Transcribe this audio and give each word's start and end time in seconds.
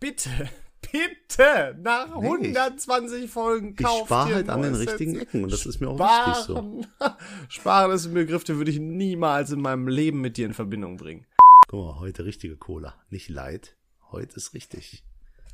bitte, 0.00 0.30
bitte, 0.92 1.76
nach 1.80 2.16
120 2.16 3.30
Folgen 3.30 3.76
Ich 3.78 3.84
kauft 3.84 4.06
spare 4.06 4.34
halt 4.34 4.48
an 4.48 4.62
den 4.62 4.74
richtigen. 4.74 5.20
Ecken 5.20 5.44
und 5.44 5.52
das 5.52 5.66
ist 5.66 5.80
mir 5.80 5.88
auch 5.88 5.98
wichtig 5.98 6.44
so. 6.44 6.54
Sparen. 6.98 7.16
Sparen 7.48 7.92
ist 7.92 8.06
ein 8.06 8.14
Begriff, 8.14 8.42
den 8.44 8.56
würde 8.56 8.70
ich 8.70 8.80
niemals 8.80 9.52
in 9.52 9.60
meinem 9.60 9.86
Leben 9.86 10.20
mit 10.20 10.36
dir 10.36 10.46
in 10.46 10.54
Verbindung 10.54 10.96
bringen. 10.96 11.26
Guck 11.68 11.84
mal, 11.84 12.00
heute 12.00 12.24
richtige 12.24 12.56
Cola. 12.56 12.94
Nicht 13.10 13.28
Light. 13.28 13.76
Heute 14.10 14.36
ist 14.36 14.54
richtig. 14.54 15.04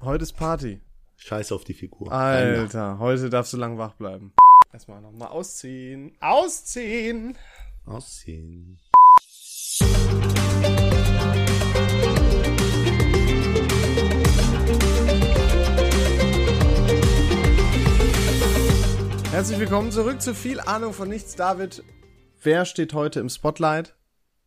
Heute 0.00 0.22
ist 0.22 0.32
Party. 0.32 0.80
Scheiß 1.16 1.52
auf 1.52 1.64
die 1.64 1.74
Figur. 1.74 2.12
Alter, 2.12 2.98
heute 2.98 3.28
darfst 3.28 3.52
du 3.52 3.56
lang 3.56 3.78
wach 3.78 3.94
bleiben. 3.94 4.32
Erstmal 4.72 5.00
nochmal 5.00 5.28
ausziehen. 5.28 6.16
Ausziehen! 6.20 7.36
Ausziehen. 7.86 8.78
Herzlich 19.36 19.58
willkommen 19.58 19.92
zurück 19.92 20.22
zu 20.22 20.34
viel 20.34 20.60
Ahnung 20.60 20.94
von 20.94 21.10
nichts. 21.10 21.36
David, 21.36 21.84
wer 22.42 22.64
steht 22.64 22.94
heute 22.94 23.20
im 23.20 23.28
Spotlight? 23.28 23.94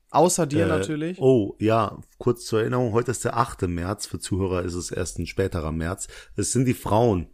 Außer 0.10 0.48
dir 0.48 0.66
Äh, 0.66 0.68
natürlich. 0.68 1.20
Oh, 1.22 1.56
ja, 1.60 2.00
kurz 2.18 2.48
zur 2.48 2.62
Erinnerung, 2.62 2.92
heute 2.92 3.12
ist 3.12 3.24
der 3.24 3.38
8. 3.38 3.68
März, 3.68 4.08
für 4.08 4.18
Zuhörer 4.18 4.64
ist 4.64 4.74
es 4.74 4.90
erst 4.90 5.20
ein 5.20 5.28
späterer 5.28 5.72
März. 5.72 6.08
Es 6.36 6.52
sind 6.54 6.66
die 6.66 6.74
Frauen, 6.74 7.28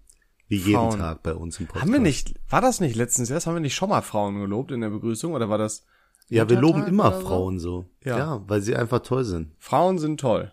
wie 0.50 0.60
Frauen. 0.60 0.90
jeden 0.90 1.00
Tag 1.00 1.24
bei 1.24 1.34
uns 1.34 1.58
im 1.62 1.68
Podcast. 1.68 1.84
Haben 1.86 1.94
wir 1.94 2.02
nicht, 2.02 2.34
war 2.50 2.60
das 2.60 2.82
nicht 2.82 2.98
letztens 2.98 3.30
erst? 3.30 3.48
Haben 3.48 3.54
wir 3.54 3.62
nicht 3.62 3.76
schon 3.76 3.88
mal 3.88 4.02
Frauen 4.02 4.38
gelobt 4.42 4.74
in 4.74 4.82
der 4.82 4.90
Begrüßung 4.90 5.32
oder 5.32 5.48
war 5.48 5.58
das? 5.58 5.86
Ja, 6.28 6.50
wir 6.50 6.60
loben 6.60 6.86
immer 6.86 7.22
so? 7.22 7.26
Frauen 7.26 7.60
so. 7.60 7.90
Ja. 8.04 8.18
Ja. 8.18 8.44
weil 8.48 8.62
sie 8.64 8.76
einfach 8.76 9.00
toll 9.00 9.24
sind. 9.24 9.56
Frauen 9.60 9.98
sind 9.98 10.20
toll. 10.20 10.52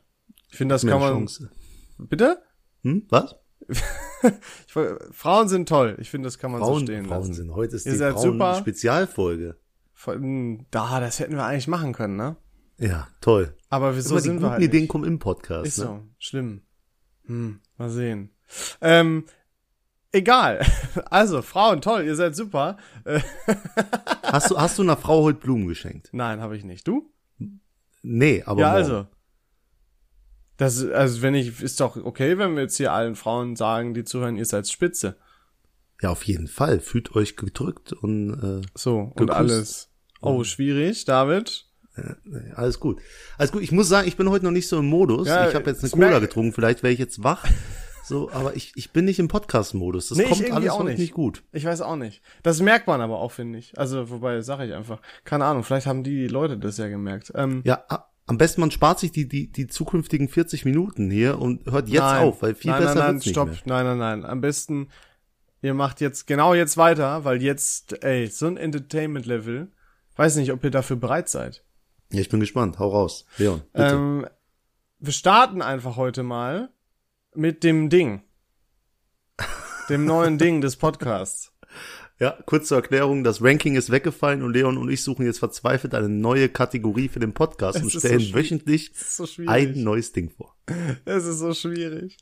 Ich 0.50 0.56
finde, 0.56 0.76
das 0.76 0.84
Mehr 0.84 0.92
kann 0.92 1.02
man. 1.02 1.12
Chance. 1.14 1.50
Bitte? 1.98 2.40
Hm, 2.84 3.06
was? 3.08 3.34
Frauen 5.12 5.48
sind 5.48 5.68
toll. 5.68 5.96
Ich 6.00 6.10
finde, 6.10 6.26
das 6.26 6.38
kann 6.38 6.52
man 6.52 6.60
so 6.60 6.66
Frauen, 6.66 6.82
stehen 6.82 7.06
Frauen 7.06 7.18
lassen. 7.20 7.34
sind. 7.34 7.54
Heute 7.54 7.76
ist 7.76 7.86
Ihr 7.86 7.92
die 7.92 7.98
Frauen. 7.98 8.56
Spezialfolge. 8.56 9.56
Von, 9.92 10.66
da, 10.70 11.00
das 11.00 11.18
hätten 11.20 11.34
wir 11.34 11.44
eigentlich 11.44 11.68
machen 11.68 11.92
können, 11.92 12.16
ne? 12.16 12.36
Ja, 12.78 13.08
toll. 13.20 13.54
Aber 13.68 13.94
wieso 13.96 14.18
sind 14.18 14.40
wir 14.40 14.50
halt 14.50 14.62
Ideen 14.62 14.82
nicht. 14.82 14.90
kommen 14.90 15.04
im 15.04 15.18
Podcast. 15.18 15.66
Ist 15.66 15.78
ne? 15.78 15.84
so, 15.84 16.00
schlimm. 16.18 16.62
Hm, 17.26 17.60
mal 17.78 17.90
sehen. 17.90 18.30
Ähm, 18.80 19.24
egal. 20.10 20.66
Also, 21.10 21.40
Frauen, 21.40 21.80
toll, 21.80 22.04
ihr 22.04 22.16
seid 22.16 22.36
super. 22.36 22.76
Hast 24.22 24.50
du, 24.50 24.58
hast 24.58 24.78
du 24.78 24.82
einer 24.82 24.96
Frau 24.96 25.22
heute 25.22 25.38
Blumen 25.38 25.66
geschenkt? 25.68 26.08
nein, 26.12 26.40
habe 26.40 26.56
ich 26.56 26.64
nicht. 26.64 26.88
Du? 26.88 27.10
Nee, 28.02 28.42
aber 28.44 28.60
ja, 28.60 28.68
morgen. 28.68 28.82
also. 28.82 29.06
Das, 30.62 30.84
also, 30.86 31.22
wenn 31.22 31.34
ich, 31.34 31.60
ist 31.62 31.80
doch 31.80 31.96
okay, 31.96 32.38
wenn 32.38 32.54
wir 32.54 32.62
jetzt 32.62 32.76
hier 32.76 32.92
allen 32.92 33.16
Frauen 33.16 33.56
sagen, 33.56 33.94
die 33.94 34.04
zuhören, 34.04 34.36
ihr 34.36 34.46
seid 34.46 34.68
spitze. 34.68 35.16
Ja, 36.00 36.10
auf 36.10 36.22
jeden 36.24 36.46
Fall. 36.48 36.80
Fühlt 36.80 37.14
euch 37.16 37.36
gedrückt 37.36 37.92
und 37.92 38.62
So, 38.74 38.98
und 38.98 39.16
Geküsst. 39.16 39.36
alles. 39.36 39.88
Oh, 40.20 40.44
schwierig, 40.44 41.04
David. 41.04 41.66
äh, 41.96 42.14
alles 42.54 42.78
gut. 42.80 43.00
Alles 43.38 43.52
gut. 43.52 43.62
Ich 43.62 43.72
muss 43.72 43.88
sagen, 43.88 44.06
ich 44.08 44.16
bin 44.16 44.28
heute 44.30 44.44
noch 44.44 44.52
nicht 44.52 44.68
so 44.68 44.78
im 44.78 44.86
Modus. 44.86 45.26
Ja, 45.28 45.48
ich 45.48 45.54
habe 45.54 45.68
jetzt 45.70 45.82
eine 45.82 45.90
Cola 45.90 46.18
getrunken. 46.20 46.52
Vielleicht 46.52 46.82
wäre 46.82 46.92
ich 46.92 46.98
jetzt 46.98 47.22
wach. 47.24 47.44
So, 48.04 48.30
aber 48.32 48.56
ich, 48.56 48.72
ich 48.76 48.90
bin 48.92 49.04
nicht 49.04 49.18
im 49.20 49.28
Podcast-Modus. 49.28 50.08
Das 50.08 50.18
Nee, 50.18 50.24
kommt 50.24 50.50
alles 50.50 50.70
auch 50.70 50.82
nicht. 50.84 50.98
nicht 50.98 51.12
gut. 51.14 51.44
Ich 51.52 51.64
weiß 51.64 51.80
auch 51.82 51.96
nicht. 51.96 52.20
Das 52.42 52.60
merkt 52.60 52.86
man 52.88 53.00
aber 53.00 53.18
auch, 53.20 53.30
finde 53.30 53.58
ich. 53.58 53.78
Also, 53.78 54.10
wobei, 54.10 54.40
sage 54.42 54.64
ich 54.66 54.74
einfach. 54.74 55.00
Keine 55.24 55.44
Ahnung, 55.44 55.62
vielleicht 55.62 55.86
haben 55.86 56.02
die 56.02 56.26
Leute 56.26 56.58
das 56.58 56.78
ja 56.78 56.88
gemerkt. 56.88 57.32
Ähm, 57.36 57.62
Ja, 57.64 57.84
am 58.26 58.38
besten 58.38 58.60
man 58.60 58.70
spart 58.70 59.00
sich 59.00 59.12
die, 59.12 59.26
die, 59.28 59.50
die 59.50 59.66
zukünftigen 59.66 60.28
40 60.28 60.64
Minuten 60.64 61.10
hier 61.10 61.38
und 61.38 61.66
hört 61.70 61.88
jetzt 61.88 62.00
nein, 62.00 62.22
auf, 62.22 62.42
weil 62.42 62.54
viel 62.54 62.70
nein, 62.70 62.80
besser 62.80 62.94
nein, 62.94 63.04
nein, 63.04 63.14
wird's 63.14 63.26
nicht 63.26 63.34
stopp. 63.34 63.48
mehr. 63.48 63.58
Nein, 63.64 63.84
nein, 63.84 63.98
nein. 63.98 64.24
Am 64.24 64.40
besten, 64.40 64.88
ihr 65.60 65.74
macht 65.74 66.00
jetzt 66.00 66.26
genau 66.26 66.54
jetzt 66.54 66.76
weiter, 66.76 67.24
weil 67.24 67.42
jetzt, 67.42 68.02
ey, 68.04 68.26
so 68.28 68.46
ein 68.46 68.56
Entertainment-Level. 68.56 69.72
Weiß 70.14 70.36
nicht, 70.36 70.52
ob 70.52 70.62
ihr 70.62 70.70
dafür 70.70 70.96
bereit 70.96 71.28
seid. 71.28 71.64
Ja, 72.12 72.20
ich 72.20 72.28
bin 72.28 72.40
gespannt. 72.40 72.78
Hau 72.78 72.90
raus. 72.90 73.24
Leon, 73.38 73.62
bitte. 73.72 73.94
Ähm, 73.94 74.26
wir 74.98 75.12
starten 75.12 75.62
einfach 75.62 75.96
heute 75.96 76.22
mal 76.22 76.70
mit 77.34 77.64
dem 77.64 77.88
Ding. 77.88 78.22
Dem 79.88 80.04
neuen 80.04 80.38
Ding 80.38 80.60
des 80.60 80.76
Podcasts. 80.76 81.52
Ja, 82.20 82.38
kurz 82.46 82.68
zur 82.68 82.76
Erklärung, 82.76 83.24
das 83.24 83.42
Ranking 83.42 83.74
ist 83.74 83.90
weggefallen 83.90 84.42
und 84.42 84.52
Leon 84.52 84.76
und 84.78 84.88
ich 84.90 85.02
suchen 85.02 85.26
jetzt 85.26 85.40
verzweifelt 85.40 85.92
eine 85.94 86.08
neue 86.08 86.48
Kategorie 86.48 87.08
für 87.08 87.18
den 87.18 87.32
Podcast 87.34 87.76
Es 87.76 87.82
und 87.82 87.88
ist 87.88 87.92
so 87.94 87.98
stellen 88.00 88.20
schwierig. 88.20 88.34
wöchentlich 88.34 88.92
ist 88.92 89.16
so 89.16 89.26
ein 89.46 89.82
neues 89.82 90.12
Ding 90.12 90.30
vor. 90.30 90.54
Es 91.04 91.24
ist 91.24 91.40
so 91.40 91.52
schwierig. 91.52 92.16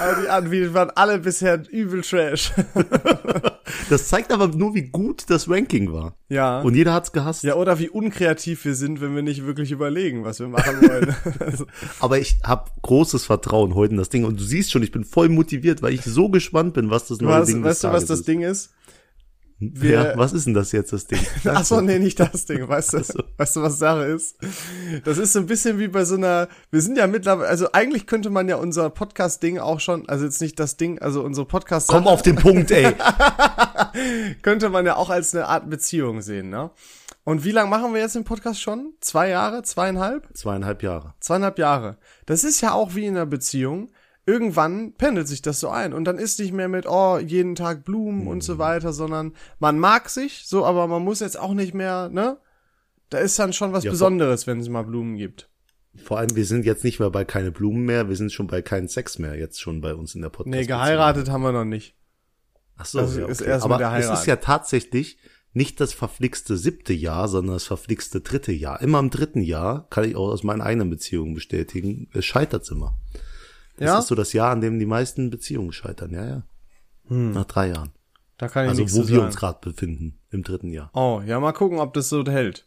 Aber 0.00 0.22
die 0.22 0.28
Anbieter 0.28 0.72
waren 0.72 0.90
alle 0.94 1.18
bisher 1.18 1.62
übel 1.70 2.02
trash. 2.02 2.52
Das 3.90 4.08
zeigt 4.08 4.32
aber 4.32 4.48
nur, 4.48 4.74
wie 4.74 4.82
gut 4.88 5.24
das 5.28 5.48
Ranking 5.48 5.92
war. 5.92 6.16
ja. 6.28 6.60
Und 6.60 6.74
jeder 6.74 6.92
hat's 6.92 7.12
gehasst. 7.12 7.42
ja, 7.44 7.54
oder 7.56 7.78
wie 7.78 7.88
unkreativ 7.88 8.64
wir 8.64 8.74
sind, 8.74 9.00
wenn 9.00 9.14
wir 9.14 9.22
nicht 9.22 9.44
wirklich 9.44 9.70
überlegen, 9.72 10.24
was 10.24 10.38
wir 10.40 10.48
machen 10.48 10.80
wollen. 10.82 11.14
Aber 12.00 12.18
ich 12.18 12.38
habe 12.44 12.70
großes 12.82 13.24
Vertrauen 13.26 13.74
heute 13.74 13.92
in 13.92 13.98
das 13.98 14.08
Ding. 14.08 14.24
Und 14.24 14.38
du 14.40 14.44
siehst 14.44 14.70
schon, 14.70 14.82
ich 14.82 14.92
bin 14.92 15.04
voll 15.04 15.28
motiviert, 15.28 15.82
weil 15.82 15.94
ich 15.94 16.02
so 16.02 16.28
gespannt 16.28 16.74
bin, 16.74 16.90
was 16.90 17.08
das 17.08 17.20
neue 17.20 17.34
hast, 17.34 17.48
Ding 17.48 17.62
weißt 17.64 17.82
des 17.84 17.90
du, 17.90 17.94
was 17.94 18.06
das 18.06 18.20
ist. 18.20 18.28
Ding 18.28 18.42
ist? 18.42 18.70
Wir- 19.58 19.90
ja, 19.90 20.18
was 20.18 20.32
ist 20.32 20.46
denn 20.46 20.54
das 20.54 20.72
jetzt, 20.72 20.92
das 20.92 21.06
Ding? 21.06 21.18
Ach 21.46 21.64
so, 21.64 21.80
nee, 21.80 21.98
nicht 21.98 22.20
das 22.20 22.44
Ding, 22.46 22.68
weißt 22.68 22.92
du? 22.94 23.02
so. 23.04 23.22
Weißt 23.38 23.56
du, 23.56 23.62
was 23.62 23.78
Sache 23.78 24.04
ist? 24.04 24.36
Das 25.04 25.18
ist 25.18 25.32
so 25.32 25.38
ein 25.40 25.46
bisschen 25.46 25.78
wie 25.78 25.88
bei 25.88 26.04
so 26.04 26.16
einer, 26.16 26.48
wir 26.70 26.80
sind 26.82 26.98
ja 26.98 27.06
mittlerweile, 27.06 27.48
also 27.48 27.72
eigentlich 27.72 28.06
könnte 28.06 28.30
man 28.30 28.48
ja 28.48 28.56
unser 28.56 28.90
Podcast-Ding 28.90 29.58
auch 29.58 29.80
schon, 29.80 30.08
also 30.08 30.24
jetzt 30.24 30.40
nicht 30.40 30.58
das 30.60 30.76
Ding, 30.76 30.98
also 30.98 31.22
unsere 31.22 31.46
podcast 31.46 31.88
Komm 31.88 32.06
auf 32.06 32.22
den 32.22 32.36
Punkt, 32.36 32.70
ey. 32.70 32.94
könnte 34.42 34.68
man 34.68 34.86
ja 34.86 34.96
auch 34.96 35.10
als 35.10 35.34
eine 35.34 35.46
Art 35.46 35.68
Beziehung 35.70 36.22
sehen, 36.22 36.50
ne? 36.50 36.70
Und 37.24 37.44
wie 37.44 37.50
lange 37.50 37.68
machen 37.68 37.92
wir 37.92 38.00
jetzt 38.00 38.14
den 38.14 38.22
Podcast 38.24 38.60
schon? 38.60 38.92
Zwei 39.00 39.30
Jahre? 39.30 39.62
Zweieinhalb? 39.64 40.28
Zweieinhalb 40.36 40.82
Jahre. 40.84 41.14
Zweieinhalb 41.18 41.58
Jahre. 41.58 41.96
Das 42.24 42.44
ist 42.44 42.60
ja 42.60 42.72
auch 42.72 42.94
wie 42.94 43.06
in 43.06 43.16
einer 43.16 43.26
Beziehung. 43.26 43.90
Irgendwann 44.26 44.94
pendelt 44.94 45.28
sich 45.28 45.40
das 45.40 45.60
so 45.60 45.68
ein 45.68 45.92
und 45.92 46.04
dann 46.04 46.18
ist 46.18 46.40
nicht 46.40 46.52
mehr 46.52 46.68
mit, 46.68 46.86
oh, 46.86 47.18
jeden 47.18 47.54
Tag 47.54 47.84
Blumen 47.84 48.26
und 48.26 48.42
so 48.42 48.58
weiter, 48.58 48.92
sondern 48.92 49.34
man 49.60 49.78
mag 49.78 50.10
sich, 50.10 50.42
so, 50.46 50.66
aber 50.66 50.88
man 50.88 51.04
muss 51.04 51.20
jetzt 51.20 51.38
auch 51.38 51.54
nicht 51.54 51.74
mehr, 51.74 52.08
ne? 52.08 52.38
Da 53.08 53.18
ist 53.18 53.38
dann 53.38 53.52
schon 53.52 53.72
was 53.72 53.84
Ja, 53.84 53.92
Besonderes, 53.92 54.48
wenn 54.48 54.58
es 54.58 54.68
mal 54.68 54.82
Blumen 54.82 55.16
gibt. 55.16 55.48
Vor 55.94 56.18
allem, 56.18 56.34
wir 56.34 56.44
sind 56.44 56.66
jetzt 56.66 56.82
nicht 56.82 56.98
mehr 56.98 57.10
bei 57.10 57.24
keine 57.24 57.52
Blumen 57.52 57.84
mehr, 57.84 58.08
wir 58.08 58.16
sind 58.16 58.32
schon 58.32 58.48
bei 58.48 58.62
keinen 58.62 58.88
Sex 58.88 59.20
mehr, 59.20 59.36
jetzt 59.36 59.60
schon 59.60 59.80
bei 59.80 59.94
uns 59.94 60.16
in 60.16 60.22
der 60.22 60.28
Podcast. 60.28 60.48
Nee, 60.48 60.66
geheiratet 60.66 61.30
haben 61.30 61.42
wir 61.42 61.52
noch 61.52 61.64
nicht. 61.64 61.94
Ach 62.76 62.84
so, 62.84 62.98
Das 62.98 63.16
ja, 63.16 63.26
ist 63.26 63.40
okay. 63.40 63.50
erst 63.50 63.64
mit 63.64 63.72
Aber 63.72 63.78
der 63.78 63.92
es 63.94 64.10
ist 64.10 64.26
ja 64.26 64.36
tatsächlich 64.36 65.18
nicht 65.52 65.80
das 65.80 65.94
verflixte 65.94 66.58
siebte 66.58 66.92
Jahr, 66.92 67.28
sondern 67.28 67.54
das 67.54 67.64
verflixte 67.64 68.20
dritte 68.20 68.52
Jahr. 68.52 68.82
Immer 68.82 68.98
im 68.98 69.08
dritten 69.08 69.40
Jahr, 69.40 69.88
kann 69.88 70.04
ich 70.04 70.16
auch 70.16 70.28
aus 70.28 70.42
meinen 70.42 70.60
eigenen 70.60 70.90
Beziehungen 70.90 71.32
bestätigen, 71.34 72.10
es 72.12 72.26
scheitert's 72.26 72.70
immer. 72.70 72.98
Das 73.76 73.86
Ja? 73.86 73.98
ist 73.98 74.06
so 74.08 74.14
das 74.14 74.32
Jahr, 74.32 74.50
an 74.50 74.60
dem 74.60 74.78
die 74.78 74.86
meisten 74.86 75.30
Beziehungen 75.30 75.72
scheitern, 75.72 76.10
ja, 76.12 76.26
ja. 76.26 76.42
Nach 77.08 77.44
drei 77.44 77.68
Jahren. 77.68 77.92
Da 78.38 78.48
kann 78.48 78.64
ich 78.64 78.70
Also 78.70 78.82
nichts 78.82 78.96
wo 78.96 79.00
wir 79.08 79.14
sagen. 79.16 79.26
uns 79.26 79.36
gerade 79.36 79.58
befinden, 79.62 80.18
im 80.30 80.42
dritten 80.42 80.70
Jahr. 80.72 80.90
Oh, 80.92 81.22
ja, 81.24 81.38
mal 81.40 81.52
gucken, 81.52 81.78
ob 81.78 81.94
das 81.94 82.08
so 82.08 82.24
hält. 82.24 82.66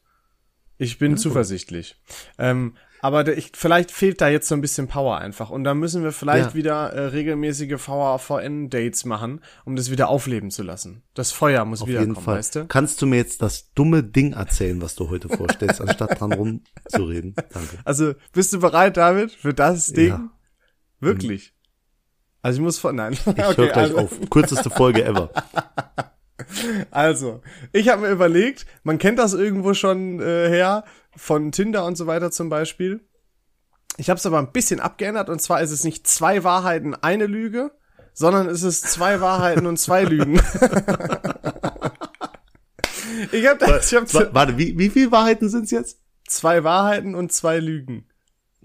Ich 0.77 0.97
bin 0.97 1.17
zuversichtlich. 1.17 1.97
Ähm, 2.37 2.75
aber 3.01 3.23
der, 3.25 3.37
ich, 3.37 3.51
vielleicht 3.53 3.91
fehlt 3.91 4.21
da 4.21 4.29
jetzt 4.29 4.47
so 4.47 4.55
ein 4.55 4.61
bisschen 4.61 4.87
Power 4.87 5.17
einfach. 5.17 5.49
Und 5.49 5.65
da 5.65 5.73
müssen 5.73 6.03
wir 6.03 6.11
vielleicht 6.13 6.51
Ja. 6.51 6.53
wieder 6.55 6.93
äh, 6.93 7.05
regelmäßige 7.07 7.75
VAVN-Dates 7.85 9.03
machen, 9.05 9.41
um 9.65 9.75
das 9.75 9.91
wieder 9.91 10.07
aufleben 10.09 10.51
zu 10.51 10.63
lassen. 10.63 11.03
Das 11.13 11.31
Feuer 11.33 11.65
muss 11.65 11.81
Auf 11.81 11.87
wiederkommen, 11.89 12.13
jeden 12.15 12.23
Fall. 12.23 12.37
weißt 12.37 12.55
du? 12.55 12.65
Kannst 12.67 13.01
du 13.01 13.07
mir 13.07 13.17
jetzt 13.17 13.41
das 13.41 13.73
dumme 13.73 14.03
Ding 14.03 14.33
erzählen, 14.33 14.81
was 14.81 14.95
du 14.95 15.09
heute 15.09 15.27
vorstellst, 15.29 15.81
anstatt 15.81 16.19
dran 16.19 16.31
rumzureden? 16.33 17.35
Danke. 17.35 17.77
Also, 17.83 18.13
bist 18.31 18.53
du 18.53 18.59
bereit, 18.59 18.95
David, 18.97 19.31
für 19.31 19.53
das 19.53 19.87
Ding? 19.91 20.07
Ja. 20.09 20.29
Wirklich? 20.99 21.53
Also 22.41 22.57
ich 22.59 22.63
muss 22.63 22.79
von, 22.79 22.95
nein. 22.95 23.13
Ich 23.13 23.25
höre 23.25 23.53
gleich 23.53 23.75
also, 23.75 23.97
auf. 23.99 24.29
Kürzeste 24.29 24.69
Folge 24.69 25.03
ever. 25.05 25.31
Also, 26.89 27.41
ich 27.73 27.89
habe 27.89 28.03
mir 28.03 28.09
überlegt, 28.11 28.65
man 28.83 28.97
kennt 28.97 29.19
das 29.19 29.33
irgendwo 29.33 29.73
schon 29.73 30.21
äh, 30.21 30.47
her, 30.47 30.85
von 31.15 31.51
Tinder 31.51 31.85
und 31.85 31.97
so 31.97 32.07
weiter 32.07 32.31
zum 32.31 32.49
Beispiel. 32.49 33.05
Ich 33.97 34.09
habe 34.09 34.17
es 34.17 34.25
aber 34.25 34.39
ein 34.39 34.53
bisschen 34.53 34.79
abgeändert 34.79 35.29
und 35.29 35.41
zwar 35.41 35.61
ist 35.61 35.71
es 35.71 35.83
nicht 35.83 36.07
zwei 36.07 36.43
Wahrheiten, 36.45 36.95
eine 36.95 37.25
Lüge, 37.25 37.71
sondern 38.13 38.47
es 38.47 38.63
ist 38.63 38.87
zwei 38.89 39.19
Wahrheiten 39.19 39.65
und 39.65 39.77
zwei 39.77 40.05
Lügen. 40.05 40.35
ich 43.31 43.45
habe 43.47 43.81
ich 43.83 43.93
hab 43.95 44.13
Wa- 44.13 44.29
Warte, 44.31 44.57
wie, 44.57 44.77
wie 44.77 44.89
viele 44.89 45.11
Wahrheiten 45.11 45.49
sind's 45.49 45.71
jetzt? 45.71 45.99
zwei 46.25 46.63
Wahrheiten 46.63 47.15
und 47.15 47.33
zwei 47.33 47.59
Lügen. 47.59 48.07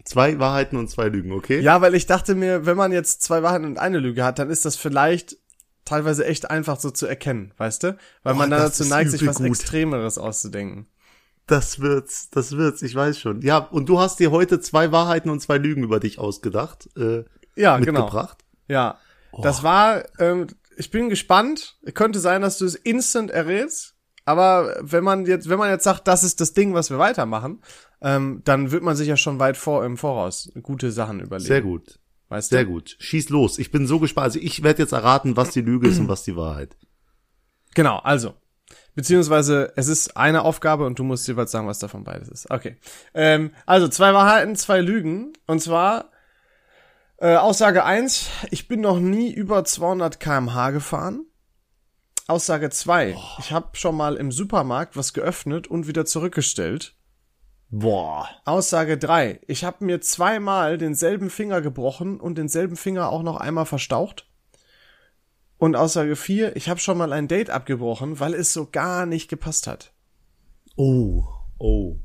Zwei 0.04 0.38
Wahrheiten 0.38 0.76
und 0.76 0.88
zwei 0.90 1.08
Lügen, 1.08 1.32
okay? 1.32 1.60
Ja, 1.60 1.80
weil 1.80 1.94
ich 1.94 2.06
dachte 2.06 2.34
mir, 2.34 2.66
wenn 2.66 2.76
man 2.76 2.92
jetzt 2.92 3.22
zwei 3.22 3.42
Wahrheiten 3.42 3.64
und 3.64 3.78
eine 3.78 3.98
Lüge 3.98 4.22
hat, 4.24 4.38
dann 4.38 4.50
ist 4.50 4.64
das 4.64 4.76
vielleicht 4.76 5.36
teilweise 5.86 6.24
echt 6.26 6.50
einfach 6.50 6.78
so 6.78 6.90
zu 6.90 7.06
erkennen, 7.06 7.52
weißt 7.56 7.82
du? 7.84 7.96
Weil 8.22 8.34
Oh, 8.34 8.36
man 8.36 8.50
dann 8.50 8.60
dazu 8.60 8.84
neigt, 8.84 9.10
sich 9.10 9.26
was 9.26 9.36
gut. 9.36 9.46
Extremeres 9.46 10.18
auszudenken. 10.18 10.86
Das 11.46 11.80
wird's, 11.80 12.30
das 12.30 12.56
wird's, 12.56 12.80
ich 12.82 12.94
weiß 12.94 13.18
schon. 13.18 13.42
Ja, 13.42 13.58
und 13.58 13.88
du 13.88 13.98
hast 13.98 14.18
dir 14.18 14.30
heute 14.30 14.60
zwei 14.60 14.92
Wahrheiten 14.92 15.28
und 15.30 15.40
zwei 15.40 15.58
Lügen 15.58 15.82
über 15.82 16.00
dich 16.00 16.18
ausgedacht. 16.18 16.88
Äh, 16.96 17.24
Ja, 17.54 17.78
genau. 17.78 18.00
mitgebracht. 18.02 18.38
Ja. 18.68 18.98
Das 19.42 19.62
war, 19.62 20.04
ähm, 20.18 20.46
ich 20.76 20.90
bin 20.90 21.08
gespannt. 21.10 21.76
Könnte 21.94 22.18
sein, 22.20 22.40
dass 22.42 22.56
du 22.58 22.64
es 22.66 22.74
instant 22.76 23.30
errätst. 23.30 23.93
Aber 24.24 24.76
wenn 24.80 25.04
man 25.04 25.26
jetzt, 25.26 25.48
wenn 25.48 25.58
man 25.58 25.70
jetzt 25.70 25.84
sagt, 25.84 26.08
das 26.08 26.24
ist 26.24 26.40
das 26.40 26.54
Ding, 26.54 26.72
was 26.74 26.90
wir 26.90 26.98
weitermachen, 26.98 27.60
ähm, 28.00 28.40
dann 28.44 28.70
wird 28.70 28.82
man 28.82 28.96
sich 28.96 29.08
ja 29.08 29.16
schon 29.16 29.38
weit 29.38 29.56
vor 29.56 29.84
im 29.84 29.96
Voraus 29.96 30.50
gute 30.62 30.90
Sachen 30.92 31.20
überlegen. 31.20 31.46
Sehr 31.46 31.62
gut. 31.62 31.98
Weißt 32.28 32.50
Sehr 32.50 32.64
du? 32.64 32.72
gut. 32.72 32.96
Schieß 32.98 33.28
los. 33.28 33.58
Ich 33.58 33.70
bin 33.70 33.86
so 33.86 34.00
gespannt. 34.00 34.24
Also 34.24 34.38
ich 34.40 34.62
werde 34.62 34.82
jetzt 34.82 34.92
erraten, 34.92 35.36
was 35.36 35.50
die 35.50 35.60
Lüge 35.60 35.88
ist 35.88 35.98
und 35.98 36.08
was 36.08 36.22
die 36.24 36.36
Wahrheit. 36.36 36.76
Genau, 37.74 37.98
also. 37.98 38.34
Beziehungsweise 38.94 39.72
es 39.76 39.88
ist 39.88 40.16
eine 40.16 40.42
Aufgabe 40.42 40.86
und 40.86 40.98
du 40.98 41.04
musst 41.04 41.26
jeweils 41.26 41.50
sagen, 41.50 41.66
was 41.66 41.80
davon 41.80 42.04
beides 42.04 42.28
ist. 42.28 42.50
Okay. 42.50 42.76
Ähm, 43.12 43.50
also 43.66 43.88
zwei 43.88 44.14
Wahrheiten, 44.14 44.56
zwei 44.56 44.80
Lügen. 44.80 45.32
Und 45.46 45.60
zwar 45.60 46.10
äh, 47.18 47.34
Aussage 47.34 47.84
eins: 47.84 48.30
ich 48.50 48.68
bin 48.68 48.80
noch 48.80 49.00
nie 49.00 49.32
über 49.32 49.64
200 49.64 50.18
kmh 50.20 50.70
gefahren. 50.70 51.26
Aussage 52.26 52.70
zwei: 52.70 53.16
ich 53.38 53.52
habe 53.52 53.76
schon 53.76 53.96
mal 53.96 54.16
im 54.16 54.32
Supermarkt 54.32 54.96
was 54.96 55.12
geöffnet 55.12 55.66
und 55.66 55.86
wieder 55.86 56.06
zurückgestellt. 56.06 56.94
Boah. 57.70 58.28
Aussage 58.44 58.96
drei: 58.96 59.40
ich 59.46 59.64
habe 59.64 59.84
mir 59.84 60.00
zweimal 60.00 60.78
denselben 60.78 61.28
Finger 61.28 61.60
gebrochen 61.60 62.20
und 62.20 62.38
denselben 62.38 62.76
Finger 62.76 63.10
auch 63.10 63.22
noch 63.22 63.36
einmal 63.36 63.66
verstaucht. 63.66 64.26
Und 65.58 65.76
Aussage 65.76 66.16
vier: 66.16 66.56
ich 66.56 66.68
habe 66.68 66.80
schon 66.80 66.96
mal 66.96 67.12
ein 67.12 67.28
Date 67.28 67.50
abgebrochen, 67.50 68.20
weil 68.20 68.34
es 68.34 68.52
so 68.52 68.66
gar 68.70 69.06
nicht 69.06 69.28
gepasst 69.28 69.66
hat. 69.66 69.92
Oh. 70.76 71.24
Oh. 71.58 71.96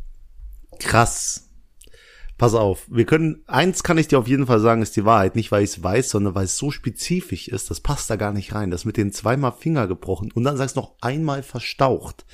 Krass. 0.80 1.49
Pass 2.39 2.56
auf, 2.56 2.88
wir 2.89 3.06
können, 3.06 3.44
eins 3.47 3.83
kann 3.83 3.97
ich 4.00 4.07
dir 4.07 4.18
auf 4.18 4.27
jeden 4.27 4.47
Fall 4.47 4.59
sagen, 4.62 4.81
ist 4.81 4.95
die 4.95 5.06
Wahrheit. 5.06 5.36
Nicht, 5.36 5.51
weil 5.51 5.63
ich 5.63 5.71
es 5.71 5.83
weiß, 5.83 6.09
sondern 6.09 6.33
weil 6.36 6.45
es 6.45 6.57
so 6.57 6.71
spezifisch 6.71 7.47
ist, 7.50 7.69
das 7.69 7.81
passt 7.81 8.09
da 8.09 8.15
gar 8.15 8.33
nicht 8.33 8.56
rein. 8.56 8.71
Das 8.71 8.86
mit 8.86 8.97
den 8.97 9.12
zweimal 9.12 9.51
Finger 9.51 9.86
gebrochen 9.88 10.31
und 10.33 10.44
dann 10.45 10.57
sagst 10.57 10.75
du 10.77 10.80
noch 10.80 10.95
einmal 11.01 11.44
verstaucht. 11.44 12.25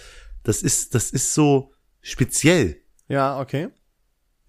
Das 0.44 0.62
ist, 0.62 0.96
das 0.96 1.10
ist 1.10 1.34
so 1.34 1.72
speziell. 2.02 2.78
Ja, 3.08 3.40
okay. 3.40 3.70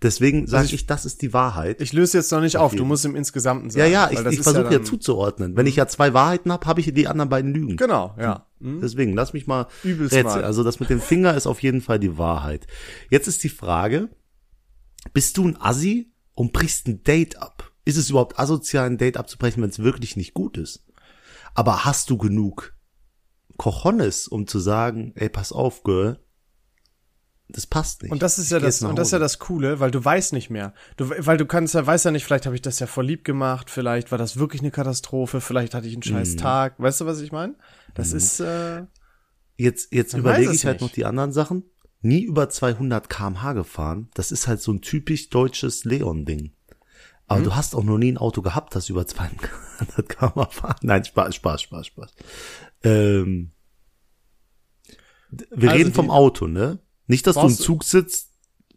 Deswegen 0.02 0.46
sage 0.46 0.66
ich- 0.66 0.74
ich, 0.74 0.86
das 0.86 1.06
ist 1.06 1.22
die 1.22 1.32
Wahrheit. 1.32 1.80
Ich 1.80 1.94
löse 1.94 2.18
jetzt 2.18 2.30
noch 2.30 2.42
nicht 2.42 2.58
auf, 2.58 2.72
du 2.72 2.76
jeden 2.76 2.88
musst 2.88 3.06
im 3.06 3.16
Insgesamten 3.16 3.70
ja, 3.70 3.76
sagen. 3.78 3.92
ja, 3.92 4.10
weil 4.12 4.32
ich, 4.34 4.38
ich 4.40 4.44
versuche 4.44 4.64
ja, 4.64 4.70
dann- 4.70 4.84
zuzuordnen. 4.84 5.56
Wenn 5.56 5.66
ich 5.66 5.76
ja 5.76 5.88
zwei 5.88 6.12
Wahrheiten 6.12 6.52
habe, 6.52 6.66
habe 6.66 6.80
ich 6.80 6.92
die 6.92 7.08
anderen 7.08 7.30
beiden 7.30 7.54
Lügen. 7.54 7.78
Genau, 7.78 8.14
ja. 8.20 8.46
Hm? 8.60 8.80
Deswegen, 8.82 9.14
lass 9.14 9.32
mich 9.32 9.46
mal 9.46 9.68
Übelst 9.84 10.12
rätseln. 10.14 10.42
mal. 10.42 10.44
Also 10.44 10.62
das 10.64 10.80
mit 10.80 10.90
dem 10.90 11.00
Finger 11.00 11.34
ist 11.34 11.46
auf 11.46 11.62
jeden 11.62 11.80
Fall 11.80 11.98
die 11.98 12.18
Wahrheit. 12.18 12.66
Jetzt 13.08 13.26
ist 13.26 13.42
die 13.42 13.48
Frage, 13.48 14.10
bist 15.12 15.36
du 15.36 15.46
ein 15.48 15.60
Assi 15.60 16.12
und 16.34 16.52
brichst 16.52 16.86
ein 16.88 17.02
Date 17.02 17.38
ab? 17.38 17.72
Ist 17.84 17.96
es 17.96 18.10
überhaupt 18.10 18.38
asozial, 18.38 18.86
ein 18.86 18.98
Date 18.98 19.16
abzubrechen, 19.16 19.62
wenn 19.62 19.70
es 19.70 19.78
wirklich 19.78 20.16
nicht 20.16 20.34
gut 20.34 20.56
ist? 20.58 20.84
Aber 21.54 21.84
hast 21.84 22.10
du 22.10 22.18
genug 22.18 22.74
Cojones, 23.56 24.28
um 24.28 24.46
zu 24.46 24.58
sagen, 24.58 25.12
ey, 25.14 25.28
pass 25.28 25.52
auf, 25.52 25.82
Girl, 25.84 26.18
das 27.48 27.66
passt 27.66 28.02
nicht. 28.02 28.10
Und 28.10 28.22
das 28.22 28.38
ist 28.38 28.46
Ich 28.46 28.50
ja 28.50 28.58
das, 28.58 28.82
und 28.82 28.96
das 28.98 29.08
ist 29.08 29.12
ja 29.12 29.18
das 29.20 29.38
Coole, 29.38 29.78
weil 29.78 29.92
du 29.92 30.04
weißt 30.04 30.32
nicht 30.32 30.50
mehr. 30.50 30.74
Du, 30.96 31.08
weil 31.10 31.36
du 31.36 31.46
kannst 31.46 31.74
ja, 31.74 31.86
weißt 31.86 32.04
ja 32.04 32.10
nicht, 32.10 32.24
vielleicht 32.24 32.44
habe 32.44 32.56
ich 32.56 32.62
das 32.62 32.80
ja 32.80 32.88
voll 32.88 33.06
lieb 33.06 33.24
gemacht, 33.24 33.70
vielleicht 33.70 34.10
war 34.10 34.18
das 34.18 34.36
wirklich 34.36 34.62
eine 34.62 34.72
Katastrophe, 34.72 35.40
vielleicht 35.40 35.72
hatte 35.72 35.86
ich 35.86 35.94
einen 35.94 36.02
scheiß 36.02 36.32
Mhm. 36.34 36.38
Tag. 36.38 36.74
Weißt 36.78 37.00
du, 37.00 37.06
was 37.06 37.20
ich 37.20 37.30
meine? 37.30 37.54
Das 37.94 38.12
ist, 38.12 38.40
äh, 38.40 38.82
Jetzt, 39.58 39.92
jetzt 39.94 40.12
überlege 40.12 40.52
ich 40.52 40.66
halt 40.66 40.80
nicht. 40.82 40.88
noch 40.90 40.94
die 40.94 41.06
anderen 41.06 41.32
Sachen. 41.32 41.64
Nie 42.02 42.22
über 42.22 42.48
200 42.48 43.08
kmh 43.08 43.52
gefahren. 43.54 44.08
Das 44.14 44.30
ist 44.32 44.46
halt 44.46 44.60
so 44.60 44.72
ein 44.72 44.80
typisch 44.80 45.28
deutsches 45.30 45.84
Leon-Ding. 45.84 46.52
Aber 47.26 47.40
Mhm. 47.40 47.44
du 47.44 47.56
hast 47.56 47.74
auch 47.74 47.82
noch 47.82 47.98
nie 47.98 48.12
ein 48.12 48.18
Auto 48.18 48.42
gehabt, 48.42 48.74
das 48.76 48.88
über 48.88 49.06
200 49.06 49.50
kmh 50.08 50.46
fahren. 50.50 50.76
Nein, 50.82 51.04
Spaß, 51.04 51.34
Spaß, 51.34 51.62
Spaß, 51.62 51.86
Spaß. 51.86 52.14
Ähm, 52.84 53.50
wir 55.30 55.70
Also 55.70 55.78
reden 55.82 55.92
vom 55.92 56.10
Auto, 56.10 56.46
ne? 56.46 56.78
Nicht, 57.08 57.26
dass 57.26 57.34
du 57.36 57.42
im 57.42 57.54
Zug 57.54 57.84
sitzt, 57.84 58.30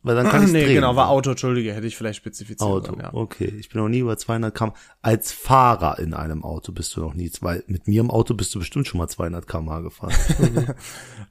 weil 0.03 0.15
dann 0.15 0.27
kann 0.29 0.43
ich 0.43 0.51
nee, 0.51 0.63
drehen. 0.63 0.75
genau, 0.75 0.95
war 0.95 1.09
Auto, 1.09 1.31
entschuldige, 1.31 1.73
hätte 1.73 1.87
ich 1.87 1.97
vielleicht 1.97 2.17
spezifiziert. 2.17 2.61
Auto, 2.61 2.87
sollen, 2.87 3.01
ja. 3.01 3.13
okay. 3.13 3.53
Ich 3.59 3.69
bin 3.69 3.81
noch 3.81 3.89
nie 3.89 3.99
über 3.99 4.17
200 4.17 4.53
km. 4.55 4.73
Als 5.01 5.31
Fahrer 5.31 5.99
in 5.99 6.13
einem 6.13 6.43
Auto 6.43 6.71
bist 6.71 6.95
du 6.95 7.01
noch 7.01 7.13
nie 7.13 7.29
zwei. 7.31 7.63
Mit 7.67 7.87
mir 7.87 8.01
im 8.01 8.11
Auto 8.11 8.33
bist 8.33 8.53
du 8.55 8.59
bestimmt 8.59 8.87
schon 8.87 8.99
mal 8.99 9.07
200 9.07 9.47
km 9.47 9.83
gefahren. 9.83 10.13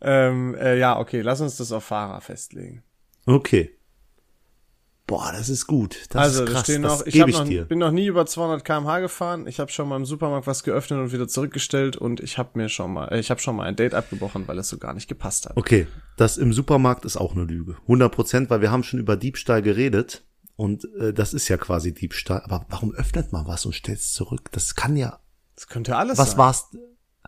Ähm, 0.01 0.55
äh, 0.55 0.79
ja, 0.79 0.99
okay, 0.99 1.23
lass 1.23 1.41
uns 1.41 1.57
das 1.57 1.73
auf 1.73 1.83
Fahrer 1.83 2.21
festlegen. 2.21 2.85
Okay. 3.27 3.78
Boah, 5.09 5.33
das 5.33 5.49
ist 5.49 5.67
gut. 5.67 6.07
Das 6.11 6.23
also, 6.23 6.45
ist 6.45 6.49
da 6.51 6.53
krass. 6.53 6.63
stehen 6.65 6.83
das 6.83 6.99
noch, 7.01 7.07
ich, 7.07 7.15
ich 7.17 7.27
noch, 7.27 7.45
dir. 7.45 7.65
bin 7.65 7.79
noch 7.79 7.93
nie 7.93 8.07
über 8.07 8.27
200 8.27 8.63
kmh 8.63 9.01
gefahren. 9.01 9.47
Ich 9.47 9.59
habe 9.59 9.73
schon 9.73 9.89
mal 9.89 9.97
im 9.97 10.05
Supermarkt 10.05 10.47
was 10.47 10.63
geöffnet 10.63 11.01
und 11.01 11.13
wieder 11.13 11.27
zurückgestellt 11.27 11.97
und 11.97 12.21
ich 12.21 12.37
habe 12.37 12.51
mir 12.59 12.69
schon 12.69 12.93
mal, 12.93 13.07
äh, 13.09 13.19
ich 13.19 13.31
habe 13.31 13.41
schon 13.41 13.57
mal 13.57 13.65
ein 13.65 13.75
Date 13.75 13.95
abgebrochen, 13.95 14.47
weil 14.47 14.59
es 14.59 14.69
so 14.69 14.77
gar 14.77 14.93
nicht 14.93 15.09
gepasst 15.09 15.47
hat. 15.47 15.57
Okay, 15.57 15.87
das 16.19 16.37
im 16.37 16.53
Supermarkt 16.53 17.07
ist 17.07 17.17
auch 17.17 17.35
eine 17.35 17.45
Lüge. 17.45 17.77
100 17.85 18.15
Prozent, 18.15 18.51
weil 18.51 18.61
wir 18.61 18.71
haben 18.71 18.83
schon 18.83 19.01
über 19.01 19.17
Diebstahl 19.17 19.63
geredet. 19.63 20.27
Und 20.57 20.87
äh, 21.01 21.15
das 21.15 21.33
ist 21.33 21.49
ja 21.49 21.57
quasi 21.57 21.95
Diebstahl. 21.95 22.43
Aber 22.45 22.67
warum 22.69 22.95
öffnet 22.95 23.33
man 23.33 23.47
was 23.47 23.65
und 23.65 23.75
stellt 23.75 24.01
es 24.01 24.13
zurück? 24.13 24.51
Das 24.53 24.75
kann 24.75 24.95
ja. 24.95 25.21
Das 25.55 25.69
könnte 25.69 25.97
alles 25.97 26.19
Was 26.19 26.33
sein. 26.33 26.39
war's? 26.39 26.69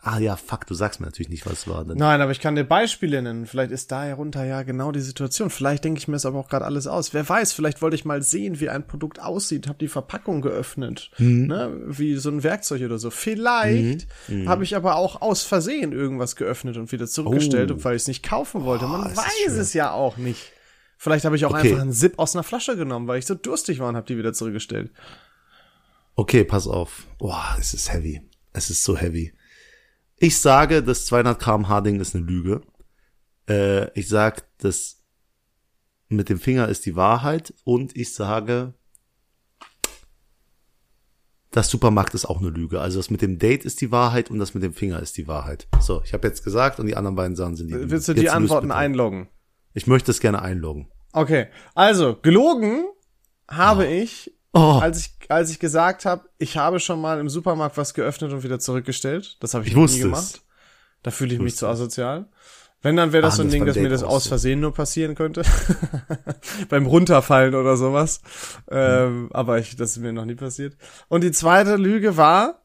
Ah 0.03 0.19
ja, 0.19 0.35
fuck, 0.37 0.67
du 0.67 0.73
sagst 0.73 0.99
mir 1.01 1.07
natürlich 1.07 1.29
nicht, 1.29 1.45
was 1.45 1.53
es 1.53 1.69
war. 1.69 1.85
Dann. 1.85 1.99
Nein, 1.99 2.23
aber 2.23 2.33
ich 2.33 2.41
kann 2.41 2.55
dir 2.55 2.65
Beispiele 2.65 3.21
nennen. 3.21 3.45
Vielleicht 3.47 3.71
ist 3.71 3.93
da 3.93 4.05
herunter 4.05 4.45
ja 4.45 4.63
genau 4.63 4.93
die 4.93 5.01
Situation. 5.01 5.51
Vielleicht 5.51 5.85
denke 5.85 5.99
ich 5.99 6.09
mir 6.09 6.17
es 6.17 6.25
aber 6.25 6.39
auch 6.39 6.49
gerade 6.49 6.65
alles 6.65 6.87
aus. 6.87 7.13
Wer 7.13 7.29
weiß, 7.29 7.53
vielleicht 7.53 7.83
wollte 7.83 7.97
ich 7.97 8.07
mal 8.07 8.23
sehen, 8.23 8.61
wie 8.61 8.71
ein 8.71 8.87
Produkt 8.87 9.21
aussieht, 9.21 9.69
habe 9.69 9.79
die 9.79 9.89
Verpackung 9.89 10.41
geöffnet, 10.41 11.11
Mhm. 11.19 11.47
ne? 11.49 11.81
wie 11.87 12.17
so 12.17 12.31
ein 12.31 12.43
Werkzeug 12.43 12.81
oder 12.83 12.99
so. 12.99 13.11
Vielleicht 13.11 14.09
Mhm. 14.29 14.49
habe 14.49 14.65
ich 14.65 14.75
aber 14.75 14.97
auch 14.97 15.21
aus 15.21 15.43
Versehen 15.43 15.93
irgendwas 15.93 16.35
geöffnet 16.35 16.79
und 16.79 16.93
wieder 16.93 17.07
zurückgestellt, 17.07 17.71
Oh. 17.71 17.85
weil 17.85 17.97
ich 17.97 18.03
es 18.03 18.09
nicht 18.09 18.23
kaufen 18.23 18.65
wollte. 18.65 18.87
Man 18.87 19.05
ist 19.11 19.19
weiß 19.19 19.53
es 19.59 19.75
ja 19.75 19.91
auch 19.93 20.17
nicht. 20.17 20.51
Vielleicht 20.97 21.27
habe 21.27 21.37
ich 21.37 21.45
auch 21.45 21.51
Okay. 21.53 21.69
einfach 21.73 21.83
einen 21.83 21.93
Zip 21.93 22.19
aus 22.19 22.35
einer 22.35 22.43
Flasche 22.43 22.75
genommen, 22.77 23.07
weil 23.07 23.19
ich 23.19 23.27
so 23.27 23.35
durstig 23.35 23.79
war 23.81 23.89
und 23.91 23.97
habe 23.97 24.07
die 24.07 24.17
wieder 24.17 24.33
zurückgestellt. 24.33 24.91
Okay, 26.15 26.45
pass 26.45 26.67
auf. 26.67 27.07
Boah, 27.19 27.57
es 27.59 27.75
ist 27.75 27.93
heavy. 27.93 28.23
Es 28.53 28.71
ist 28.71 28.83
so 28.85 28.97
heavy. 28.97 29.33
Ich 30.23 30.39
sage, 30.39 30.83
das 30.83 31.07
200 31.07 31.41
kmh 31.41 31.81
Ding 31.81 31.99
ist 31.99 32.15
eine 32.15 32.25
Lüge. 32.25 32.61
Äh, 33.49 33.91
ich 33.99 34.07
sag, 34.07 34.47
das 34.59 35.03
mit 36.09 36.29
dem 36.29 36.39
Finger 36.39 36.69
ist 36.69 36.85
die 36.85 36.95
Wahrheit. 36.95 37.55
Und 37.65 37.97
ich 37.97 38.13
sage, 38.13 38.75
das 41.51 41.71
Supermarkt 41.71 42.13
ist 42.13 42.27
auch 42.27 42.39
eine 42.39 42.51
Lüge. 42.51 42.83
Also 42.83 42.99
das 42.99 43.09
mit 43.09 43.23
dem 43.23 43.39
Date 43.39 43.65
ist 43.65 43.81
die 43.81 43.91
Wahrheit 43.91 44.31
und 44.31 44.39
das 44.39 44.53
mit 44.53 44.63
dem 44.63 44.75
Finger 44.75 45.01
ist 45.01 45.17
die 45.17 45.27
Wahrheit. 45.27 45.67
So, 45.81 46.03
ich 46.05 46.13
habe 46.13 46.29
jetzt 46.29 46.45
gesagt 46.45 46.79
und 46.79 46.87
die 46.87 46.97
anderen 46.97 47.17
beiden 47.17 47.35
Sachen 47.35 47.57
sind 47.57 47.69
die 47.69 47.75
Lüge. 47.75 47.91
Willst 47.91 48.09
du 48.09 48.13
die 48.13 48.29
Antworten 48.29 48.73
einloggen? 48.73 49.31
Ich 49.73 49.87
möchte 49.87 50.11
es 50.11 50.21
gerne 50.21 50.43
einloggen. 50.43 50.91
Okay, 51.13 51.47
also 51.75 52.15
gelogen 52.21 52.85
habe 53.49 53.87
ich 53.87 54.33
Oh, 54.53 54.79
als 54.81 54.99
ich, 55.01 55.31
als 55.31 55.51
ich 55.51 55.59
gesagt 55.61 56.05
habe, 56.05 56.29
ich 56.39 56.57
habe 56.57 56.81
schon 56.81 57.01
mal 57.01 57.21
im 57.21 57.29
Supermarkt 57.29 57.77
was 57.77 57.95
geöffnet 57.95 58.33
und 58.33 58.43
wieder 58.43 58.59
zurückgestellt. 58.59 59.37
Das 59.41 59.55
habe 59.55 59.65
ich, 59.65 59.71
Ich 59.71 59.77
nie 59.77 59.85
es. 59.85 59.99
gemacht. 60.01 60.43
Da 61.03 61.11
fühle 61.11 61.35
ich 61.35 61.41
mich 61.41 61.57
zu 61.57 61.67
asozial. 61.67 62.27
Wenn, 62.83 62.97
dann 62.97 63.13
wäre 63.13 63.23
das 63.23 63.35
Ah, 63.35 63.37
so 63.37 63.43
ein 63.43 63.49
das 63.49 63.53
Ding, 63.53 63.67
dass 63.67 63.77
mir 63.77 63.89
das 63.91 64.03
aus. 64.03 64.27
Versehen 64.27 64.61
nur 64.61 64.73
passieren 64.73 65.15
könnte. 65.15 65.43
Beim 66.71 66.87
Runterfallen 66.87 67.55
oder 67.55 67.77
sowas. 67.77 68.23
Ähm, 68.71 69.29
aber 69.33 69.59
ich, 69.59 69.77
das 69.77 69.91
ist 69.93 69.99
mir 69.99 70.13
noch 70.13 70.25
nie 70.25 70.35
passiert. 70.35 70.77
Und 71.09 71.23
die 71.23 71.33
zweite 71.33 71.77
Lüge 71.77 72.17
war, 72.17 72.60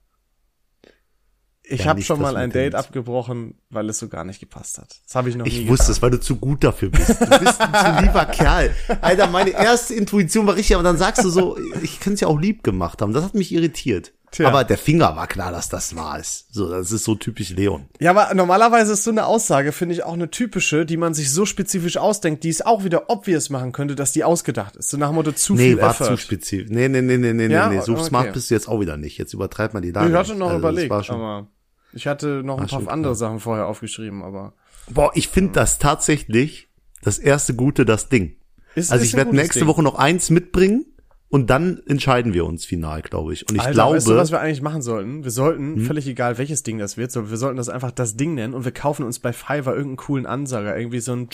ich 1.67 1.81
Ja, 1.81 1.85
habe 1.87 2.01
schon 2.01 2.21
mal 2.21 2.35
ein 2.37 2.51
Date 2.51 2.75
abgebrochen, 2.75 3.55
weil 3.69 3.89
es 3.89 3.99
so 3.99 4.07
gar 4.07 4.23
nicht 4.23 4.39
gepasst 4.39 4.77
hat. 4.77 4.95
Das 5.05 5.15
habe 5.15 5.29
ich 5.29 5.35
noch 5.35 5.45
nie 5.45 5.51
Ich 5.51 5.67
wusste 5.67 5.91
es, 5.91 6.01
weil 6.01 6.11
du 6.11 6.19
zu 6.19 6.35
gut 6.37 6.63
dafür 6.63 6.89
bist. 6.89 7.09
Du 7.21 7.39
bist 7.39 7.59
ein 7.61 7.97
zu 7.97 8.03
lieber 8.05 8.25
Kerl. 8.31 8.71
Alter, 9.01 9.27
meine 9.27 9.49
erste 9.51 9.93
Intuition 9.95 10.47
war 10.47 10.55
richtig, 10.55 10.75
aber 10.75 10.83
dann 10.83 10.97
sagst 10.97 11.23
du 11.23 11.29
so, 11.29 11.57
ich 11.81 11.99
könnte 11.99 12.15
es 12.15 12.21
ja 12.21 12.27
auch 12.27 12.39
lieb 12.39 12.63
gemacht 12.63 13.01
haben. 13.01 13.13
Das 13.13 13.23
hat 13.23 13.33
mich 13.35 13.51
irritiert. 13.51 14.13
Tja. 14.31 14.49
Aber 14.49 14.65
der 14.65 14.77
Finger 14.77 15.15
war 15.15 15.27
klar, 15.27 15.53
dass 15.53 15.69
das 15.69 15.95
war 15.95 16.19
es. 16.19 16.47
So, 16.51 16.69
das 16.69 16.91
ist 16.91 17.05
so 17.05 17.15
typisch 17.15 17.51
Leon. 17.51 17.85
Ja, 18.01 18.09
aber 18.11 18.33
normalerweise 18.33 18.91
ist 18.91 19.05
so 19.05 19.11
eine 19.11 19.27
Aussage, 19.27 19.71
finde 19.71 19.95
ich, 19.95 20.03
auch 20.03 20.11
eine 20.13 20.29
typische, 20.29 20.85
die 20.85 20.97
man 20.97 21.13
sich 21.13 21.31
so 21.31 21.45
spezifisch 21.45 21.95
ausdenkt, 21.95 22.43
die 22.43 22.49
es 22.49 22.61
auch 22.61 22.83
wieder 22.83 23.09
obvious 23.09 23.49
machen 23.49 23.71
könnte, 23.71 23.95
dass 23.95 24.11
die 24.11 24.25
ausgedacht 24.25 24.75
ist. 24.75 24.89
So 24.89 24.97
nach 24.97 25.07
dem 25.09 25.15
Motto 25.15 25.31
zu 25.31 25.53
Nee, 25.53 25.69
viel 25.69 25.81
war 25.81 25.91
Effort. 25.91 26.05
zu 26.07 26.17
spezifisch. 26.17 26.67
Nee, 26.69 26.89
nee, 26.89 27.01
nee, 27.01 27.15
nee, 27.17 27.31
nee, 27.31 27.47
Ja? 27.47 27.69
nee, 27.69 27.75
nee. 27.77 27.81
So 27.81 27.93
Okay. 27.93 28.03
smart 28.03 28.33
bist 28.33 28.49
du 28.49 28.55
jetzt 28.55 28.67
auch 28.67 28.81
wieder 28.81 28.97
nicht. 28.97 29.17
Jetzt 29.17 29.33
übertreibt 29.33 29.73
man 29.73 29.83
die 29.83 29.91
Lage. 29.91 30.09
ich 30.09 30.15
hatte 30.15 30.35
noch 30.35 30.47
Also, 30.47 30.59
überlegt, 30.59 30.91
aber 30.91 31.47
ich 31.95 32.07
hatte 32.07 32.43
noch 32.43 32.55
ein 32.55 32.61
War 32.61 32.67
paar 32.67 32.79
schon 32.81 32.87
andere 32.89 33.13
klar. 33.13 33.15
Sachen 33.15 33.39
vorher 33.39 33.67
aufgeschrieben, 33.67 34.21
aber 34.23 34.53
Boah, 34.89 35.11
ich 35.15 35.29
finde 35.29 35.53
das 35.53 35.79
tatsächlich 35.79 36.69
das 37.01 37.17
erste 37.17 37.55
Gute, 37.55 37.85
das 37.85 38.09
Ding. 38.09 38.35
ist, 38.75 38.91
Also 38.91 39.03
ist 39.03 39.09
ich 39.11 39.15
werde 39.17 39.35
nächste 39.35 39.59
Ding. 39.59 39.67
Woche 39.67 39.81
noch 39.81 39.95
eins 39.95 40.29
mitbringen 40.29 40.85
und 41.29 41.49
dann 41.49 41.81
entscheiden 41.87 42.33
wir 42.33 42.45
uns 42.45 42.65
final, 42.65 43.01
glaube 43.01 43.33
ich. 43.33 43.49
Und 43.49 43.55
ich 43.55 43.61
Alter, 43.61 43.73
glaube, 43.73 43.95
weißt 43.97 44.07
du, 44.07 44.15
was 44.15 44.31
wir 44.31 44.39
eigentlich 44.41 44.61
machen 44.61 44.81
sollten? 44.83 45.23
Wir 45.23 45.31
sollten, 45.31 45.75
Hm? 45.77 45.85
völlig 45.85 46.07
egal 46.07 46.37
welches 46.37 46.61
Ding 46.63 46.77
das 46.77 46.97
wird, 46.97 47.11
so, 47.11 47.29
wir 47.29 47.37
sollten 47.37 47.57
das 47.57 47.69
einfach 47.69 47.91
das 47.91 48.15
Ding 48.15 48.35
nennen 48.35 48.53
und 48.53 48.63
wir 48.65 48.71
kaufen 48.71 49.03
uns 49.03 49.19
bei 49.19 49.33
Fiverr 49.33 49.73
irgendeinen 49.75 49.97
coolen 49.97 50.25
Ansager, 50.27 50.77
irgendwie 50.77 50.99
so 50.99 51.13
ein 51.13 51.29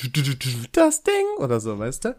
das 0.72 1.04
Ding 1.04 1.14
oder 1.40 1.60
so, 1.60 1.78
weißt 1.78 2.06
du? 2.06 2.16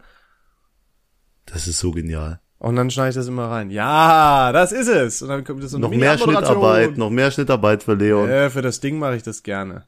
das 1.45 1.67
ist 1.67 1.79
so 1.79 1.91
genial. 1.91 2.39
Und 2.63 2.77
dann 2.77 2.89
schneide 2.89 3.09
ich 3.09 3.15
das 3.15 3.27
immer 3.27 3.49
rein. 3.49 3.69
Ja, 3.71 4.53
das 4.53 4.71
ist 4.71 4.87
es. 4.87 5.21
Und 5.21 5.27
dann 5.27 5.43
kommt 5.43 5.61
das 5.61 5.71
so 5.71 5.77
Noch 5.79 5.89
mehr. 5.89 6.17
Schnittarbeit, 6.17 6.97
noch 6.97 7.09
mehr 7.09 7.29
Schnittarbeit 7.29 7.83
für 7.83 7.95
Leon. 7.95 8.29
Äh, 8.29 8.49
für 8.49 8.61
das 8.61 8.79
Ding 8.79 8.99
mache 8.99 9.17
ich 9.17 9.23
das 9.23 9.43
gerne. 9.43 9.83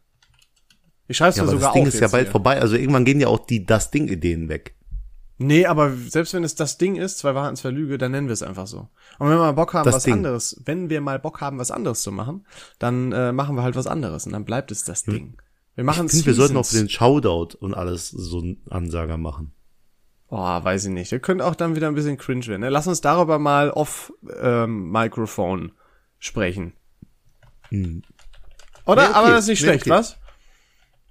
Ich 1.07 1.15
schreibe 1.15 1.29
es 1.29 1.37
ja, 1.37 1.45
sogar 1.45 1.61
das 1.69 1.71
Ding 1.73 1.83
auf 1.83 1.87
ist 1.87 2.01
ja 2.01 2.09
bald 2.09 2.25
hier. 2.25 2.31
vorbei. 2.33 2.59
Also 2.59 2.75
irgendwann 2.75 3.05
gehen 3.05 3.21
ja 3.21 3.29
auch 3.29 3.45
die 3.45 3.65
das 3.65 3.91
Ding-Ideen 3.91 4.49
weg. 4.49 4.75
Nee, 5.37 5.65
aber 5.65 5.93
selbst 5.95 6.33
wenn 6.33 6.43
es 6.43 6.55
das 6.55 6.77
Ding 6.77 6.97
ist, 6.97 7.17
zwei 7.19 7.33
Wahrheiten, 7.33 7.55
zwei 7.55 7.69
Lüge, 7.69 7.97
dann 7.97 8.11
nennen 8.11 8.27
wir 8.27 8.33
es 8.33 8.43
einfach 8.43 8.67
so. 8.67 8.89
Und 9.19 9.29
wenn 9.29 9.37
wir 9.37 9.37
mal 9.37 9.53
Bock 9.53 9.73
haben, 9.73 9.85
Das 9.85 9.95
was 9.95 10.03
Ding. 10.03 10.15
anderes, 10.15 10.61
wenn 10.65 10.89
wir 10.89 10.99
mal 10.99 11.17
Bock 11.17 11.39
haben, 11.39 11.57
was 11.57 11.71
anderes 11.71 12.01
zu 12.01 12.11
machen, 12.11 12.45
dann 12.77 13.13
äh, 13.13 13.31
machen 13.31 13.55
wir 13.55 13.63
halt 13.63 13.77
was 13.77 13.87
anderes 13.87 14.25
und 14.25 14.33
dann 14.33 14.43
bleibt 14.43 14.71
es 14.71 14.83
das 14.83 15.03
Ding. 15.03 15.37
Wir 15.75 15.85
machen 15.85 16.07
Ich 16.07 16.11
finde, 16.11 16.25
wir 16.25 16.33
sollten 16.33 16.57
auch 16.57 16.65
für 16.65 16.75
den 16.75 16.89
Shoutout 16.89 17.55
und 17.57 17.73
alles 17.73 18.09
so 18.09 18.39
einen 18.39 18.61
Ansager 18.69 19.17
machen. 19.17 19.53
Oh, 20.37 20.63
weiß 20.63 20.83
ich 20.85 20.91
nicht. 20.91 21.13
Der 21.13 21.21
könnte 21.21 21.45
auch 21.45 21.55
dann 21.55 21.77
wieder 21.77 21.87
ein 21.87 21.95
bisschen 21.95 22.17
cringe 22.17 22.45
werden. 22.47 22.59
Ne? 22.59 22.69
Lass 22.69 22.87
uns 22.87 22.99
darüber 22.99 23.39
mal 23.39 23.69
off 23.71 24.11
ähm, 24.41 24.91
Mikrofon 24.91 25.71
sprechen. 26.19 26.73
Oder? 27.71 27.81
Nee, 27.81 28.01
okay. 28.85 28.99
Aber 29.13 29.29
das 29.29 29.45
ist 29.45 29.47
nicht 29.47 29.61
Nee, 29.61 29.67
schlecht, 29.67 29.83
okay. 29.83 29.91
was? 29.91 30.17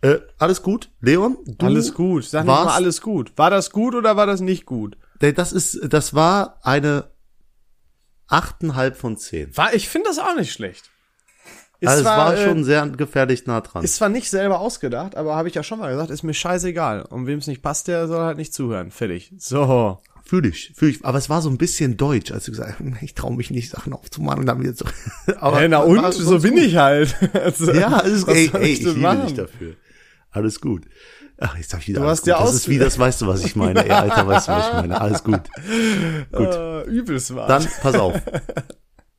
Äh, 0.02 0.19
alles 0.38 0.61
gut? 0.62 0.90
Leon? 1.00 1.38
Du 1.47 1.64
alles 1.64 1.95
gut. 1.95 2.25
Sag 2.25 2.43
nicht 2.45 2.49
warst- 2.52 2.66
mal 2.66 2.75
alles 2.75 3.00
gut. 3.00 3.33
War 3.37 3.49
das 3.49 3.71
gut 3.71 3.95
oder 3.95 4.14
war 4.16 4.26
das 4.26 4.43
nicht 4.43 4.66
gut? 4.66 4.99
Das 5.21 5.52
ist, 5.52 5.81
das 5.90 6.12
war 6.12 6.59
eine 6.62 7.09
achteinhalb 8.26 8.95
von 8.97 9.16
zehn. 9.16 9.57
War, 9.57 9.73
ich 9.73 9.88
finde 9.88 10.09
das 10.09 10.19
auch 10.19 10.35
nicht 10.37 10.52
schlecht. 10.52 10.90
Ist 11.81 11.88
Also 11.88 12.00
es 12.00 12.07
war 12.07 12.35
äh, 12.37 12.45
schon 12.45 12.64
sehr 12.64 12.87
gefährlich 12.88 13.47
nah 13.47 13.61
dran. 13.61 13.85
Ist 13.85 13.97
zwar 13.97 14.09
nicht 14.09 14.31
selber 14.31 14.61
ausgedacht, 14.61 15.16
aber 15.16 15.37
habe 15.37 15.49
ich 15.49 15.54
ja 15.54 15.62
schon 15.62 15.78
mal 15.81 15.90
gesagt, 15.93 16.11
ist 16.11 16.23
mir 16.23 16.35
scheißegal. 16.35 17.02
Und 17.02 17.26
wem 17.26 17.38
es 17.38 17.47
nicht 17.47 17.62
passt, 17.62 17.88
der 17.88 18.07
soll 18.09 18.21
halt 18.25 18.38
nicht 18.38 18.54
zuhören. 18.54 18.90
Fertig. 18.90 19.33
So. 19.38 19.99
Fühl 20.26 20.47
ich, 20.47 20.73
fühl 20.75 20.88
ich. 20.88 21.04
Aber 21.04 21.19
es 21.19 21.28
war 21.28 21.43
so 21.43 21.50
ein 21.50 21.59
bisschen 21.59 21.99
deutsch, 21.99 22.33
als 22.33 22.47
du 22.47 22.52
gesagt 22.52 22.76
hast, 22.81 22.81
ich 23.02 23.14
traue 23.14 23.37
mich 23.37 23.50
nicht, 23.50 23.69
Sachen 23.71 23.93
aufzumachen 23.93 24.40
und 24.40 24.47
dann 24.47 24.59
wieder 24.62 24.73
so. 24.73 24.87
aber 25.38 25.59
Hey, 25.59 25.69
na 25.69 25.81
und? 25.81 26.14
So 26.14 26.38
bin 26.38 26.57
ich 26.57 26.76
halt. 26.76 27.14
Also, 27.35 27.71
Ja, 27.73 27.88
alles, 27.99 28.26
was 28.26 28.35
ey, 28.35 28.50
ey, 28.54 28.73
ich 28.73 28.81
liebe 28.83 29.00
machen? 29.00 29.26
dich 29.26 29.35
dafür. 29.35 29.75
Alles 30.31 30.61
gut. 30.62 30.85
Ach, 31.38 31.57
jetzt 31.59 31.71
sag 31.71 31.87
wieder 31.87 32.00
Du 32.00 32.07
alles 32.07 32.21
hast 32.21 32.23
gut. 32.23 32.28
ja 32.28 32.40
Das 32.40 32.54
ist 32.54 32.69
wie, 32.69 32.78
das 32.78 32.99
weißt 32.99 33.21
du, 33.21 33.26
was 33.26 33.45
ich 33.45 33.54
meine. 33.57 33.85
Ey, 33.85 33.90
Alter, 33.90 34.26
weißt 34.26 34.49
du, 34.49 34.52
was 34.52 34.66
ich 34.69 34.73
meine. 34.73 35.00
Alles 35.00 35.25
gut. 35.25 35.40
Gut. 36.33 36.54
Äh, 36.54 36.83
übelst 36.85 37.35
war. 37.35 37.47
Dann, 37.49 37.66
pass 37.83 37.95
auf. 37.97 38.14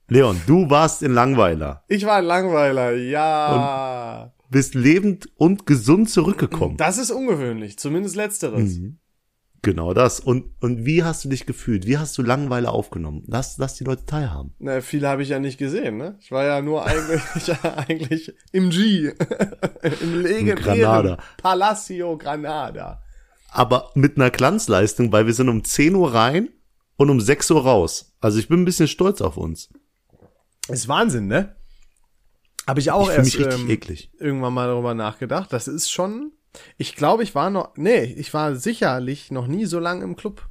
Leon, 0.08 0.40
du 0.46 0.70
warst 0.70 1.02
in 1.02 1.14
Langweiler. 1.14 1.84
ich 1.88 2.06
war 2.06 2.18
ein 2.18 2.26
Langweiler, 2.26 2.94
ja. 2.94 4.32
Bist 4.52 4.76
lebend 4.76 5.30
und 5.36 5.66
gesund 5.66 6.10
zurückgekommen. 6.10 6.78
das 6.78 6.98
ist 7.00 7.10
ungewöhnlich, 7.12 7.80
zumindest 7.80 8.16
letzteres. 8.16 8.78
Mhm. 8.78 9.00
Genau 9.64 9.96
das. 9.96 10.20
Und, 10.20 10.46
und 10.62 10.86
wie 10.86 11.04
hast 11.04 11.26
du 11.26 11.30
dich 11.30 11.48
gefühlt? 11.48 11.88
Wie 11.88 11.98
hast 11.98 12.16
du 12.20 12.22
Langweiler 12.22 12.72
aufgenommen? 12.72 13.24
Lass, 13.26 13.58
lass 13.58 13.74
die 13.74 13.84
Leute 13.84 14.06
teilhaben. 14.06 14.54
Na, 14.60 14.80
viele 14.82 15.10
habe 15.10 15.24
ich 15.24 15.30
ja 15.30 15.40
nicht 15.40 15.58
gesehen, 15.58 15.98
ne? 15.98 16.20
Ich 16.22 16.32
war 16.32 16.46
ja 16.46 16.62
nur 16.62 16.86
eigentlich, 16.86 17.52
eigentlich 17.64 18.32
im 18.52 18.70
G. 18.70 19.12
Im 20.02 20.22
legendären 20.22 20.62
Granada. 20.62 21.18
Palacio 21.42 22.16
Granada. 22.16 23.02
Aber 23.50 23.90
mit 23.96 24.18
einer 24.18 24.30
Glanzleistung, 24.30 25.12
weil 25.12 25.26
wir 25.26 25.34
sind 25.34 25.50
um 25.50 25.64
10 25.64 25.96
Uhr 25.96 26.14
rein 26.14 26.50
und 26.98 27.10
um 27.10 27.20
6 27.20 27.50
Uhr 27.50 27.64
raus. 27.64 28.14
Also 28.22 28.38
ich 28.38 28.48
bin 28.48 28.62
ein 28.62 28.66
bisschen 28.66 28.88
stolz 28.88 29.20
auf 29.20 29.36
uns. 29.36 29.70
Ist 30.68 30.88
Wahnsinn, 30.88 31.28
ne? 31.28 31.56
Habe 32.68 32.80
ich 32.80 32.92
auch 32.92 33.10
Ich 33.12 33.16
erst 33.18 33.36
ähm, 33.40 33.70
irgendwann 34.20 34.54
mal 34.54 34.68
darüber 34.68 34.94
nachgedacht. 34.96 35.54
Das 35.54 35.68
ist 35.68 35.92
schon. 35.92 36.32
Ich 36.78 36.96
glaube, 36.96 37.22
ich 37.24 37.36
war 37.36 37.50
noch. 37.50 37.76
Nee, 37.76 38.04
ich 38.04 38.34
war 38.34 38.56
sicherlich 38.56 39.30
noch 39.30 39.46
nie 39.48 39.66
so 39.66 39.80
lange 39.80 40.04
im 40.04 40.16
Club. 40.16 40.48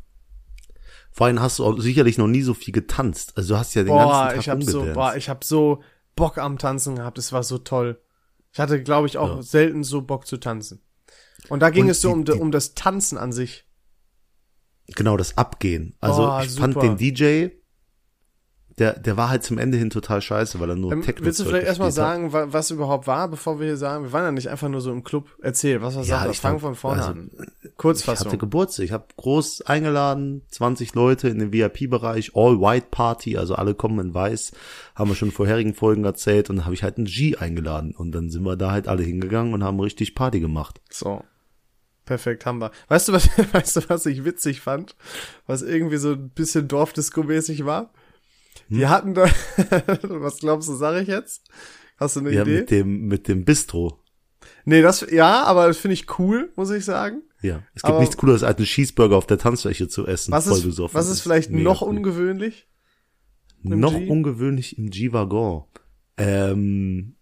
Vor 1.11 1.27
allem 1.27 1.41
hast 1.41 1.59
du 1.59 1.65
auch 1.65 1.79
sicherlich 1.79 2.19
noch 2.19 2.27
nie 2.29 2.43
so 2.43 2.55
viel 2.55 2.73
getanzt. 2.73 3.33
Also 3.37 3.55
du 3.55 3.59
hast 3.59 3.75
ja 3.75 3.83
den 3.83 3.89
Boah, 3.89 3.99
ganzen 3.99 4.29
Tag 4.29 4.37
ich 4.41 4.49
habe 4.49 4.65
so, 4.65 4.93
boah, 4.93 5.17
ich 5.17 5.29
habe 5.29 5.45
so 5.45 5.83
Bock 6.17 6.39
am 6.39 6.59
Tanzen 6.59 6.97
gehabt. 6.97 7.19
Es 7.19 7.33
war 7.33 7.43
so 7.43 7.59
toll. 7.59 8.01
Ich 8.53 8.59
hatte, 8.61 8.83
glaube 8.83 9.07
ich, 9.09 9.19
auch 9.19 9.37
Ja. 9.37 9.43
selten 9.43 9.83
so 9.83 10.03
Bock 10.03 10.27
zu 10.27 10.37
tanzen. 10.37 10.81
Und 11.49 11.61
da 11.61 11.71
ging 11.71 11.85
Und 11.85 11.91
es 11.91 12.01
so 12.01 12.09
die- 12.09 12.15
um, 12.15 12.25
die- 12.25 12.33
um 12.33 12.51
das 12.53 12.75
Tanzen 12.75 13.19
an 13.19 13.33
sich. 13.33 13.65
Genau, 14.95 15.17
das 15.17 15.37
Abgehen. 15.39 15.97
Also 16.01 16.29
Oh, 16.31 16.41
ich 16.43 16.51
super. 16.51 16.73
fand 16.73 16.83
den 16.83 16.97
DJ, 16.97 17.49
der, 18.79 18.99
der 18.99 19.17
war 19.17 19.29
halt 19.31 19.45
zum 19.45 19.59
Ende 19.59 19.79
hin 19.79 19.91
total 19.91 20.21
scheiße, 20.21 20.59
weil 20.59 20.71
er 20.71 20.77
nur 20.77 20.93
Ähm, 20.93 21.03
Techno 21.03 21.27
willst 21.27 21.39
du 21.39 21.45
vielleicht 21.45 21.67
erstmal 21.67 21.89
hat. 21.89 21.95
sagen, 21.95 22.33
wa 22.33 22.47
was 22.49 22.71
überhaupt 22.71 23.07
war, 23.07 23.29
bevor 23.29 23.61
wir 23.61 23.67
hier 23.67 23.77
sagen? 23.77 24.05
Wir 24.05 24.13
waren 24.13 24.25
ja 24.25 24.33
nicht 24.33 24.49
einfach 24.49 24.69
nur 24.69 24.81
so 24.81 24.91
im 24.91 25.05
Club. 25.05 25.29
Erzähl, 25.41 25.81
was 25.81 25.95
war 25.95 26.05
Ja, 26.05 26.29
ich 26.29 26.41
Fang 26.41 26.59
von 26.59 26.75
vorne 26.75 27.03
also, 27.03 27.13
an. 27.13 27.31
Ich 27.33 27.39
hatte 27.39 27.73
Kurzfassung. 27.77 28.39
Geburtstag. 28.39 28.85
Ich 28.85 28.93
habe 28.93 29.07
groß 29.17 29.63
eingeladen, 29.63 30.43
20 30.49 30.95
Leute 30.95 31.29
in 31.29 31.39
den 31.39 31.53
VIP-Bereich, 31.53 32.33
All-White-Party, 32.35 33.37
also 33.37 33.55
alle 33.55 33.75
kommen 33.75 34.01
in 34.01 34.15
weiß, 34.15 34.53
haben 34.97 35.11
wir 35.11 35.15
schon 35.15 35.29
in 35.29 35.35
vorherigen 35.35 35.75
Folgen 35.75 36.05
erzählt 36.05 36.51
und 36.51 36.57
dann 36.57 36.65
habe 36.65 36.75
ich 36.75 36.83
halt 36.83 36.97
einen 36.97 37.07
G 37.07 37.37
eingeladen 37.37 37.95
und 37.97 38.13
dann 38.13 38.31
sind 38.31 38.45
wir 38.45 38.57
da 38.57 38.73
halt 38.73 38.89
alle 38.89 39.03
hingegangen 39.03 39.55
und 39.55 39.63
haben 39.63 39.79
richtig 39.79 40.15
Party 40.15 40.41
gemacht. 40.41 40.81
So. 40.91 41.23
Perfekt, 42.05 42.45
haben 42.45 42.61
wir. 42.61 42.71
Weißt 42.89 43.09
du, 43.09 43.13
was, 43.13 43.29
weißt 43.53 43.77
du, 43.77 43.81
was 43.89 44.07
ich 44.07 44.25
witzig 44.25 44.61
fand? 44.61 44.97
Was 45.47 45.63
irgendwie 45.63 45.97
so 45.97 46.13
ein 46.13 46.31
bisschen 46.31 46.69
Dorfdisco-mäßig 46.69 47.65
war? 47.65 47.93
Hm? 48.69 48.77
Die 48.79 48.87
hatten 48.87 49.15
da, 49.15 49.25
was 50.03 50.39
glaubst 50.39 50.69
du, 50.69 50.75
sag 50.75 51.01
ich 51.03 51.09
jetzt? 51.09 51.45
Hast 51.97 52.17
du 52.17 52.21
eine 52.21 52.33
Ja, 52.33 52.43
Idee? 52.43 52.61
mit 52.61 52.71
dem, 52.71 53.01
mit 53.07 53.29
dem 53.29 53.45
Bistro. 53.45 54.01
Nee, 54.65 54.83
das, 54.83 55.07
ja, 55.11 55.43
aber 55.45 55.67
das 55.69 55.77
finde 55.77 55.95
ich 55.95 56.19
cool, 56.19 56.53
muss 56.57 56.71
ich 56.71 56.85
sagen. 56.85 57.23
Ja. 57.43 57.63
Es 57.75 57.83
gibt 57.83 57.93
Aber- 57.93 58.01
nichts 58.01 58.17
cooleres 58.17 58.43
als 58.43 58.57
einen 58.57 58.67
Cheeseburger 58.67 59.17
auf 59.17 59.27
der 59.27 59.39
Tanzfläche 59.39 59.89
zu 59.89 60.07
essen. 60.07 60.33
Was 60.33 60.47
ist, 60.47 60.65
besoffen. 60.65 60.95
was 60.95 61.09
ist 61.09 61.21
vielleicht 61.21 61.51
mega 61.51 61.65
noch 61.65 61.83
ungewöhnlich? 61.83 62.67
noch 63.63 63.95
G? 63.97 64.09
ungewöhnlich 64.09 64.77
im 64.79 64.91
G-Waggon. 64.91 65.65
Ähm, 66.19 67.17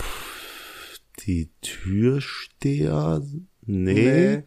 pff, 0.00 1.00
die 1.26 1.52
Türsteher? 1.60 3.22
Nee. 3.62 4.42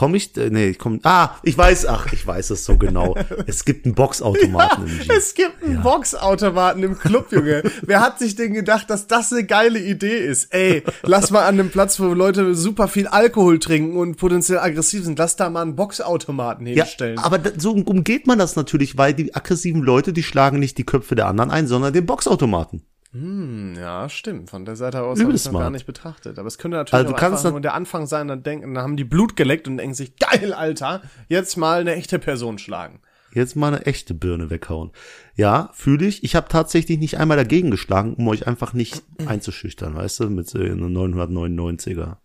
Komm 0.00 0.14
ich? 0.14 0.34
äh, 0.38 0.48
Nee, 0.48 0.68
ich 0.68 0.78
komm. 0.78 0.98
Ah, 1.02 1.32
ich 1.42 1.58
weiß, 1.58 1.84
ach, 1.84 2.10
ich 2.14 2.26
weiß 2.26 2.48
es 2.48 2.64
so 2.64 2.78
genau. 2.78 3.14
es 3.46 3.66
gibt 3.66 3.84
einen 3.84 3.94
Boxautomaten 3.94 4.86
im 4.86 4.98
G. 4.98 5.12
Es 5.14 5.34
gibt 5.34 5.62
einen 5.62 5.82
Boxautomaten 5.82 6.82
im 6.82 6.98
Club, 6.98 7.30
Junge. 7.30 7.62
Wer 7.82 8.00
hat 8.00 8.18
sich 8.18 8.34
denn 8.34 8.54
gedacht, 8.54 8.88
dass 8.88 9.08
das 9.08 9.30
eine 9.30 9.44
geile 9.44 9.78
Idee 9.78 10.16
ist? 10.16 10.54
Ey, 10.54 10.84
lass 11.02 11.30
mal 11.30 11.42
an 11.42 11.60
einem 11.60 11.68
Platz, 11.68 12.00
wo 12.00 12.06
Leute 12.14 12.54
super 12.54 12.88
viel 12.88 13.08
Alkohol 13.08 13.58
trinken 13.58 13.98
und 13.98 14.16
potenziell 14.16 14.60
aggressiv 14.60 15.04
sind, 15.04 15.18
lass 15.18 15.36
da 15.36 15.50
mal 15.50 15.60
einen 15.60 15.76
Boxautomaten 15.76 16.66
Ja, 16.66 16.84
hinstellen. 16.84 17.18
aber 17.18 17.36
da, 17.38 17.50
so 17.58 17.72
umgeht 17.72 18.26
man 18.26 18.38
das 18.38 18.56
natürlich, 18.56 18.96
weil 18.96 19.12
die 19.12 19.34
aggressiven 19.34 19.82
Leute, 19.82 20.14
die 20.14 20.22
schlagen 20.22 20.60
nicht 20.60 20.78
die 20.78 20.84
Köpfe 20.84 21.14
der 21.14 21.26
anderen 21.26 21.50
ein, 21.50 21.66
sondern 21.66 21.92
den 21.92 22.06
Boxautomaten. 22.06 22.84
Hm, 23.12 23.74
ja, 23.76 24.08
stimmt. 24.08 24.50
Von 24.50 24.64
der 24.64 24.76
Seite 24.76 25.02
aus 25.02 25.20
habe 25.20 25.32
ich 25.32 25.44
noch 25.44 25.58
gar 25.58 25.70
nicht 25.70 25.86
betrachtet. 25.86 26.38
Aber 26.38 26.46
es 26.46 26.58
könnte 26.58 26.76
natürlich 26.76 26.94
Also 26.94 27.08
du 27.08 27.14
auch 27.14 27.18
kannst 27.18 27.38
einfach 27.44 27.50
nur 27.50 27.60
der 27.60 27.74
Anfang 27.74 28.06
sein, 28.06 28.28
dann 28.28 28.42
denken, 28.42 28.74
dann 28.74 28.84
haben 28.84 28.96
die 28.96 29.04
Blut 29.04 29.36
geleckt 29.36 29.66
und 29.66 29.78
denken 29.78 29.94
sich, 29.94 30.16
geil, 30.16 30.52
Alter, 30.52 31.02
jetzt 31.28 31.56
mal 31.56 31.80
eine 31.80 31.94
echte 31.94 32.18
Person 32.18 32.58
schlagen. 32.58 33.00
Jetzt 33.32 33.56
mal 33.56 33.68
eine 33.68 33.86
echte 33.86 34.14
Birne 34.14 34.50
weghauen. 34.50 34.90
Ja, 35.36 35.70
fühle 35.72 36.06
ich. 36.06 36.24
Ich 36.24 36.34
habe 36.34 36.48
tatsächlich 36.48 36.98
nicht 36.98 37.18
einmal 37.18 37.36
dagegen 37.36 37.70
geschlagen, 37.70 38.14
um 38.14 38.26
euch 38.28 38.46
einfach 38.46 38.72
nicht 38.72 39.02
einzuschüchtern, 39.26 39.94
weißt 39.94 40.20
du, 40.20 40.30
mit 40.30 40.48
so 40.48 40.58
einem 40.58 40.96
999er 40.96 42.16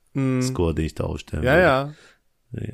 Score, 0.42 0.74
den 0.74 0.86
ich 0.86 0.96
da 0.96 1.04
aufstelle. 1.04 1.44
Ja, 1.44 1.58
ja. 1.60 1.94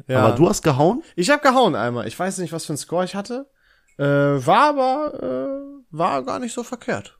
ja. 0.07 0.19
Aber 0.23 0.35
du 0.35 0.47
hast 0.47 0.61
gehauen? 0.61 1.01
Ich 1.15 1.29
habe 1.29 1.41
gehauen 1.41 1.75
einmal. 1.75 2.07
Ich 2.07 2.17
weiß 2.17 2.37
nicht, 2.37 2.53
was 2.53 2.65
für 2.65 2.73
ein 2.73 2.77
Score 2.77 3.03
ich 3.03 3.15
hatte. 3.15 3.49
Äh, 3.97 4.05
war 4.05 4.69
aber, 4.69 5.23
äh, 5.23 5.85
war 5.91 6.23
gar 6.23 6.39
nicht 6.39 6.53
so 6.53 6.63
verkehrt. 6.63 7.17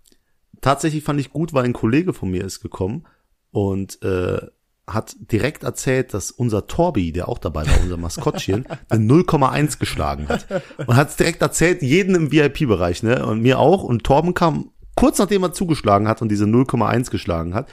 Tatsächlich 0.62 1.04
fand 1.04 1.20
ich 1.20 1.32
gut, 1.32 1.54
weil 1.54 1.66
ein 1.66 1.74
Kollege 1.74 2.14
von 2.14 2.30
mir 2.32 2.44
ist 2.44 2.62
gekommen 2.62 3.06
und 3.52 4.02
äh, 4.04 4.40
hat 4.88 5.16
direkt 5.20 5.64
erzählt, 5.64 6.14
dass 6.14 6.32
unser 6.32 6.68
Torbi, 6.68 7.12
der 7.12 7.28
auch 7.28 7.38
dabei 7.38 7.66
war, 7.66 7.82
unser 7.82 7.98
Maskottchen, 7.98 8.66
eine 8.90 9.06
0,1 9.06 9.80
geschlagen 9.80 10.28
hat. 10.30 10.48
Und 10.78 10.96
hat 10.96 11.10
es 11.10 11.18
direkt 11.18 11.42
erzählt, 11.42 11.82
jeden 11.82 12.16
im 12.16 12.32
VIP-Bereich, 12.32 13.04
ne? 13.04 13.26
Und 13.26 13.42
mir 13.42 13.60
auch. 13.60 13.84
Und 13.84 14.04
Torben 14.04 14.34
kam 14.34 14.72
kurz 14.96 15.18
nachdem 15.18 15.44
er 15.44 15.54
zugeschlagen 15.54 16.08
hat 16.08 16.22
und 16.22 16.30
diese 16.30 16.46
0,1 16.46 17.10
geschlagen 17.10 17.54
hat. 17.54 17.70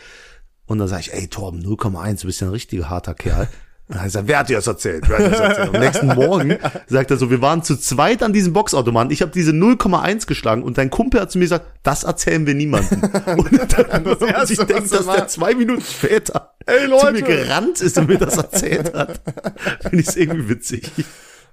Und 0.67 0.79
dann 0.79 0.89
sage 0.89 1.03
ich, 1.03 1.13
ey 1.13 1.29
Torben, 1.29 1.63
0,1, 1.63 2.21
du 2.23 2.27
bist 2.27 2.41
ja 2.41 2.49
ein 2.49 2.53
richtiger 2.53 2.91
harter 2.91 3.15
Kerl. 3.15 3.49
Und 3.89 3.95
dann 3.95 4.01
hat 4.01 4.05
er 4.05 4.09
gesagt, 4.09 4.29
wer 4.29 4.39
hat 4.39 4.49
dir 4.51 4.57
das 4.57 4.67
erzählt? 4.67 5.09
Wer 5.09 5.19
hat 5.19 5.25
dir 5.25 5.31
das 5.31 5.41
erzählt? 5.41 5.75
Am 5.75 5.81
nächsten 5.81 6.07
Morgen 6.09 6.59
sagt 6.89 7.11
er 7.11 7.17
so, 7.17 7.31
wir 7.31 7.41
waren 7.41 7.63
zu 7.63 7.75
zweit 7.77 8.23
an 8.23 8.35
diesem 8.35 8.53
Boxautomaten. 8.53 9.11
Ich 9.11 9.23
habe 9.23 9.33
diese 9.33 9.53
0,1 9.53 10.27
geschlagen 10.27 10.63
und 10.63 10.77
dein 10.77 10.91
Kumpel 10.91 11.23
hat 11.23 11.31
zu 11.31 11.39
mir 11.39 11.47
gesagt, 11.47 11.67
das 11.83 12.05
erzählen 12.05 12.47
wir 12.47 12.55
niemandem. 12.55 13.03
Und 13.39 13.51
dann 13.53 14.05
Das 14.05 14.21
Erste, 14.21 14.53
ich 14.53 14.59
denke, 14.61 14.89
dass 14.91 15.07
der 15.07 15.29
zwei 15.29 15.55
Minuten 15.55 15.81
später 15.81 16.55
Ey, 16.67 16.87
zu 16.87 17.13
mir 17.13 17.23
gerannt 17.23 17.81
ist 17.81 17.97
und 17.97 18.09
mir 18.09 18.19
das 18.19 18.37
erzählt 18.37 18.95
hat. 18.95 19.21
Finde 19.81 20.01
ich 20.01 20.17
irgendwie 20.17 20.49
witzig. 20.51 20.91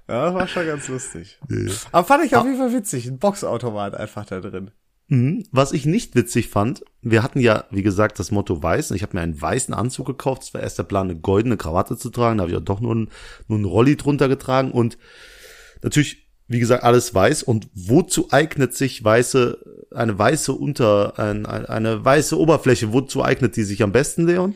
Ja, 0.08 0.26
das 0.26 0.34
war 0.34 0.46
schon 0.48 0.66
ganz 0.66 0.88
lustig. 0.88 1.38
Aber 1.90 2.06
fand 2.06 2.24
ich 2.26 2.36
auf 2.36 2.44
jeden 2.44 2.58
Fall 2.58 2.72
witzig. 2.72 3.06
Ein 3.06 3.18
Boxautomat 3.18 3.94
einfach 3.94 4.26
da 4.26 4.40
drin. 4.40 4.70
Mhm. 5.08 5.44
Was 5.52 5.72
ich 5.72 5.86
nicht 5.86 6.16
witzig 6.16 6.48
fand, 6.48 6.82
wir 7.00 7.22
hatten 7.22 7.38
ja, 7.38 7.64
wie 7.70 7.82
gesagt, 7.82 8.18
das 8.18 8.32
Motto 8.32 8.62
weiß. 8.62 8.90
Und 8.90 8.96
ich 8.96 9.02
habe 9.02 9.16
mir 9.16 9.22
einen 9.22 9.40
weißen 9.40 9.72
Anzug 9.72 10.06
gekauft. 10.06 10.42
Es 10.42 10.54
war 10.54 10.62
erst 10.62 10.78
der 10.78 10.84
Plan, 10.84 11.08
eine 11.08 11.18
goldene 11.18 11.56
Krawatte 11.56 11.96
zu 11.96 12.10
tragen. 12.10 12.38
Da 12.38 12.42
habe 12.42 12.52
ich 12.52 12.58
auch 12.58 12.64
doch 12.64 12.80
nur, 12.80 12.94
ein, 12.94 13.08
nur 13.46 13.58
einen 13.58 13.64
Rolli 13.64 13.96
drunter 13.96 14.28
getragen. 14.28 14.72
Und 14.72 14.98
natürlich, 15.82 16.26
wie 16.48 16.58
gesagt, 16.58 16.82
alles 16.82 17.14
weiß. 17.14 17.44
Und 17.44 17.68
wozu 17.74 18.32
eignet 18.32 18.74
sich 18.74 19.02
weiße, 19.02 19.86
eine 19.94 20.18
weiße 20.18 20.52
Unter, 20.52 21.18
ein, 21.18 21.46
eine 21.46 22.04
weiße 22.04 22.38
Oberfläche, 22.38 22.92
wozu 22.92 23.24
eignet 23.24 23.56
die 23.56 23.64
sich 23.64 23.82
am 23.84 23.92
besten, 23.92 24.26
Leon? 24.26 24.54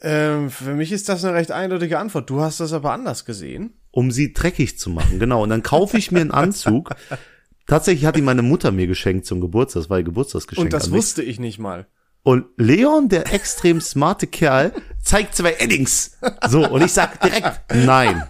Ähm, 0.00 0.50
für 0.50 0.74
mich 0.74 0.92
ist 0.92 1.08
das 1.08 1.24
eine 1.24 1.34
recht 1.34 1.50
eindeutige 1.50 1.98
Antwort. 1.98 2.30
Du 2.30 2.40
hast 2.40 2.60
das 2.60 2.72
aber 2.72 2.92
anders 2.92 3.24
gesehen. 3.24 3.72
Um 3.90 4.10
sie 4.10 4.32
dreckig 4.32 4.78
zu 4.78 4.90
machen, 4.90 5.18
genau. 5.18 5.42
Und 5.42 5.48
dann 5.48 5.62
kaufe 5.62 5.98
ich 5.98 6.12
mir 6.12 6.20
einen 6.20 6.30
Anzug. 6.30 6.94
Tatsächlich 7.66 8.04
hat 8.04 8.16
ihn 8.16 8.24
meine 8.24 8.42
Mutter 8.42 8.72
mir 8.72 8.86
geschenkt 8.86 9.26
zum 9.26 9.40
Geburtstag. 9.40 9.82
Das 9.82 9.90
war 9.90 9.98
ihr 9.98 10.04
Geburtstagsgeschenk. 10.04 10.66
Und 10.66 10.72
das 10.72 10.90
wusste 10.90 11.22
ich 11.22 11.40
nicht 11.40 11.58
mal. 11.58 11.86
Und 12.22 12.46
Leon, 12.56 13.08
der 13.08 13.32
extrem 13.32 13.80
smarte 13.80 14.26
Kerl, 14.26 14.72
zeigt 15.02 15.34
zwei 15.34 15.52
Eddings. 15.58 16.18
So, 16.48 16.66
und 16.66 16.82
ich 16.82 16.92
sag 16.92 17.20
direkt, 17.20 17.60
nein, 17.74 18.22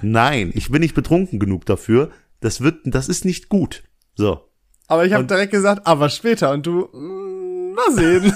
nein, 0.00 0.50
ich 0.54 0.70
bin 0.70 0.80
nicht 0.80 0.94
betrunken 0.94 1.38
genug 1.38 1.66
dafür. 1.66 2.10
Das 2.40 2.62
wird, 2.62 2.80
das 2.84 3.08
ist 3.08 3.24
nicht 3.24 3.48
gut. 3.50 3.84
So. 4.14 4.48
Aber 4.86 5.04
ich 5.06 5.12
habe 5.12 5.24
direkt 5.24 5.52
gesagt, 5.52 5.86
aber 5.86 6.08
später. 6.08 6.52
Und 6.52 6.66
du, 6.66 6.88
mm, 6.92 7.33
mal 7.74 7.92
sehen. 7.92 8.32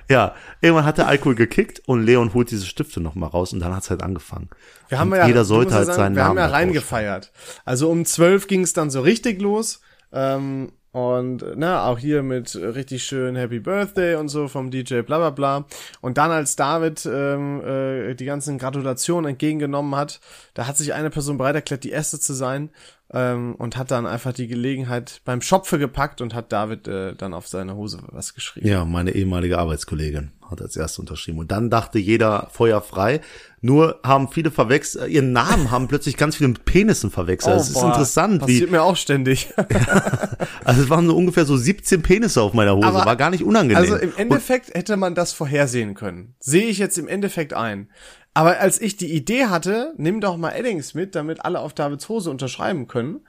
ja, 0.08 0.34
irgendwann 0.60 0.84
hat 0.84 0.98
der 0.98 1.08
Alkohol 1.08 1.34
gekickt 1.34 1.82
und 1.86 2.04
Leon 2.04 2.34
holt 2.34 2.50
diese 2.50 2.66
Stifte 2.66 3.00
nochmal 3.00 3.30
raus 3.30 3.52
und 3.52 3.60
dann 3.60 3.74
hat's 3.74 3.90
halt 3.90 4.02
angefangen. 4.02 4.48
Wir 4.88 4.98
haben 4.98 5.12
und 5.12 5.18
ja, 5.18 5.26
jeder 5.26 5.44
sollte 5.44 5.74
halt 5.74 5.86
sagen, 5.86 5.96
seinen 5.96 6.16
wir 6.16 6.22
Namen 6.22 6.30
haben 6.30 6.36
ja 6.36 6.42
halt 6.44 6.54
reingefeiert. 6.54 7.32
Also 7.64 7.90
um 7.90 8.04
zwölf 8.04 8.46
ging 8.46 8.62
es 8.62 8.72
dann 8.72 8.90
so 8.90 9.00
richtig 9.00 9.40
los. 9.40 9.80
Ähm, 10.12 10.72
und 10.94 11.56
ne, 11.58 11.82
auch 11.82 11.98
hier 11.98 12.22
mit 12.22 12.54
richtig 12.54 13.02
schön 13.02 13.34
Happy 13.34 13.58
Birthday 13.58 14.14
und 14.14 14.28
so 14.28 14.46
vom 14.46 14.70
DJ 14.70 15.00
bla 15.00 15.18
bla 15.18 15.30
bla. 15.30 15.64
Und 16.00 16.18
dann 16.18 16.30
als 16.30 16.54
David 16.54 17.04
ähm, 17.04 17.60
äh, 17.64 18.14
die 18.14 18.24
ganzen 18.24 18.58
Gratulationen 18.58 19.30
entgegengenommen 19.30 19.96
hat, 19.96 20.20
da 20.54 20.68
hat 20.68 20.76
sich 20.76 20.94
eine 20.94 21.10
Person 21.10 21.36
bereit 21.36 21.56
erklärt, 21.56 21.82
die 21.82 21.90
erste 21.90 22.20
zu 22.20 22.32
sein 22.32 22.70
ähm, 23.14 23.54
und 23.54 23.76
hat 23.76 23.92
dann 23.92 24.06
einfach 24.06 24.32
die 24.32 24.48
Gelegenheit 24.48 25.20
beim 25.24 25.40
Schopfe 25.40 25.78
gepackt 25.78 26.20
und 26.20 26.34
hat 26.34 26.50
David 26.52 26.88
äh, 26.88 27.14
dann 27.14 27.32
auf 27.32 27.46
seine 27.46 27.76
Hose 27.76 28.00
was 28.10 28.34
geschrieben. 28.34 28.66
Ja, 28.66 28.84
meine 28.84 29.12
ehemalige 29.12 29.56
Arbeitskollegin 29.58 30.32
hat 30.50 30.60
als 30.60 30.76
erste 30.76 31.00
unterschrieben. 31.00 31.38
Und 31.38 31.50
dann 31.52 31.70
dachte 31.70 31.98
jeder 31.98 32.48
Feuer 32.52 32.82
frei. 32.82 33.20
Nur 33.62 34.00
haben 34.04 34.28
viele 34.28 34.50
verwechselt, 34.50 35.08
ihren 35.10 35.32
Namen 35.32 35.70
haben 35.70 35.88
plötzlich 35.88 36.18
ganz 36.18 36.36
viele 36.36 36.48
mit 36.48 36.66
Penissen 36.66 37.10
verwechselt. 37.10 37.56
Es 37.56 37.70
ist 37.70 37.76
Oh, 37.76 37.80
boah, 37.80 37.86
interessant, 37.92 38.40
Passiert 38.40 38.68
wie, 38.68 38.72
mir 38.72 38.82
auch 38.82 38.96
ständig. 38.96 39.54
also 40.64 40.82
es 40.82 40.90
waren 40.90 41.06
so 41.06 41.16
ungefähr 41.16 41.46
so 41.46 41.56
17 41.56 42.02
Penisse 42.02 42.42
auf 42.42 42.52
meiner 42.52 42.76
Hose, 42.76 42.86
Aber- 42.88 43.06
war 43.06 43.16
gar 43.16 43.30
nicht 43.30 43.42
unangenehm. 43.44 43.76
Also 43.78 43.96
im 43.96 44.12
Endeffekt 44.16 44.74
hätte 44.74 44.96
man 44.98 45.14
das 45.14 45.32
vorhersehen 45.32 45.94
können. 45.94 46.34
Sehe 46.40 46.66
ich 46.66 46.76
jetzt 46.78 46.98
im 46.98 47.08
Endeffekt 47.08 47.54
ein. 47.54 47.88
Aber 48.34 48.58
als 48.58 48.80
ich 48.80 48.96
die 48.96 49.12
Idee 49.14 49.46
hatte, 49.46 49.94
nimm 49.96 50.20
doch 50.20 50.36
mal 50.36 50.50
Eddings 50.50 50.94
mit, 50.94 51.14
damit 51.14 51.44
alle 51.44 51.60
auf 51.60 51.72
Davids 51.72 52.08
Hose 52.08 52.30
unterschreiben 52.30 52.88
können, 52.88 53.20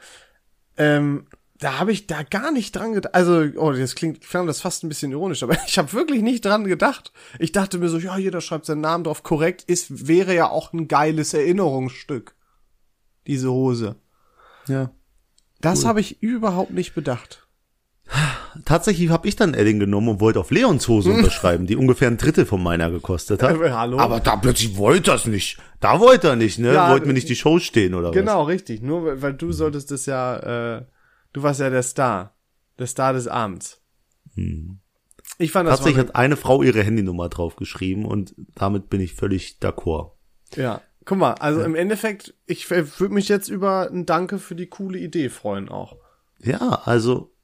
ähm, 0.77 1.27
da 1.57 1.79
habe 1.79 1.93
ich 1.93 2.07
da 2.07 2.23
gar 2.23 2.51
nicht 2.51 2.75
dran 2.75 2.93
gedacht. 2.93 3.15
Also, 3.15 3.45
oh, 3.55 3.71
das 3.71 3.95
klingt, 3.95 4.25
fand 4.25 4.49
das 4.49 4.61
fast 4.61 4.83
ein 4.83 4.89
bisschen 4.89 5.11
ironisch, 5.11 5.43
aber 5.43 5.55
ich 5.67 5.77
habe 5.77 5.93
wirklich 5.93 6.21
nicht 6.21 6.43
dran 6.43 6.65
gedacht. 6.65 7.13
Ich 7.39 7.51
dachte 7.51 7.77
mir 7.77 7.87
so, 7.87 7.99
ja, 7.99 8.17
jeder 8.17 8.41
schreibt 8.41 8.65
seinen 8.65 8.81
Namen 8.81 9.03
drauf, 9.03 9.23
korrekt, 9.23 9.63
ist, 9.63 10.07
wäre 10.07 10.35
ja 10.35 10.49
auch 10.49 10.73
ein 10.73 10.87
geiles 10.87 11.33
Erinnerungsstück. 11.33 12.35
Diese 13.27 13.51
Hose. 13.51 13.95
ja. 14.67 14.91
Das 15.61 15.85
habe 15.85 15.99
ich 15.99 16.21
überhaupt 16.21 16.71
nicht 16.71 16.93
bedacht. 16.93 17.44
Tatsächlich 18.63 19.09
habe 19.09 19.27
ich 19.27 19.35
dann 19.35 19.53
Edding 19.53 19.79
genommen 19.79 20.09
und 20.09 20.19
wollte 20.19 20.39
auf 20.39 20.51
Leons 20.51 20.87
Hose 20.87 21.09
unterschreiben, 21.13 21.67
die 21.67 21.75
ungefähr 21.75 22.07
ein 22.07 22.17
Drittel 22.17 22.45
von 22.45 22.63
meiner 22.63 22.89
gekostet 22.89 23.43
hat. 23.43 23.59
Äh, 23.59 23.71
hallo? 23.71 23.99
Aber 23.99 24.19
da 24.19 24.35
plötzlich 24.37 24.77
wollte 24.77 25.11
es 25.11 25.25
nicht. 25.25 25.57
Da 25.79 25.99
wollte 25.99 26.29
er 26.29 26.35
nicht, 26.35 26.59
ne? 26.59 26.73
Ja, 26.73 26.91
Wollte 26.91 27.07
mir 27.07 27.13
nicht 27.13 27.29
die 27.29 27.35
Show 27.35 27.59
stehen 27.59 27.93
oder 27.93 28.09
was? 28.09 28.15
Genau, 28.15 28.43
richtig. 28.43 28.81
Nur 28.81 29.21
weil, 29.21 29.33
du 29.33 29.51
solltest 29.51 29.91
es 29.91 30.05
ja, 30.05 30.77
äh, 30.77 30.85
du 31.33 31.43
warst 31.43 31.59
ja 31.59 31.69
der 31.69 31.83
Star. 31.83 32.35
Der 32.79 32.87
Star 32.87 33.13
des 33.13 33.27
Abends. 33.27 33.81
Ich 35.37 35.51
fand 35.51 35.67
das 35.67 35.77
Tatsächlich 35.77 35.99
hat 35.99 36.15
eine 36.15 36.37
Frau 36.37 36.61
ihre 36.61 36.83
Handynummer 36.83 37.29
draufgeschrieben 37.29 38.05
und 38.05 38.35
damit 38.55 38.89
bin 38.89 39.01
ich 39.01 39.13
völlig 39.13 39.57
d'accord. 39.61 40.11
ja. 40.55 40.81
Guck 41.07 41.19
mal, 41.19 41.33
also 41.33 41.61
im 41.61 41.75
Endeffekt, 41.75 42.33
ich 42.47 42.67
würde 42.71 43.13
mich 43.13 43.29
jetzt 43.29 43.47
über 43.47 43.91
ein 43.91 44.07
Danke 44.07 44.39
für 44.39 44.55
die 44.55 44.65
coole 44.65 44.97
Idee 44.97 45.29
freuen 45.29 45.69
auch. 45.69 45.97
Ja, 46.39 46.81
also 46.85 47.34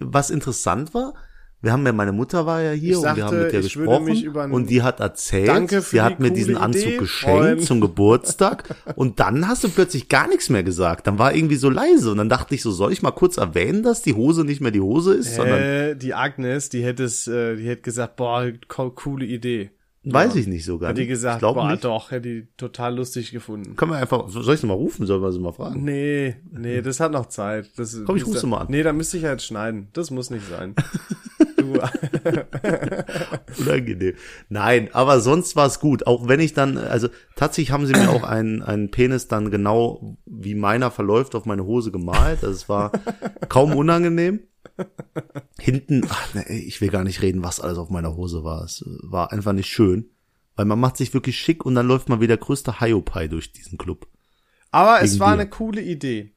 was 0.00 0.30
interessant 0.30 0.94
war, 0.94 1.14
wir 1.62 1.72
haben 1.72 1.86
ja, 1.86 1.92
meine 1.92 2.12
Mutter 2.12 2.44
war 2.46 2.60
ja 2.60 2.72
hier 2.72 2.92
Ich 2.92 2.96
und 2.98 3.02
wir 3.02 3.08
haben 3.10 3.18
sagte, 3.18 3.44
mit 3.44 3.52
ihr 3.52 3.62
gesprochen 3.62 4.52
und 4.52 4.68
die 4.70 4.82
hat 4.82 5.00
erzählt, 5.00 5.48
Danke 5.48 5.82
für 5.82 5.90
sie 5.90 6.00
hat 6.02 6.18
die 6.18 6.22
mir 6.22 6.30
diesen 6.30 6.56
Anzug 6.56 6.82
Idee 6.82 6.96
geschenkt 6.98 7.36
freuen. 7.36 7.60
zum 7.60 7.80
Geburtstag 7.80 8.76
und 8.94 9.20
dann 9.20 9.48
hast 9.48 9.64
du 9.64 9.68
plötzlich 9.68 10.08
gar 10.08 10.28
nichts 10.28 10.50
mehr 10.50 10.62
gesagt. 10.62 11.06
Dann 11.06 11.18
war 11.18 11.34
irgendwie 11.34 11.56
so 11.56 11.70
leise 11.70 12.10
und 12.10 12.18
dann 12.18 12.28
dachte 12.28 12.54
ich 12.54 12.62
so, 12.62 12.70
soll 12.70 12.92
ich 12.92 13.02
mal 13.02 13.10
kurz 13.10 13.38
erwähnen, 13.38 13.82
dass 13.82 14.02
die 14.02 14.14
Hose 14.14 14.44
nicht 14.44 14.60
mehr 14.60 14.70
die 14.70 14.80
Hose 14.80 15.14
ist, 15.14 15.34
sondern 15.34 15.60
Äh, 15.60 15.96
die 15.96 16.14
Agnes, 16.14 16.68
die 16.68 16.84
hätte 16.84 17.04
es, 17.04 17.26
äh, 17.26 17.56
die 17.56 17.66
hätte 17.66 17.82
gesagt, 17.82 18.16
boah, 18.16 18.46
co 18.68 18.90
coole 18.90 19.24
Idee. 19.24 19.70
Weiß 20.12 20.34
ich 20.36 20.46
nicht 20.46 20.64
sogar. 20.64 20.90
Hat 20.90 20.98
die 20.98 21.06
gesagt, 21.06 21.36
ich 21.36 21.38
glaube 21.40 21.60
boah, 21.60 21.70
nicht. 21.70 21.84
doch, 21.84 22.10
hätte 22.10 22.28
die 22.28 22.46
total 22.56 22.96
lustig 22.96 23.30
gefunden. 23.32 23.76
Können 23.76 23.90
wir 23.92 23.98
einfach, 23.98 24.28
soll 24.28 24.54
ich 24.54 24.60
sie 24.60 24.66
mal 24.66 24.74
rufen, 24.74 25.06
sollen 25.06 25.22
wir 25.22 25.32
sie 25.32 25.38
mal 25.40 25.52
fragen? 25.52 25.84
Nee, 25.84 26.36
nee, 26.50 26.80
das 26.82 27.00
hat 27.00 27.12
noch 27.12 27.26
Zeit. 27.26 27.70
Das, 27.76 27.96
Komm, 28.06 28.16
ich 28.16 28.26
ruf's 28.26 28.40
da- 28.40 28.46
mal 28.46 28.58
an. 28.62 28.66
Nee, 28.70 28.82
da 28.82 28.92
müsste 28.92 29.18
ich 29.18 29.24
halt 29.24 29.42
schneiden. 29.42 29.88
Das 29.92 30.10
muss 30.10 30.30
nicht 30.30 30.46
sein. 30.48 30.74
du, 31.56 31.74
Unangenehm. 33.58 34.14
Nein, 34.48 34.88
aber 34.92 35.20
sonst 35.20 35.56
war 35.56 35.66
es 35.66 35.80
gut. 35.80 36.06
Auch 36.06 36.28
wenn 36.28 36.40
ich 36.40 36.54
dann, 36.54 36.78
also 36.78 37.08
tatsächlich 37.34 37.72
haben 37.72 37.86
sie 37.86 37.92
mir 37.94 38.10
auch 38.10 38.22
einen, 38.22 38.62
einen 38.62 38.90
Penis 38.90 39.28
dann 39.28 39.50
genau 39.50 40.16
wie 40.26 40.54
meiner 40.54 40.90
verläuft 40.90 41.34
auf 41.34 41.44
meine 41.46 41.64
Hose 41.64 41.90
gemalt. 41.90 42.42
Also 42.42 42.50
es 42.54 42.68
war 42.68 42.92
kaum 43.48 43.74
unangenehm. 43.74 44.40
Hinten, 45.58 46.06
ach 46.08 46.34
nee, 46.34 46.58
ich 46.58 46.80
will 46.80 46.90
gar 46.90 47.04
nicht 47.04 47.22
reden, 47.22 47.42
was 47.42 47.60
alles 47.60 47.78
auf 47.78 47.90
meiner 47.90 48.14
Hose 48.16 48.44
war. 48.44 48.64
Es 48.64 48.84
war 49.02 49.32
einfach 49.32 49.52
nicht 49.52 49.68
schön. 49.68 50.10
Weil 50.56 50.64
man 50.64 50.80
macht 50.80 50.96
sich 50.96 51.12
wirklich 51.12 51.38
schick 51.38 51.66
und 51.66 51.74
dann 51.74 51.86
läuft 51.86 52.08
mal 52.08 52.20
wie 52.20 52.26
der 52.26 52.38
größte 52.38 52.80
Hiopai 52.80 53.28
durch 53.28 53.52
diesen 53.52 53.76
Club. 53.76 54.08
Aber 54.70 55.02
es 55.02 55.12
Wegen 55.12 55.20
war 55.20 55.34
dir. 55.34 55.40
eine 55.42 55.50
coole 55.50 55.82
Idee. 55.82 56.34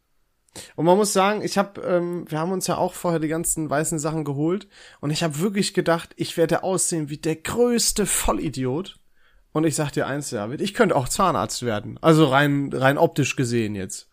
Und 0.76 0.86
man 0.86 0.98
muss 0.98 1.14
sagen, 1.14 1.42
ich 1.42 1.58
habe, 1.58 1.80
ähm, 1.82 2.26
wir 2.30 2.40
haben 2.40 2.52
uns 2.52 2.68
ja 2.68 2.78
auch 2.78 2.94
vorher 2.94 3.20
die 3.20 3.28
ganzen 3.28 3.70
weißen 3.70 3.98
Sachen 3.98 4.26
geholt 4.26 4.68
und 5.00 5.12
ich 5.12 5.24
habe 5.24 5.40
wirklich 5.40 5.74
gedacht, 5.74 6.14
ich 6.18 6.36
werde 6.36 6.64
aussehen 6.64 7.10
wie 7.10 7.18
der 7.18 7.38
größte 7.38 8.06
Vollidiot. 8.06 9.00
Und 9.52 9.64
ich 9.64 9.76
sag 9.76 9.92
dir 9.92 10.06
eins, 10.06 10.30
David, 10.30 10.62
ich 10.62 10.74
könnte 10.74 10.96
auch 10.96 11.10
Zahnarzt 11.10 11.64
werden. 11.64 11.98
Also 12.02 12.26
rein, 12.26 12.72
rein 12.74 12.98
optisch 12.98 13.36
gesehen 13.36 13.74
jetzt. 13.74 14.10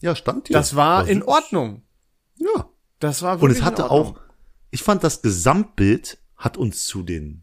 Ja, 0.00 0.16
stand 0.16 0.48
hier. 0.48 0.56
Das 0.56 0.74
war 0.74 1.06
in 1.06 1.20
süß. 1.20 1.28
Ordnung. 1.28 1.82
Ja. 2.36 2.68
Das 3.02 3.20
war 3.22 3.34
Und 3.34 3.40
wirklich 3.42 3.58
es 3.58 3.64
hatte 3.64 3.90
auch, 3.90 4.14
ich 4.70 4.82
fand 4.82 5.02
das 5.02 5.22
Gesamtbild 5.22 6.18
hat 6.36 6.56
uns 6.56 6.86
zu 6.86 7.02
den 7.02 7.42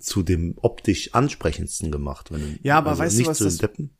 zu 0.00 0.22
dem 0.22 0.54
optisch 0.62 1.14
ansprechendsten 1.14 1.90
gemacht. 1.90 2.30
Wenn, 2.30 2.40
du- 2.40 2.58
Ja, 2.62 2.78
aber 2.78 2.90
also 2.90 3.02
weißt 3.02 3.18
du, 3.20 3.26
was 3.26 3.38
das- 3.38 3.58
Deppen 3.58 3.90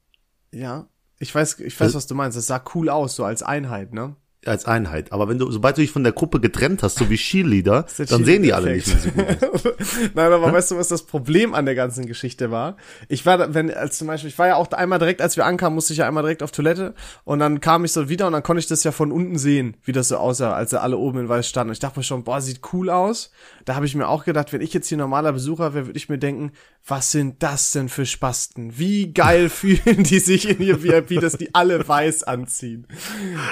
Ja, 0.52 0.88
ich 1.18 1.34
weiß, 1.34 1.58
ich 1.60 1.78
weiß, 1.80 1.94
was 1.94 2.06
du 2.06 2.14
meinst. 2.14 2.36
Das 2.38 2.46
sah 2.46 2.62
cool 2.74 2.88
aus, 2.90 3.16
so 3.16 3.24
als 3.24 3.42
Einheit, 3.42 3.92
ne? 3.92 4.14
Als 4.44 4.64
Einheit. 4.64 5.12
Aber 5.12 5.28
wenn 5.28 5.38
du, 5.38 5.50
sobald 5.50 5.76
du 5.76 5.80
dich 5.80 5.90
von 5.90 6.04
der 6.04 6.12
Gruppe 6.12 6.40
getrennt 6.40 6.82
hast, 6.82 6.98
so 6.98 7.10
wie 7.10 7.16
Cheerleader, 7.16 7.86
der 7.98 8.06
dann 8.06 8.24
sehen 8.24 8.42
die 8.42 8.52
alle 8.52 8.72
nicht 8.72 8.86
mehr 8.86 8.98
so 8.98 9.10
gut 9.10 9.54
aus. 9.54 9.62
Nein, 10.14 10.32
aber 10.32 10.52
weißt 10.52 10.70
du, 10.70 10.76
was 10.76 10.88
das 10.88 11.02
Problem 11.02 11.54
an 11.54 11.64
der 11.64 11.74
ganzen 11.74 12.06
Geschichte 12.06 12.50
war? 12.50 12.76
Ich 13.08 13.26
war, 13.26 13.54
wenn, 13.54 13.72
als 13.72 13.98
zum 13.98 14.06
Beispiel, 14.06 14.30
ich 14.30 14.38
war 14.38 14.46
ja 14.46 14.56
auch 14.56 14.70
einmal 14.72 14.98
direkt, 14.98 15.20
als 15.20 15.36
wir 15.36 15.46
ankamen, 15.46 15.74
musste 15.74 15.92
ich 15.92 16.00
ja 16.00 16.06
einmal 16.06 16.22
direkt 16.22 16.42
auf 16.42 16.52
Toilette 16.52 16.94
und 17.24 17.38
dann 17.38 17.60
kam 17.60 17.84
ich 17.84 17.92
so 17.92 18.08
wieder 18.08 18.26
und 18.26 18.32
dann 18.32 18.42
konnte 18.42 18.60
ich 18.60 18.66
das 18.66 18.84
ja 18.84 18.92
von 18.92 19.12
unten 19.12 19.38
sehen, 19.38 19.76
wie 19.84 19.92
das 19.92 20.08
so 20.08 20.16
aussah, 20.16 20.52
als 20.52 20.70
sie 20.70 20.80
alle 20.80 20.96
oben 20.96 21.20
in 21.20 21.28
weiß 21.28 21.48
standen. 21.48 21.70
Und 21.70 21.74
ich 21.74 21.80
dachte 21.80 21.98
mir 21.98 22.04
schon, 22.04 22.24
boah, 22.24 22.40
sieht 22.40 22.60
cool 22.72 22.90
aus. 22.90 23.30
Da 23.64 23.74
habe 23.74 23.86
ich 23.86 23.94
mir 23.94 24.08
auch 24.08 24.24
gedacht, 24.24 24.52
wenn 24.52 24.60
ich 24.60 24.72
jetzt 24.72 24.88
hier 24.88 24.98
normaler 24.98 25.32
Besucher 25.32 25.74
wäre, 25.74 25.86
würde 25.86 25.98
ich 25.98 26.08
mir 26.08 26.18
denken, 26.18 26.52
was 26.86 27.10
sind 27.10 27.42
das 27.42 27.72
denn 27.72 27.88
für 27.88 28.06
Spasten? 28.06 28.78
Wie 28.78 29.12
geil 29.12 29.48
fühlen 29.56 30.04
die 30.04 30.20
sich 30.20 30.48
in 30.48 30.60
ihr 30.60 30.82
VIP, 30.82 31.20
dass 31.20 31.36
die 31.36 31.54
alle 31.54 31.86
weiß 31.86 32.22
anziehen. 32.22 32.86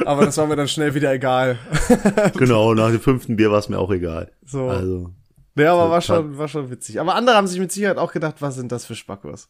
Aber 0.05 0.25
das 0.25 0.37
war 0.37 0.47
mir 0.47 0.57
dann 0.57 0.69
schnell 0.69 0.84
wieder 0.93 1.13
egal. 1.15 1.57
genau, 2.37 2.75
nach 2.75 2.91
dem 2.91 3.01
fünften 3.01 3.37
Bier 3.37 3.51
war 3.51 3.59
es 3.59 3.71
mir 3.71 3.79
auch 3.79 3.91
egal. 3.91 4.31
So. 4.45 4.69
Also. 4.69 5.15
Ja, 5.57 5.73
aber 5.73 5.89
war 5.91 6.03
schon, 6.03 6.37
war 6.37 6.49
schon 6.49 6.71
witzig. 6.71 7.01
Aber 7.01 7.15
andere 7.15 7.37
haben 7.37 7.47
sich 7.47 7.59
mit 7.59 7.73
Sicherheit 7.73 7.97
auch 7.97 8.13
gedacht, 8.13 8.43
was 8.43 8.57
sind 8.57 8.73
das 8.73 8.85
für 8.85 8.95
Spackos? 8.95 9.49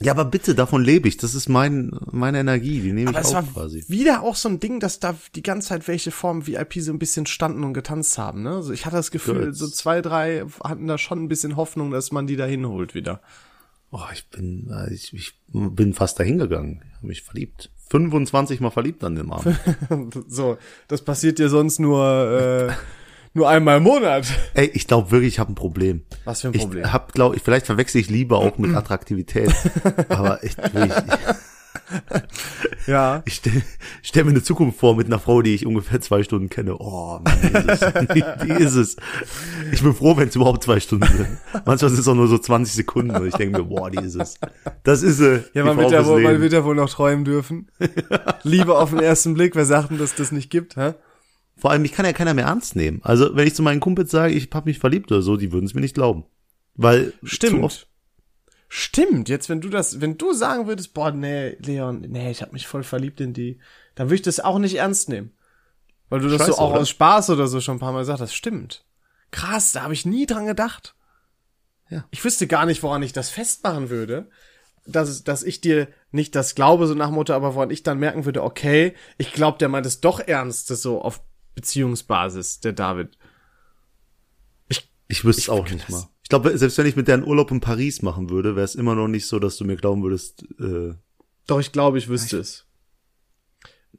Ja, 0.00 0.12
aber 0.12 0.24
bitte, 0.24 0.54
davon 0.54 0.82
lebe 0.82 1.06
ich. 1.06 1.16
Das 1.16 1.34
ist 1.34 1.48
mein, 1.48 1.92
meine 2.10 2.40
Energie, 2.40 2.80
die 2.80 2.92
nehme 2.92 3.10
ich 3.10 3.16
Aber 3.16 3.20
es 3.20 3.28
auch 3.28 3.34
war 3.34 3.42
quasi. 3.44 3.84
wieder 3.88 4.22
auch 4.22 4.34
so 4.34 4.48
ein 4.48 4.58
Ding, 4.58 4.80
dass 4.80 4.98
da 4.98 5.14
die 5.34 5.42
ganze 5.42 5.68
Zeit 5.68 5.86
welche 5.86 6.10
vorm 6.10 6.46
VIP 6.46 6.74
so 6.78 6.92
ein 6.92 6.98
bisschen 6.98 7.26
standen 7.26 7.62
und 7.62 7.74
getanzt 7.74 8.18
haben, 8.18 8.42
ne? 8.42 8.56
Also 8.56 8.72
ich 8.72 8.84
hatte 8.86 8.96
das 8.96 9.10
Gefühl, 9.10 9.46
Gut. 9.46 9.56
so 9.56 9.68
zwei, 9.68 10.00
drei 10.00 10.44
hatten 10.64 10.88
da 10.88 10.98
schon 10.98 11.22
ein 11.22 11.28
bisschen 11.28 11.56
Hoffnung, 11.56 11.90
dass 11.90 12.10
man 12.10 12.26
die 12.26 12.36
da 12.36 12.46
hinholt 12.46 12.94
wieder. 12.94 13.20
Oh, 13.90 14.00
ich 14.12 14.26
bin, 14.28 14.70
äh, 14.70 14.92
ich, 14.92 15.12
ich 15.12 15.34
bin 15.52 15.92
fast 15.92 16.18
dahin 16.18 16.38
gegangen. 16.38 16.82
Ich 16.88 16.96
habe 16.96 17.06
mich 17.06 17.22
verliebt. 17.22 17.70
25 17.92 18.60
Mal 18.60 18.70
verliebt 18.70 19.04
an 19.04 19.14
dem 19.16 19.30
Abend. 19.30 19.58
so, 20.26 20.56
das 20.88 21.02
passiert 21.02 21.38
dir 21.38 21.50
sonst 21.50 21.78
nur, 21.78 22.70
äh, 22.70 22.72
nur 23.34 23.50
einmal 23.50 23.76
im 23.76 23.82
Monat. 23.82 24.26
Ey, 24.54 24.70
ich 24.72 24.86
glaube 24.86 25.10
wirklich, 25.10 25.34
ich 25.34 25.38
habe 25.38 25.52
ein 25.52 25.54
Problem. 25.54 26.02
Was 26.24 26.40
für 26.40 26.48
ein 26.48 26.54
Problem? 26.54 26.84
Ich 26.86 26.92
hab, 26.92 27.12
glaube 27.12 27.36
ich, 27.36 27.42
vielleicht 27.42 27.66
verwechsel 27.66 28.00
ich 28.00 28.08
Liebe 28.08 28.36
auch 28.36 28.56
mit 28.56 28.74
Attraktivität. 28.76 29.54
aber 30.08 30.42
ich, 30.42 30.56
wirklich, 30.56 30.92
Ja. 32.86 33.22
ich 33.26 33.34
stelle 33.34 33.62
stell 34.02 34.24
mir 34.24 34.30
eine 34.30 34.42
Zukunft 34.42 34.80
vor 34.80 34.96
mit 34.96 35.06
einer 35.06 35.20
Frau, 35.20 35.40
die 35.42 35.54
ich 35.54 35.66
ungefähr 35.66 36.00
zwei 36.00 36.22
Stunden 36.22 36.48
kenne. 36.48 36.76
Oh, 36.78 37.20
Mann, 37.22 37.38
die 37.42 37.46
ist 37.46 37.82
es. 37.82 37.92
Die, 38.42 38.50
ist 38.50 38.74
es. 38.74 38.96
Ich 39.72 39.82
bin 39.82 39.94
froh, 39.94 40.16
wenn 40.16 40.28
es 40.28 40.36
überhaupt 40.36 40.64
zwei 40.64 40.80
Stunden 40.80 41.06
sind. 41.06 41.38
Manchmal 41.64 41.90
sind 41.90 42.00
es 42.00 42.08
auch 42.08 42.14
nur 42.14 42.28
so 42.28 42.38
20 42.38 42.74
Sekunden 42.74 43.14
und 43.14 43.26
ich 43.26 43.34
denke 43.34 43.58
mir, 43.58 43.64
boah, 43.64 43.90
die 43.90 44.04
ist 44.04 44.16
es. 44.16 44.38
Das 44.82 45.02
ist 45.02 45.18
sie. 45.18 45.44
Ja, 45.54 45.64
man 45.64 45.76
wird 45.76 45.92
ja, 45.92 46.04
wohl, 46.04 46.22
man 46.22 46.40
wird 46.40 46.52
ja 46.52 46.64
wohl 46.64 46.74
noch 46.74 46.90
träumen 46.90 47.24
dürfen. 47.24 47.68
Liebe 48.42 48.76
auf 48.76 48.90
den 48.90 49.00
ersten 49.00 49.34
Blick, 49.34 49.54
wer 49.54 49.64
sagt 49.64 49.90
denn, 49.90 49.98
dass 49.98 50.14
das 50.14 50.32
nicht 50.32 50.50
gibt, 50.50 50.76
hä? 50.76 50.94
Vor 51.56 51.70
allem, 51.70 51.82
mich 51.82 51.92
kann 51.92 52.06
ja 52.06 52.12
keiner 52.12 52.34
mehr 52.34 52.46
ernst 52.46 52.74
nehmen. 52.74 53.00
Also, 53.04 53.36
wenn 53.36 53.46
ich 53.46 53.54
zu 53.54 53.62
meinen 53.62 53.80
Kumpels 53.80 54.10
sage, 54.10 54.34
ich 54.34 54.50
hab 54.52 54.66
mich 54.66 54.78
verliebt 54.78 55.12
oder 55.12 55.22
so, 55.22 55.36
die 55.36 55.52
würden 55.52 55.66
es 55.66 55.74
mir 55.74 55.80
nicht 55.80 55.94
glauben. 55.94 56.24
Weil, 56.74 57.12
zu 57.24 57.62
oft, 57.62 57.86
Stimmt. 58.74 59.28
Jetzt 59.28 59.50
wenn 59.50 59.60
du 59.60 59.68
das, 59.68 60.00
wenn 60.00 60.16
du 60.16 60.32
sagen 60.32 60.66
würdest, 60.66 60.94
boah, 60.94 61.10
nee, 61.10 61.58
Leon, 61.60 62.00
nee, 62.08 62.30
ich 62.30 62.40
habe 62.40 62.52
mich 62.52 62.66
voll 62.66 62.82
verliebt 62.84 63.20
in 63.20 63.34
die, 63.34 63.60
dann 63.94 64.06
würde 64.06 64.14
ich 64.14 64.22
das 64.22 64.40
auch 64.40 64.58
nicht 64.58 64.76
ernst 64.76 65.10
nehmen. 65.10 65.30
Weil 66.08 66.20
du 66.20 66.28
das 66.30 66.38
Scheiße, 66.38 66.52
so 66.52 66.58
auch 66.58 66.70
oder? 66.70 66.80
aus 66.80 66.88
Spaß 66.88 67.28
oder 67.28 67.48
so 67.48 67.60
schon 67.60 67.76
ein 67.76 67.80
paar 67.80 67.92
Mal 67.92 67.98
gesagt 67.98 68.22
hast, 68.22 68.32
stimmt. 68.32 68.86
Krass, 69.30 69.72
da 69.72 69.82
habe 69.82 69.92
ich 69.92 70.06
nie 70.06 70.24
dran 70.24 70.46
gedacht. 70.46 70.94
Ja. 71.90 72.06
Ich 72.10 72.24
wüsste 72.24 72.46
gar 72.46 72.64
nicht, 72.64 72.82
woran 72.82 73.02
ich 73.02 73.12
das 73.12 73.28
festmachen 73.28 73.90
würde, 73.90 74.30
dass, 74.86 75.22
dass 75.22 75.42
ich 75.42 75.60
dir 75.60 75.88
nicht 76.10 76.34
das 76.34 76.54
glaube, 76.54 76.86
so 76.86 76.94
nach 76.94 77.10
Motto, 77.10 77.34
aber 77.34 77.54
woran 77.54 77.68
ich 77.70 77.82
dann 77.82 77.98
merken 77.98 78.24
würde, 78.24 78.42
okay, 78.42 78.94
ich 79.18 79.34
glaube, 79.34 79.58
der 79.58 79.68
meint 79.68 79.84
es 79.84 80.00
doch 80.00 80.18
ernst, 80.18 80.70
das 80.70 80.80
so 80.80 81.02
auf 81.02 81.20
Beziehungsbasis, 81.54 82.60
der 82.60 82.72
David. 82.72 83.18
ich 85.08 85.26
wüsste 85.26 85.42
es 85.42 85.48
auch 85.50 85.68
nicht 85.68 85.88
das- 85.88 85.90
mal. 85.90 86.08
Ich 86.32 86.42
glaube, 86.42 86.56
selbst 86.56 86.78
wenn 86.78 86.86
ich 86.86 86.96
mit 86.96 87.08
deren 87.08 87.24
Urlaub 87.26 87.50
in 87.50 87.60
Paris 87.60 88.00
machen 88.00 88.30
würde, 88.30 88.56
wäre 88.56 88.64
es 88.64 88.74
immer 88.74 88.94
noch 88.94 89.06
nicht 89.06 89.26
so, 89.26 89.38
dass 89.38 89.58
du 89.58 89.66
mir 89.66 89.76
glauben 89.76 90.02
würdest, 90.02 90.42
äh, 90.58 90.94
Doch, 91.46 91.60
ich 91.60 91.72
glaube, 91.72 91.98
ich 91.98 92.08
wüsste 92.08 92.38
es. 92.38 92.64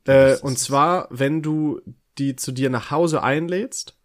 Äh, 0.05 0.39
und 0.39 0.57
zwar, 0.57 1.07
wenn 1.11 1.43
du 1.43 1.79
die 2.17 2.35
zu 2.35 2.51
dir 2.51 2.71
nach 2.71 2.89
Hause 2.89 3.21
einlädst 3.21 3.95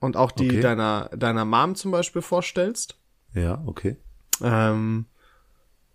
und 0.00 0.18
auch 0.18 0.32
die 0.32 0.50
Okay. 0.50 0.60
deiner, 0.60 1.08
deiner 1.16 1.46
Mom 1.46 1.76
zum 1.76 1.92
Beispiel 1.92 2.20
vorstellst, 2.20 2.98
ja, 3.32 3.62
okay. 3.64 3.96
ähm, 4.42 5.06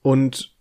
und 0.01 0.55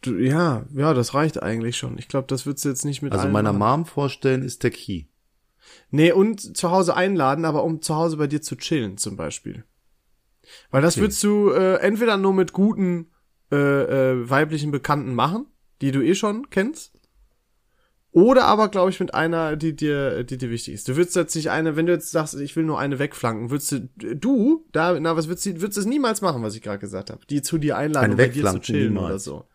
du, 0.00 0.16
ja, 0.16 0.64
ja, 0.74 0.94
das 0.94 1.14
reicht 1.14 1.44
eigentlich 1.44 1.76
schon. 1.76 1.96
Ich 1.96 2.08
glaube, 2.08 2.26
das 2.26 2.44
würdest 2.44 2.64
du 2.64 2.70
jetzt 2.70 2.84
nicht 2.84 3.02
mit 3.02 3.12
Also 3.12 3.28
meiner. 3.28 3.52
Mom 3.52 3.86
vorstellen 3.86 4.42
ist 4.42 4.64
der 4.64 4.72
Key. 4.72 5.04
Nee, 5.90 6.12
und 6.12 6.56
zu 6.56 6.70
Hause 6.70 6.94
einladen, 6.96 7.44
aber 7.44 7.64
um 7.64 7.82
zu 7.82 7.94
Hause 7.96 8.16
bei 8.16 8.26
dir 8.26 8.40
zu 8.42 8.56
chillen 8.56 8.96
zum 8.96 9.16
Beispiel. 9.16 9.64
Weil 10.70 10.82
das 10.82 10.94
Okay. 10.94 11.02
würdest 11.02 11.22
du 11.22 11.50
äh, 11.50 11.76
entweder 11.80 12.16
nur 12.16 12.32
mit 12.32 12.52
guten 12.52 13.10
äh, 13.52 13.56
äh, 13.56 14.30
weiblichen 14.30 14.70
Bekannten 14.70 15.14
machen, 15.14 15.46
die 15.80 15.90
du 15.92 16.00
eh 16.02 16.14
schon 16.14 16.48
kennst, 16.50 16.92
oder 18.12 18.46
aber, 18.46 18.68
glaube 18.70 18.90
ich, 18.90 18.98
mit 18.98 19.14
einer, 19.14 19.54
die 19.56 19.74
dir, 19.76 20.24
die 20.24 20.36
dir 20.36 20.50
wichtig 20.50 20.74
ist. 20.74 20.88
Du 20.88 20.96
würdest 20.96 21.14
jetzt 21.14 21.36
nicht 21.36 21.50
eine, 21.50 21.76
wenn 21.76 21.86
du 21.86 21.92
jetzt 21.92 22.10
sagst, 22.10 22.34
ich 22.34 22.56
will 22.56 22.64
nur 22.64 22.80
eine 22.80 22.98
wegflanken, 22.98 23.50
würdest 23.50 23.70
du, 23.70 23.88
du, 24.16 24.66
da, 24.72 24.98
na, 24.98 25.16
was 25.16 25.28
würdest 25.28 25.46
du, 25.46 25.60
würdest 25.60 25.76
du 25.76 25.80
es 25.82 25.86
niemals 25.86 26.20
machen, 26.20 26.42
was 26.42 26.56
ich 26.56 26.62
gerade 26.62 26.80
gesagt 26.80 27.10
habe. 27.10 27.24
Die 27.30 27.40
zu 27.40 27.58
dir 27.58 27.76
einladen, 27.76 28.06
Ein 28.06 28.10
um 28.12 28.16
bei 28.16 28.26
dir 28.28 28.44
zu 28.46 28.58
chillen 28.58 28.94
niemals. 28.94 29.06
oder 29.06 29.18
so. 29.20 29.48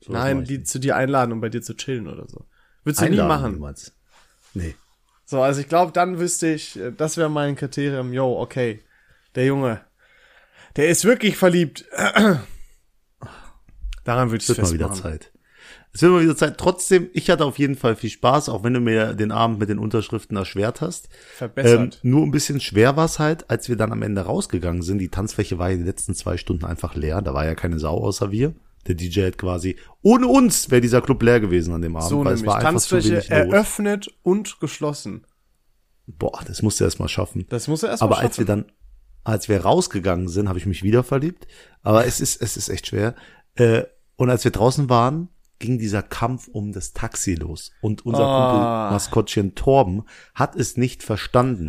So 0.00 0.12
Nein, 0.12 0.44
die 0.44 0.58
nicht. 0.58 0.68
zu 0.68 0.78
dir 0.80 0.96
einladen, 0.96 1.32
um 1.32 1.40
bei 1.42 1.50
dir 1.50 1.60
zu 1.60 1.74
chillen 1.74 2.08
oder 2.08 2.26
so. 2.28 2.46
Würdest 2.82 3.02
du 3.02 3.10
nie 3.10 3.16
machen. 3.18 3.52
niemals. 3.52 3.92
Nee. 4.54 4.74
So, 5.32 5.40
also 5.40 5.62
ich 5.62 5.68
glaube, 5.68 5.92
dann 5.92 6.18
wüsste 6.18 6.48
ich, 6.48 6.78
äh, 6.78 6.92
das 6.92 7.16
wäre 7.16 7.30
mein 7.30 7.56
Kriterium, 7.56 8.12
yo, 8.12 8.38
okay, 8.38 8.80
der 9.34 9.46
Junge, 9.46 9.80
der 10.76 10.90
ist 10.90 11.06
wirklich 11.06 11.38
verliebt. 11.38 11.86
Daran 14.04 14.30
würde 14.30 14.42
ich 14.42 14.50
Es 14.50 14.58
mal 14.58 14.72
wieder 14.74 14.92
Zeit. 14.92 15.32
Es 15.94 16.02
wird 16.02 16.12
mal 16.12 16.20
wieder 16.20 16.36
Zeit. 16.36 16.58
Trotzdem, 16.58 17.08
ich 17.14 17.30
hatte 17.30 17.46
auf 17.46 17.58
jeden 17.58 17.76
Fall 17.76 17.96
viel 17.96 18.10
Spaß, 18.10 18.50
auch 18.50 18.62
wenn 18.62 18.74
du 18.74 18.80
mir 18.80 19.14
den 19.14 19.32
Abend 19.32 19.58
mit 19.58 19.70
den 19.70 19.78
Unterschriften 19.78 20.36
erschwert 20.36 20.82
hast. 20.82 21.06
Ähm, 21.06 21.14
Verbessert. 21.38 22.00
nur 22.02 22.26
ein 22.26 22.30
bisschen 22.30 22.60
schwer 22.60 22.98
war 22.98 23.06
es 23.06 23.18
halt, 23.18 23.48
als 23.48 23.70
wir 23.70 23.76
dann 23.76 23.92
am 23.92 24.02
Ende 24.02 24.20
rausgegangen 24.20 24.82
sind. 24.82 24.98
Die 24.98 25.08
Tanzfläche 25.08 25.58
war 25.58 25.70
ja 25.70 25.78
die 25.78 25.84
letzten 25.84 26.14
zwei 26.14 26.36
Stunden 26.36 26.66
einfach 26.66 26.94
leer. 26.94 27.22
Da 27.22 27.32
war 27.32 27.46
ja 27.46 27.54
keine 27.54 27.78
Sau 27.78 28.04
außer 28.04 28.30
wir. 28.30 28.52
Der 28.88 28.94
DJ 28.96 29.26
hat 29.26 29.38
quasi, 29.38 29.76
ohne 30.02 30.26
uns 30.26 30.70
wäre 30.70 30.80
dieser 30.80 31.00
Club 31.02 31.22
leer 31.22 31.38
gewesen 31.40 31.72
an 31.72 31.82
dem 31.82 31.94
Abend, 31.96 32.08
so 32.08 32.18
weil 32.24 32.34
nämlich, 32.34 32.40
es 32.42 32.46
war 32.46 32.56
einfach 32.56 32.80
zu 32.80 32.88
Tanzfläche 32.96 33.10
wenig 33.10 33.28
los. 33.28 33.38
eröffnet 33.52 34.10
und 34.22 34.60
geschlossen. 34.60 35.24
Boah, 36.06 36.40
das 36.46 36.62
musst 36.62 36.80
du 36.80 36.84
erst 36.84 36.98
mal 36.98 37.08
schaffen. 37.08 37.46
Das 37.48 37.68
muss 37.68 37.82
er 37.84 37.90
erst 37.90 38.00
mal 38.02 38.06
Aber 38.08 38.18
als 38.18 38.38
wir 38.38 38.46
schaffen. 38.46 38.64
dann, 38.66 38.72
als 39.24 39.48
wir 39.48 39.60
rausgegangen 39.60 40.28
sind, 40.28 40.48
habe 40.48 40.58
ich 40.58 40.66
mich 40.66 40.82
wieder 40.82 41.04
verliebt. 41.04 41.46
Aber 41.82 42.06
es 42.06 42.20
ist, 42.20 42.42
es 42.42 42.56
ist 42.56 42.68
echt 42.68 42.88
schwer. 42.88 43.14
Äh, 43.54 43.84
und 44.16 44.30
als 44.30 44.42
wir 44.42 44.50
draußen 44.50 44.88
waren, 44.90 45.28
ging 45.60 45.78
dieser 45.78 46.02
Kampf 46.02 46.48
um 46.48 46.72
das 46.72 46.92
Taxi 46.92 47.34
los. 47.36 47.70
Und 47.80 48.04
unser 48.04 48.26
Ah. 48.26 48.50
Kumpel 48.50 48.94
Maskottchen 48.94 49.54
Torben 49.54 50.02
hat 50.34 50.56
es 50.56 50.76
nicht 50.76 51.04
verstanden. 51.04 51.68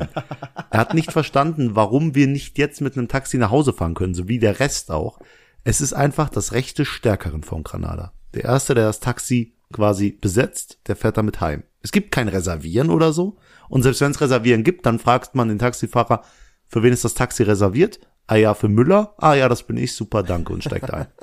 er 0.72 0.80
hat 0.80 0.96
nicht 0.96 1.12
verstanden, 1.12 1.76
warum 1.76 2.16
wir 2.16 2.26
nicht 2.26 2.58
jetzt 2.58 2.82
mit 2.82 2.98
einem 2.98 3.08
Taxi 3.08 3.38
nach 3.38 3.52
Hause 3.52 3.72
fahren 3.72 3.94
können, 3.94 4.16
so 4.16 4.28
wie 4.28 4.40
der 4.40 4.60
Rest 4.60 4.90
auch. 4.90 5.20
Es 5.64 5.82
ist 5.82 5.94
einfach 5.94 6.30
das 6.30 6.52
Recht 6.52 6.78
des 6.80 6.88
Stärkeren 6.88 7.44
von 7.44 7.64
Granada. 7.64 8.14
Der 8.34 8.44
Erste, 8.46 8.74
der 8.76 8.86
das 8.86 9.00
Taxi 9.00 9.56
quasi 9.72 10.12
besetzt, 10.12 10.80
der 10.88 10.96
fährt 10.96 11.18
damit 11.18 11.42
heim. 11.42 11.64
Es 11.82 11.92
gibt 11.92 12.12
kein 12.12 12.28
Reservieren 12.28 12.90
oder 12.90 13.14
so. 13.14 13.38
Und 13.70 13.84
selbst 13.84 14.02
wenn 14.02 14.12
es 14.12 14.22
Reservieren 14.22 14.64
gibt, 14.64 14.86
dann 14.86 15.00
fragt 15.00 15.36
man 15.36 15.48
den 15.48 15.60
Taxifahrer, 15.60 16.24
für 16.68 16.84
wen 16.84 16.94
ist 16.94 17.06
das 17.06 17.14
Taxi 17.14 17.44
reserviert? 17.44 18.00
Ah 18.28 18.36
ja, 18.36 18.54
für 18.54 18.70
Müller? 18.70 19.16
Ah 19.18 19.36
ja, 19.36 19.50
das 19.50 19.64
bin 19.64 19.78
ich, 19.78 19.96
super, 19.96 20.24
danke 20.24 20.54
und 20.54 20.64
steigt 20.64 20.92
ein. 20.92 21.08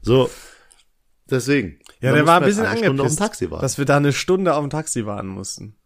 So, 0.00 0.30
deswegen. 1.28 1.78
Ja, 2.00 2.14
der 2.14 2.26
war 2.26 2.40
ein 2.40 2.46
bisschen 2.46 2.64
angepisst, 2.64 3.20
dass 3.20 3.76
wir 3.76 3.84
da 3.84 3.98
eine 3.98 4.14
Stunde 4.14 4.54
auf 4.54 4.64
dem 4.64 4.70
Taxi 4.70 5.04
warten 5.04 5.28
mussten. 5.28 5.76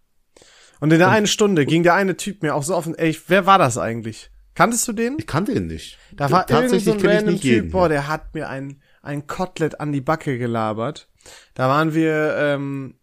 Und 0.78 0.92
in 0.92 1.00
der 1.00 1.08
einen 1.08 1.26
Stunde 1.26 1.66
ging 1.66 1.82
der 1.82 1.94
eine 1.94 2.16
Typ 2.16 2.44
mir 2.44 2.54
auch 2.54 2.62
so 2.62 2.76
offen, 2.76 2.94
ey, 2.94 3.18
wer 3.26 3.46
war 3.46 3.58
das 3.58 3.76
eigentlich? 3.76 4.30
Kanntest 4.58 4.88
du 4.88 4.92
den? 4.92 5.14
ich 5.20 5.26
kannte 5.28 5.52
ihn 5.52 5.68
nicht. 5.68 5.98
Da 6.10 6.32
war 6.32 6.44
Tatsächlich 6.44 6.82
so 7.00 7.08
ein 7.08 7.28
ich 7.28 7.42
Typ, 7.42 7.70
boah, 7.70 7.88
der 7.88 8.08
hat 8.08 8.34
mir 8.34 8.48
ein, 8.48 8.82
ein 9.02 9.28
Kotelett 9.28 9.78
an 9.78 9.92
die 9.92 10.00
Backe 10.00 10.36
gelabert. 10.36 11.08
Da 11.54 11.68
waren 11.68 11.94
wir 11.94 12.34
ähm, 12.36 12.96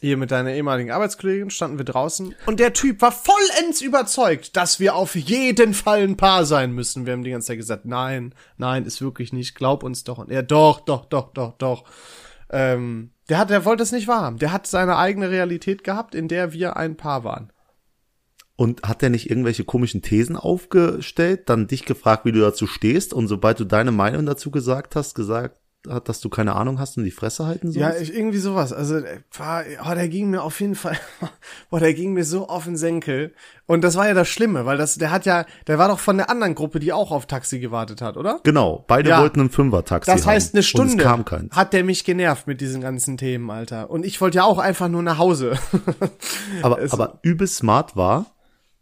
hier 0.00 0.16
mit 0.16 0.32
deiner 0.32 0.52
ehemaligen 0.52 0.90
Arbeitskollegin, 0.90 1.50
standen 1.50 1.78
wir 1.78 1.84
draußen 1.84 2.34
und 2.46 2.58
der 2.58 2.72
Typ 2.72 3.02
war 3.02 3.12
vollends 3.12 3.82
überzeugt, 3.82 4.56
dass 4.56 4.80
wir 4.80 4.96
auf 4.96 5.14
jeden 5.14 5.74
Fall 5.74 6.02
ein 6.02 6.16
Paar 6.16 6.44
sein 6.44 6.72
müssen. 6.72 7.06
Wir 7.06 7.12
haben 7.12 7.22
die 7.22 7.30
ganze 7.30 7.46
Zeit 7.46 7.58
gesagt, 7.58 7.84
nein, 7.84 8.34
nein, 8.56 8.84
ist 8.84 9.00
wirklich 9.00 9.32
nicht, 9.32 9.54
glaub 9.54 9.84
uns 9.84 10.02
doch. 10.02 10.18
Und 10.18 10.32
er, 10.32 10.42
doch, 10.42 10.80
doch, 10.80 11.04
doch, 11.04 11.32
doch, 11.32 11.56
doch. 11.56 11.84
Ähm, 12.50 13.12
der 13.28 13.38
hat, 13.38 13.50
der 13.50 13.64
wollte 13.64 13.84
es 13.84 13.92
nicht 13.92 14.08
wahrhaben. 14.08 14.38
Der 14.38 14.50
hat 14.50 14.66
seine 14.66 14.96
eigene 14.96 15.30
Realität 15.30 15.84
gehabt, 15.84 16.16
in 16.16 16.26
der 16.26 16.52
wir 16.52 16.76
ein 16.76 16.96
Paar 16.96 17.22
waren. 17.22 17.52
Und 18.56 18.82
hat 18.84 19.02
der 19.02 19.10
nicht 19.10 19.28
irgendwelche 19.28 19.64
komischen 19.64 20.00
Thesen 20.00 20.34
aufgestellt, 20.34 21.50
dann 21.50 21.66
dich 21.66 21.84
gefragt, 21.84 22.24
wie 22.24 22.32
du 22.32 22.40
dazu 22.40 22.66
stehst 22.66 23.12
und 23.12 23.28
sobald 23.28 23.60
du 23.60 23.64
deine 23.64 23.92
Meinung 23.92 24.24
dazu 24.24 24.50
gesagt 24.50 24.96
hast, 24.96 25.14
gesagt 25.14 25.60
hat, 25.88 26.08
dass 26.08 26.20
du 26.20 26.28
keine 26.28 26.54
Ahnung 26.54 26.78
hast 26.78 26.96
und 26.96 27.04
die 27.04 27.10
Fresse 27.10 27.46
halten 27.46 27.70
sollst? 27.70 28.10
Ja, 28.10 28.16
irgendwie 28.16 28.38
sowas. 28.38 28.72
Also, 28.72 28.96
äh, 28.96 29.20
war, 29.36 29.62
oh, 29.84 29.94
der 29.94 30.08
ging 30.08 30.30
mir 30.30 30.42
auf 30.42 30.60
jeden 30.60 30.74
Fall, 30.74 30.96
boah, 31.70 31.80
der 31.80 31.94
ging 31.94 32.12
mir 32.12 32.24
so 32.24 32.48
auf 32.48 32.64
den 32.64 32.76
Senkel. 32.76 33.34
Und 33.66 33.82
das 33.82 33.96
war 33.96 34.08
ja 34.08 34.14
das 34.14 34.28
Schlimme, 34.28 34.66
weil 34.66 34.78
das, 34.78 34.96
der 34.96 35.10
hat 35.10 35.26
ja, 35.26 35.44
der 35.66 35.78
war 35.78 35.88
doch 35.88 35.98
von 35.98 36.16
der 36.16 36.30
anderen 36.30 36.54
Gruppe, 36.54 36.80
die 36.80 36.92
auch 36.92 37.10
auf 37.10 37.26
Taxi 37.26 37.58
gewartet 37.58 38.02
hat, 38.02 38.16
oder? 38.16 38.40
Genau, 38.42 38.84
beide 38.86 39.10
Ja. 39.10 39.20
wollten 39.20 39.40
ein 39.40 39.50
Fünfer-Taxi 39.50 40.10
Das 40.10 40.26
heißt, 40.26 40.54
eine 40.54 40.60
Und 40.60 40.64
Stunde 40.64 41.04
es 41.50 41.56
hat 41.56 41.72
der 41.72 41.84
mich 41.84 42.04
genervt 42.04 42.46
mit 42.46 42.60
diesen 42.60 42.80
ganzen 42.80 43.16
Themen, 43.16 43.50
Alter. 43.50 43.90
Und 43.90 44.04
ich 44.04 44.20
wollte 44.20 44.36
ja 44.38 44.44
auch 44.44 44.58
einfach 44.58 44.88
nur 44.88 45.02
nach 45.02 45.18
Hause. 45.18 45.58
Aber, 46.62 46.78
aber 46.90 47.18
übel 47.22 47.46
smart 47.46 47.96
war, 47.96 48.26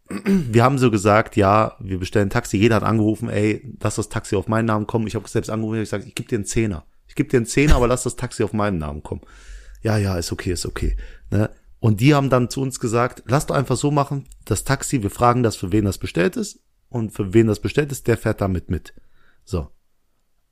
wir 0.09 0.63
haben 0.63 0.77
so 0.77 0.91
gesagt, 0.91 1.35
ja, 1.35 1.75
wir 1.79 1.97
bestellen 1.97 2.29
Taxi. 2.29 2.57
Jeder 2.57 2.75
hat 2.75 2.83
angerufen, 2.83 3.29
ey, 3.29 3.75
lass 3.81 3.95
das 3.95 4.09
Taxi 4.09 4.35
auf 4.35 4.47
meinen 4.47 4.65
Namen 4.65 4.87
kommen. 4.87 5.07
Ich 5.07 5.15
habe 5.15 5.27
selbst 5.27 5.49
angerufen, 5.49 5.77
ich 5.77 5.89
gesagt, 5.89 6.05
ich 6.05 6.15
gebe 6.15 6.29
dir 6.29 6.35
einen 6.35 6.45
Zehner. 6.45 6.85
Ich 7.07 7.15
gebe 7.15 7.29
dir 7.29 7.37
einen 7.37 7.45
Zehner, 7.45 7.75
aber 7.75 7.87
lass 7.87 8.03
das 8.03 8.15
Taxi 8.15 8.43
auf 8.43 8.53
meinen 8.53 8.77
Namen 8.77 9.01
kommen. 9.01 9.21
Ja, 9.81 9.97
ja, 9.97 10.17
ist 10.17 10.31
okay, 10.31 10.51
ist 10.51 10.65
okay. 10.65 10.95
Ne? 11.31 11.49
Und 11.79 12.01
die 12.01 12.13
haben 12.13 12.29
dann 12.29 12.49
zu 12.49 12.61
uns 12.61 12.79
gesagt, 12.79 13.23
lass 13.27 13.45
doch 13.47 13.55
einfach 13.55 13.77
so 13.77 13.91
machen, 13.91 14.25
das 14.45 14.63
Taxi, 14.63 15.03
wir 15.03 15.11
fragen 15.11 15.43
das, 15.43 15.55
für 15.55 15.71
wen 15.71 15.85
das 15.85 15.97
bestellt 15.97 16.35
ist. 16.35 16.59
Und 16.89 17.11
für 17.11 17.33
wen 17.33 17.47
das 17.47 17.59
bestellt 17.59 17.91
ist, 17.91 18.07
der 18.07 18.17
fährt 18.17 18.41
damit 18.41 18.69
mit. 18.69 18.93
So. 19.43 19.69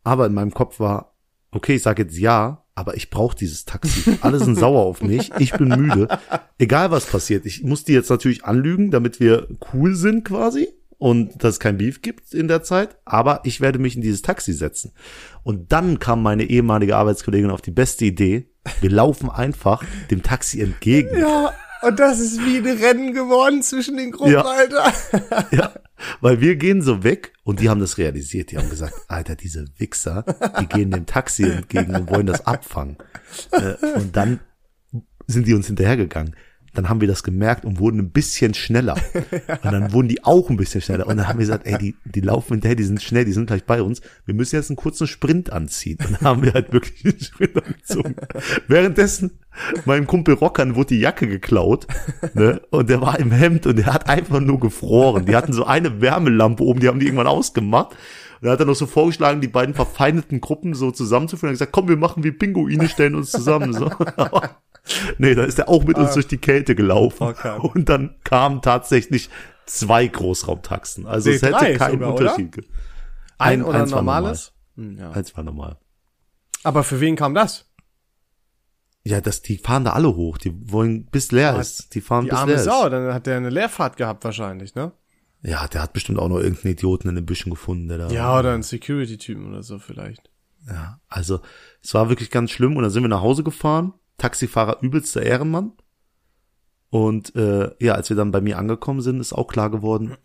Aber 0.04 0.26
in 0.26 0.34
meinem 0.34 0.54
Kopf 0.54 0.80
war, 0.80 1.13
okay, 1.54 1.76
ich 1.76 1.84
sage 1.84 2.04
jetzt 2.04 2.18
ja, 2.18 2.64
aber 2.76 2.96
ich 2.96 3.10
brauche 3.10 3.36
dieses 3.36 3.66
Taxi. 3.66 4.18
Alle 4.22 4.40
sind 4.40 4.58
sauer 4.58 4.82
auf 4.82 5.02
mich. 5.02 5.32
Ich 5.40 5.54
bin 5.54 5.70
müde. 5.70 6.08
Egal 6.58 6.92
was 6.92 7.06
passiert. 7.06 7.46
Ich 7.46 7.64
muss 7.64 7.84
die 7.84 7.94
jetzt 7.94 8.10
natürlich 8.10 8.46
anlügen, 8.46 8.92
damit 8.92 9.20
wir 9.20 9.48
cool 9.74 9.96
sind 9.96 10.26
quasi 10.26 10.68
und 10.98 11.44
dass 11.44 11.56
es 11.56 11.60
kein 11.60 11.78
Beef 11.78 12.02
gibt 12.02 12.34
in 12.34 12.48
der 12.48 12.64
Zeit, 12.64 12.98
aber 13.04 13.42
ich 13.44 13.60
werde 13.62 13.78
mich 13.78 13.96
in 13.96 14.02
dieses 14.02 14.22
Taxi 14.22 14.54
setzen. 14.54 14.94
Und 15.44 15.72
dann 15.72 16.00
kam 16.00 16.24
meine 16.24 16.46
ehemalige 16.46 16.96
Arbeitskollegin 16.96 17.52
auf 17.52 17.62
die 17.62 17.72
beste 17.72 18.06
Idee. 18.06 18.50
Wir 18.80 18.90
laufen 18.90 19.30
einfach 19.30 19.84
dem 20.10 20.24
Taxi 20.24 20.62
entgegen. 20.62 21.20
Ja, 21.20 21.54
und 21.86 22.00
das 22.00 22.20
ist 22.20 22.40
wie 22.40 22.58
ein 22.58 22.66
Rennen 22.78 23.14
geworden 23.14 23.62
zwischen 23.62 23.98
den 23.98 24.12
Gruppen, 24.12 24.34
Ja. 24.34 24.42
Alter. 24.44 24.94
Ja, 25.52 25.74
weil 26.22 26.42
wir 26.42 26.56
gehen 26.56 26.82
so 26.82 27.04
weg 27.04 27.34
und 27.44 27.60
die 27.60 27.70
haben 27.70 27.80
das 27.80 27.98
realisiert. 27.98 28.52
Die 28.52 28.58
haben 28.58 28.70
gesagt, 28.70 28.94
Alter, 29.08 29.36
diese 29.36 29.66
Wichser, 29.78 30.26
die 30.60 30.68
gehen 30.68 30.92
dem 30.92 31.06
Taxi 31.06 31.44
entgegen 31.44 31.96
und 31.96 32.10
wollen 32.10 32.26
das 32.28 32.46
abfangen. 32.46 32.98
Äh, 33.52 33.76
Und 33.96 34.16
dann 34.16 34.40
sind 35.28 35.48
die 35.48 35.54
uns 35.54 35.68
hinterhergegangen. 35.68 36.36
Dann 36.74 36.90
haben 36.90 37.02
wir 37.02 37.08
das 37.08 37.24
gemerkt 37.24 37.66
und 37.66 37.80
wurden 37.80 38.00
ein 38.00 38.10
bisschen 38.10 38.54
schneller. 38.54 38.96
Und 39.64 39.72
dann 39.72 39.94
wurden 39.94 40.08
die 40.08 40.24
auch 40.24 40.50
ein 40.50 40.58
bisschen 40.58 40.82
schneller. 40.82 41.06
Und 41.06 41.18
dann 41.18 41.28
haben 41.28 41.38
wir 41.38 41.46
gesagt, 41.46 41.68
ey, 41.68 41.78
die, 41.78 41.96
die 42.06 42.22
laufen 42.22 42.54
hinterher, 42.54 42.76
die 42.76 42.84
sind 42.84 43.02
schnell, 43.02 43.26
die 43.26 43.32
sind 43.32 43.46
gleich 43.46 43.64
bei 43.64 43.82
uns. 43.82 44.02
Wir 44.26 44.34
müssen 44.34 44.56
jetzt 44.56 44.70
einen 44.70 44.78
kurzen 44.78 45.06
Sprint 45.06 45.52
anziehen. 45.52 46.00
Und 46.04 46.14
dann 46.14 46.22
haben 46.22 46.44
wir 46.44 46.54
halt 46.54 46.74
wirklich 46.74 47.06
einen 47.06 47.20
Sprint 47.20 47.64
angezogen. 47.64 48.16
Währenddessen, 48.68 49.40
meinem 49.86 50.08
Kumpel 50.08 50.34
Rockern 50.34 50.76
wurde 50.76 50.96
die 50.96 51.00
Jacke 51.00 51.28
geklaut. 51.28 51.86
Ne? 52.34 52.62
Und 52.72 52.90
der 52.90 53.02
war 53.02 53.20
im 53.20 53.32
Hemd 53.32 53.68
und 53.68 53.78
der 53.78 53.94
hat 53.94 54.10
einfach 54.10 54.40
nur 54.40 54.60
gefroren. 54.60 55.26
Die 55.26 55.36
hatten 55.36 55.54
so 55.54 55.66
eine 55.66 56.02
Wärmelampe 56.02 56.64
oben, 56.64 56.80
die 56.80 56.88
haben 56.88 57.00
die 57.00 57.06
irgendwann 57.06 57.28
ausgemacht. 57.28 57.92
Und 57.92 58.48
dann 58.48 58.52
hat 58.54 58.60
er 58.60 58.66
noch 58.66 58.76
so 58.76 58.88
vorgeschlagen, 58.88 59.42
die 59.42 59.48
beiden 59.48 59.76
verfeindeten 59.76 60.42
Gruppen 60.42 60.74
so 60.74 60.92
zusammenzuführen. 60.92 61.50
Er 61.50 61.52
hat 61.52 61.60
gesagt, 61.60 61.72
komm, 61.72 61.88
wir 61.88 61.98
machen 61.98 62.24
wie 62.24 62.32
Pinguine, 62.32 62.90
stellen 62.90 63.16
uns 63.16 63.32
zusammen. 63.32 63.74
So. 63.74 63.92
Nee, 65.18 65.36
da 65.36 65.44
ist 65.44 65.60
er 65.60 65.70
auch 65.70 65.84
mit 65.84 65.98
uns 65.98 66.14
durch 66.14 66.28
die 66.28 66.38
Kälte 66.38 66.76
gelaufen. 66.76 67.24
Okay. 67.24 67.58
Und 67.60 67.90
dann 67.90 68.16
kamen 68.24 68.62
tatsächlich 68.62 69.30
zwei 69.66 70.08
Großraumtaxen. 70.08 71.06
Also 71.08 71.30
es 71.30 71.42
Nee, 71.42 71.48
hätte 71.50 71.60
drei 71.60 71.74
keinen 71.76 71.92
sogar, 71.94 72.14
Unterschied 72.16 72.52
gegeben. 72.52 72.74
Ein, 73.38 73.60
Ein- 73.62 73.64
oder 73.66 73.80
eins 73.82 73.92
war 73.92 73.98
normales? 74.02 74.54
Hm, 74.76 74.98
ja. 74.98 75.12
Eins 75.12 75.36
war 75.36 75.44
normal. 75.44 75.78
Aber 76.64 76.84
für 76.84 77.00
wen 77.00 77.16
kam 77.16 77.34
das? 77.34 77.70
Ja, 79.06 79.20
das, 79.20 79.42
die 79.42 79.58
fahren 79.58 79.84
da 79.84 79.92
alle 79.94 80.16
hoch. 80.16 80.38
Die 80.38 80.54
wollen, 80.72 81.06
bis 81.06 81.32
leer 81.32 81.50
Aber 81.52 81.62
ist. 81.62 81.94
Die 81.94 82.02
fahren 82.02 82.26
Die 82.26 82.30
bis 82.30 82.40
arme 82.40 82.54
leer 82.54 82.64
Sau, 82.64 82.86
ist. 82.86 82.92
dann 82.92 83.14
hat 83.14 83.26
der 83.26 83.38
eine 83.38 83.50
Leerfahrt 83.50 83.98
gehabt 83.98 84.24
wahrscheinlich, 84.24 84.76
ne? 84.76 84.94
Ja, 85.42 85.68
der 85.68 85.82
hat 85.82 85.92
bestimmt 85.92 86.20
auch 86.20 86.30
noch 86.30 86.38
irgendeinen 86.40 86.72
Idioten 86.74 87.10
in 87.10 87.16
den 87.16 87.26
Büschen 87.26 87.50
gefunden, 87.50 87.90
der 87.90 87.98
da. 87.98 88.08
Ja, 88.10 88.40
oder 88.40 88.54
einen 88.54 88.64
Security-Typen 88.64 89.46
oder 89.50 89.62
so 89.62 89.78
vielleicht. 89.78 90.30
Ja, 90.70 91.02
also 91.10 91.42
es 91.82 91.94
war 91.94 92.08
wirklich 92.08 92.32
ganz 92.32 92.52
schlimm 92.52 92.78
und 92.78 92.84
dann 92.84 92.92
sind 92.92 93.04
wir 93.04 93.10
nach 93.10 93.20
Hause 93.22 93.44
gefahren. 93.44 93.94
Taxifahrer 94.18 94.78
übelster 94.82 95.22
Ehrenmann. 95.24 95.74
Und 96.90 97.36
äh, 97.36 97.72
ja, 97.80 97.94
als 97.96 98.10
wir 98.10 98.16
dann 98.18 98.32
bei 98.32 98.42
mir 98.42 98.58
angekommen 98.60 99.02
sind, 99.02 99.20
ist 99.20 99.34
auch 99.34 99.48
klar 99.48 99.72
geworden, 99.72 100.16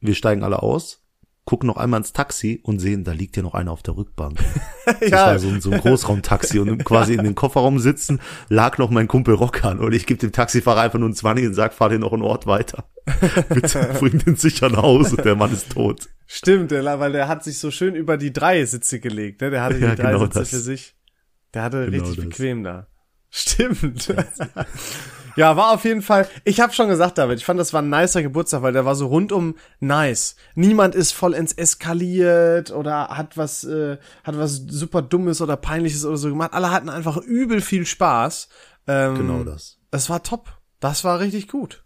wir 0.00 0.14
steigen 0.16 0.42
alle 0.42 0.62
aus, 0.64 1.04
gucken 1.44 1.68
noch 1.68 1.76
einmal 1.76 2.00
ins 2.00 2.12
Taxi 2.12 2.60
und 2.64 2.80
sehen, 2.80 3.04
da 3.04 3.12
liegt 3.12 3.36
ja 3.36 3.42
noch 3.44 3.54
einer 3.54 3.70
auf 3.70 3.82
der 3.82 3.96
Rückbank. 3.96 4.38
Das 5.00 5.12
war 5.12 5.38
so 5.38 5.48
ein, 5.48 5.60
so 5.60 5.70
ein 5.70 5.80
Großraumtaxi 5.80 6.58
und 6.60 6.82
quasi 6.82 7.12
in 7.12 7.22
den 7.22 7.34
Kofferraum 7.34 7.78
sitzen 7.78 8.20
lag 8.48 8.78
noch 8.78 8.88
mein 8.88 9.06
Kumpel 9.06 9.34
Rockern 9.34 9.80
und 9.80 9.92
ich 9.92 10.06
gebe 10.06 10.18
dem 10.18 10.32
Taxifahrer 10.32 10.80
einfach 10.80 10.98
nur 10.98 11.08
einen 11.08 11.14
20 11.14 11.46
und 11.48 11.52
sag, 11.54 11.74
fahr 11.74 11.90
den 11.90 12.00
noch 12.00 12.14
einen 12.14 12.22
Ort 12.22 12.46
weiter. 12.46 12.88
Bitte 13.50 13.94
bring 13.98 14.18
den 14.18 14.36
sicher 14.36 14.70
nach 14.70 14.82
Hause, 14.82 15.16
der 15.18 15.36
Mann 15.36 15.52
ist 15.52 15.70
tot. 15.72 16.08
Stimmt, 16.26 16.70
der, 16.70 16.84
weil 17.00 17.12
der 17.12 17.28
hat 17.28 17.44
sich 17.44 17.58
so 17.58 17.70
schön 17.70 17.94
über 17.94 18.16
die 18.16 18.32
drei 18.32 18.64
Sitze 18.64 18.98
gelegt, 18.98 19.42
ne? 19.42 19.50
Der 19.50 19.62
hatte 19.62 19.74
die 19.76 19.82
Ja, 19.84 19.94
drei 19.94 20.12
genau 20.12 20.24
Sitze 20.24 20.38
das. 20.38 20.48
für 20.50 20.58
sich. 20.58 20.96
Der 21.52 21.62
hatte 21.64 21.84
Genau 21.90 22.04
richtig 22.04 22.16
das. 22.16 22.24
bequem 22.24 22.64
da. 22.64 22.86
Stimmt. 23.30 24.14
ja, 25.36 25.56
war 25.56 25.72
auf 25.72 25.84
jeden 25.84 26.02
Fall. 26.02 26.28
Ich 26.44 26.60
habe 26.60 26.72
schon 26.72 26.88
gesagt, 26.88 27.18
David, 27.18 27.38
ich 27.38 27.44
fand, 27.44 27.60
das 27.60 27.72
war 27.72 27.82
ein 27.82 27.90
nicer 27.90 28.22
Geburtstag, 28.22 28.62
weil 28.62 28.72
der 28.72 28.84
war 28.84 28.94
so 28.94 29.06
rundum 29.06 29.56
nice. 29.80 30.36
Niemand 30.54 30.94
ist 30.94 31.12
vollends 31.12 31.52
eskaliert 31.52 32.70
oder 32.70 33.08
hat 33.08 33.36
was, 33.36 33.64
äh, 33.64 33.98
hat 34.24 34.38
was 34.38 34.62
super 34.66 35.02
Dummes 35.02 35.40
oder 35.40 35.56
Peinliches 35.56 36.04
oder 36.04 36.16
so 36.16 36.28
gemacht. 36.30 36.52
Alle 36.54 36.70
hatten 36.70 36.88
einfach 36.88 37.18
übel 37.18 37.60
viel 37.60 37.84
Spaß. 37.86 38.48
Ähm, 38.86 39.14
Genau 39.16 39.44
das. 39.44 39.78
Es 39.90 40.08
war 40.08 40.22
top. 40.22 40.52
Das 40.80 41.04
war 41.04 41.20
richtig 41.20 41.48
gut. 41.48 41.84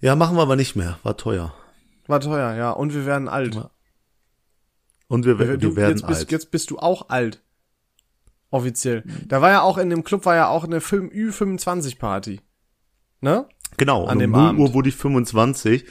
Ja, 0.00 0.16
machen 0.16 0.36
wir 0.36 0.42
aber 0.42 0.56
nicht 0.56 0.74
mehr. 0.74 0.98
War 1.02 1.16
teuer. 1.16 1.54
War 2.06 2.20
teuer, 2.20 2.54
ja. 2.54 2.70
Und 2.70 2.92
wir 2.92 3.06
werden 3.06 3.28
alt. 3.28 3.58
Und 5.06 5.26
wir, 5.26 5.38
wir, 5.38 5.56
du, 5.56 5.76
werden 5.76 5.96
jetzt, 5.96 6.06
bist, 6.06 6.20
alt. 6.20 6.32
jetzt 6.32 6.50
bist 6.50 6.70
du 6.70 6.78
auch 6.78 7.08
alt. 7.08 7.42
Offiziell. 8.54 9.02
Da 9.26 9.42
war 9.42 9.50
ja 9.50 9.62
auch 9.62 9.78
in 9.78 9.90
dem 9.90 10.04
Club 10.04 10.24
war 10.26 10.36
ja 10.36 10.46
auch 10.46 10.62
eine 10.62 10.80
Film 10.80 11.08
Ü25 11.08 11.98
Party. 11.98 12.40
Ne? 13.20 13.48
Genau, 13.76 14.04
an 14.04 14.20
dem 14.20 14.32
um 14.32 14.38
0 14.40 14.48
Abend. 14.48 14.60
Uhr 14.60 14.74
wurde 14.74 14.88
ich 14.90 14.94
25. 14.94 15.84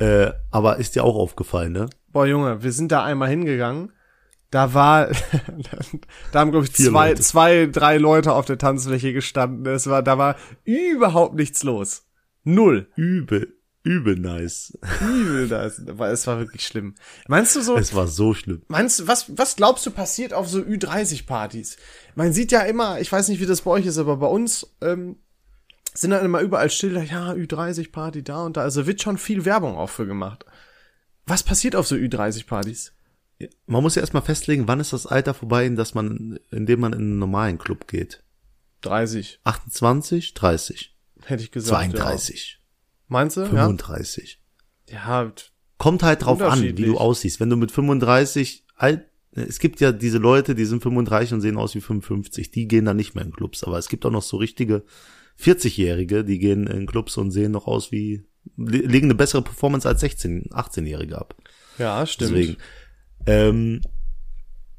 Äh, 0.00 0.32
aber 0.50 0.78
ist 0.78 0.96
dir 0.96 1.04
auch 1.04 1.14
aufgefallen, 1.14 1.72
ne? 1.72 1.88
Boah, 2.08 2.26
Junge, 2.26 2.62
wir 2.64 2.72
sind 2.72 2.90
da 2.90 3.04
einmal 3.04 3.28
hingegangen. 3.28 3.92
Da 4.50 4.74
war, 4.74 5.08
da 6.32 6.40
haben, 6.40 6.50
glaube 6.50 6.66
ich, 6.66 6.72
Vier 6.72 6.90
zwei, 6.90 7.10
Leute. 7.10 7.22
zwei, 7.22 7.66
drei 7.70 7.98
Leute 7.98 8.32
auf 8.32 8.46
der 8.46 8.58
Tanzfläche 8.58 9.12
gestanden. 9.12 9.64
Es 9.72 9.86
war, 9.86 10.02
da 10.02 10.18
war 10.18 10.34
überhaupt 10.64 11.36
nichts 11.36 11.62
los. 11.62 12.08
Null. 12.42 12.88
Übel, 12.96 13.54
übel 13.84 14.16
nice. 14.16 14.78
Übel, 15.00 15.48
das, 15.48 15.82
war, 15.86 16.10
es 16.10 16.26
war 16.26 16.38
wirklich 16.38 16.66
schlimm. 16.66 16.94
Meinst 17.28 17.56
du 17.56 17.60
so, 17.62 17.76
Es 17.76 17.94
war 17.94 18.06
so 18.06 18.34
schlimm. 18.34 18.62
Meinst 18.68 19.00
du, 19.00 19.08
was, 19.08 19.36
was 19.36 19.56
glaubst 19.56 19.84
du 19.86 19.90
passiert 19.90 20.34
auf 20.34 20.48
so 20.48 20.60
Ü30-Partys? 20.60 21.76
Man 22.14 22.32
sieht 22.32 22.52
ja 22.52 22.60
immer, 22.62 23.00
ich 23.00 23.10
weiß 23.10 23.28
nicht, 23.28 23.40
wie 23.40 23.46
das 23.46 23.62
bei 23.62 23.70
euch 23.72 23.86
ist, 23.86 23.98
aber 23.98 24.16
bei 24.16 24.26
uns 24.26 24.66
ähm, 24.80 25.16
sind 25.94 26.10
dann 26.10 26.24
immer 26.24 26.40
überall 26.40 26.70
Schilder, 26.70 27.02
ja, 27.02 27.32
Ü30-Party 27.32 28.22
da 28.22 28.44
und 28.44 28.56
da. 28.56 28.62
Also 28.62 28.86
wird 28.86 29.02
schon 29.02 29.18
viel 29.18 29.44
Werbung 29.44 29.76
auch 29.76 29.90
für 29.90 30.06
gemacht. 30.06 30.44
Was 31.26 31.42
passiert 31.42 31.76
auf 31.76 31.86
so 31.86 31.94
Ü30-Partys? 31.94 32.92
Man 33.66 33.82
muss 33.82 33.96
ja 33.96 34.00
erstmal 34.02 34.22
festlegen, 34.22 34.68
wann 34.68 34.80
ist 34.80 34.92
das 34.92 35.06
Alter 35.06 35.34
vorbei, 35.34 35.66
in 35.66 35.74
das 35.76 35.94
man, 35.94 36.38
in 36.50 36.66
dem 36.66 36.80
man 36.80 36.92
in 36.92 37.00
einen 37.00 37.18
normalen 37.18 37.58
Club 37.58 37.88
geht. 37.88 38.22
30, 38.82 39.40
28, 39.44 40.34
30, 40.34 40.96
hätte 41.24 41.42
ich 41.42 41.50
gesagt. 41.50 41.96
32, 41.96 42.58
Ja. 42.58 42.61
Meinst 43.12 43.36
du? 43.36 43.46
35. 43.46 44.40
Ja. 44.88 45.22
ja, 45.24 45.32
Kommt 45.78 46.02
halt 46.02 46.24
drauf 46.24 46.40
an, 46.42 46.62
wie 46.62 46.72
du 46.72 46.98
aussiehst. 46.98 47.40
Wenn 47.40 47.50
du 47.50 47.56
mit 47.56 47.70
35 47.72 48.64
alt, 48.76 49.04
es 49.32 49.58
gibt 49.58 49.80
ja 49.80 49.92
diese 49.92 50.18
Leute, 50.18 50.54
die 50.54 50.64
sind 50.64 50.82
35 50.82 51.32
und 51.34 51.40
sehen 51.40 51.56
aus 51.56 51.74
wie 51.74 51.80
55, 51.80 52.50
die 52.50 52.68
gehen 52.68 52.84
dann 52.84 52.96
nicht 52.96 53.14
mehr 53.14 53.24
in 53.24 53.32
Clubs, 53.32 53.64
aber 53.64 53.78
es 53.78 53.88
gibt 53.88 54.04
auch 54.06 54.10
noch 54.10 54.22
so 54.22 54.36
richtige 54.36 54.84
40-Jährige, 55.40 56.24
die 56.24 56.38
gehen 56.38 56.66
in 56.66 56.86
Clubs 56.86 57.16
und 57.16 57.30
sehen 57.30 57.52
noch 57.52 57.66
aus 57.66 57.90
wie, 57.92 58.24
le- 58.56 58.78
legen 58.86 59.06
eine 59.06 59.14
bessere 59.14 59.42
Performance 59.42 59.88
als 59.88 60.00
16, 60.00 60.50
18-Jährige 60.50 61.18
ab. 61.18 61.34
ja, 61.78 62.04
stimmt. 62.06 62.32
Deswegen. 62.32 62.56
Ähm, 63.26 63.80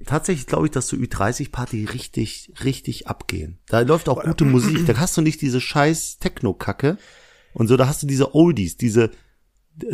tatsächlich 0.06 0.48
glaube 0.48 0.67
ich, 0.67 0.72
dass 0.72 0.88
so 0.88 0.96
Ü30-Party 0.98 1.86
richtig, 1.86 2.52
richtig 2.63 3.08
abgehen. 3.08 3.60
Da 3.67 3.80
läuft 3.82 4.10
auch 4.10 4.24
gute 4.24 4.46
Musik. 4.56 4.86
Da 4.86 4.98
hast 4.98 5.17
du 5.17 5.22
nicht 5.22 5.41
diese 5.41 5.60
scheiß 5.62 6.19
Techno-Kacke 6.19 6.98
und 7.54 7.68
so, 7.68 7.78
da 7.78 7.88
hast 7.88 8.02
du 8.04 8.08
diese 8.08 8.36
Oldies, 8.36 8.78
diese, 8.78 9.12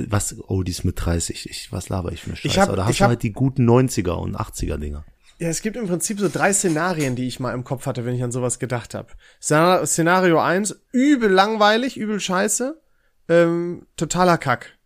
was, 0.08 0.36
Oldies 0.48 0.84
mit 0.84 1.04
30, 1.04 1.50
ich, 1.50 1.72
was 1.72 1.90
laber 1.90 2.12
ich 2.12 2.22
für 2.22 2.28
eine 2.28 2.36
Scheiße. 2.38 2.62
hab- 2.62 2.68
Aber 2.70 2.78
da 2.78 2.84
hast 2.86 2.92
ich 2.92 2.98
du 2.98 3.04
hab- 3.06 3.10
halt 3.10 3.24
die 3.24 3.32
guten 3.34 3.70
90er 3.70 4.12
und 4.18 4.36
80er 4.36 4.78
Dinger. 4.78 5.06
Ja, 5.40 5.48
es 5.48 5.62
gibt 5.62 5.78
im 5.78 5.88
Prinzip 5.88 6.20
so 6.20 6.28
drei 6.28 6.52
Szenarien, 6.52 7.16
die 7.16 7.26
ich 7.26 7.40
mal 7.40 7.54
im 7.54 7.64
Kopf 7.64 7.86
hatte, 7.86 8.04
wenn 8.06 8.14
ich 8.14 8.24
an 8.24 8.32
sowas 8.34 8.60
gedacht 8.60 8.94
habe. 8.94 9.08
Szenar- 9.42 9.86
Szenario 9.86 10.40
eins: 10.42 10.76
übel 10.92 11.30
langweilig, 11.32 11.96
übel 11.96 12.20
scheiße, 12.20 12.82
ähm, 13.30 13.86
totaler 13.96 14.38
Kack. 14.38 14.78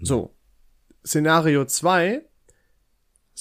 So. 0.00 0.34
Szenario 1.06 1.64
zwei 1.66 2.22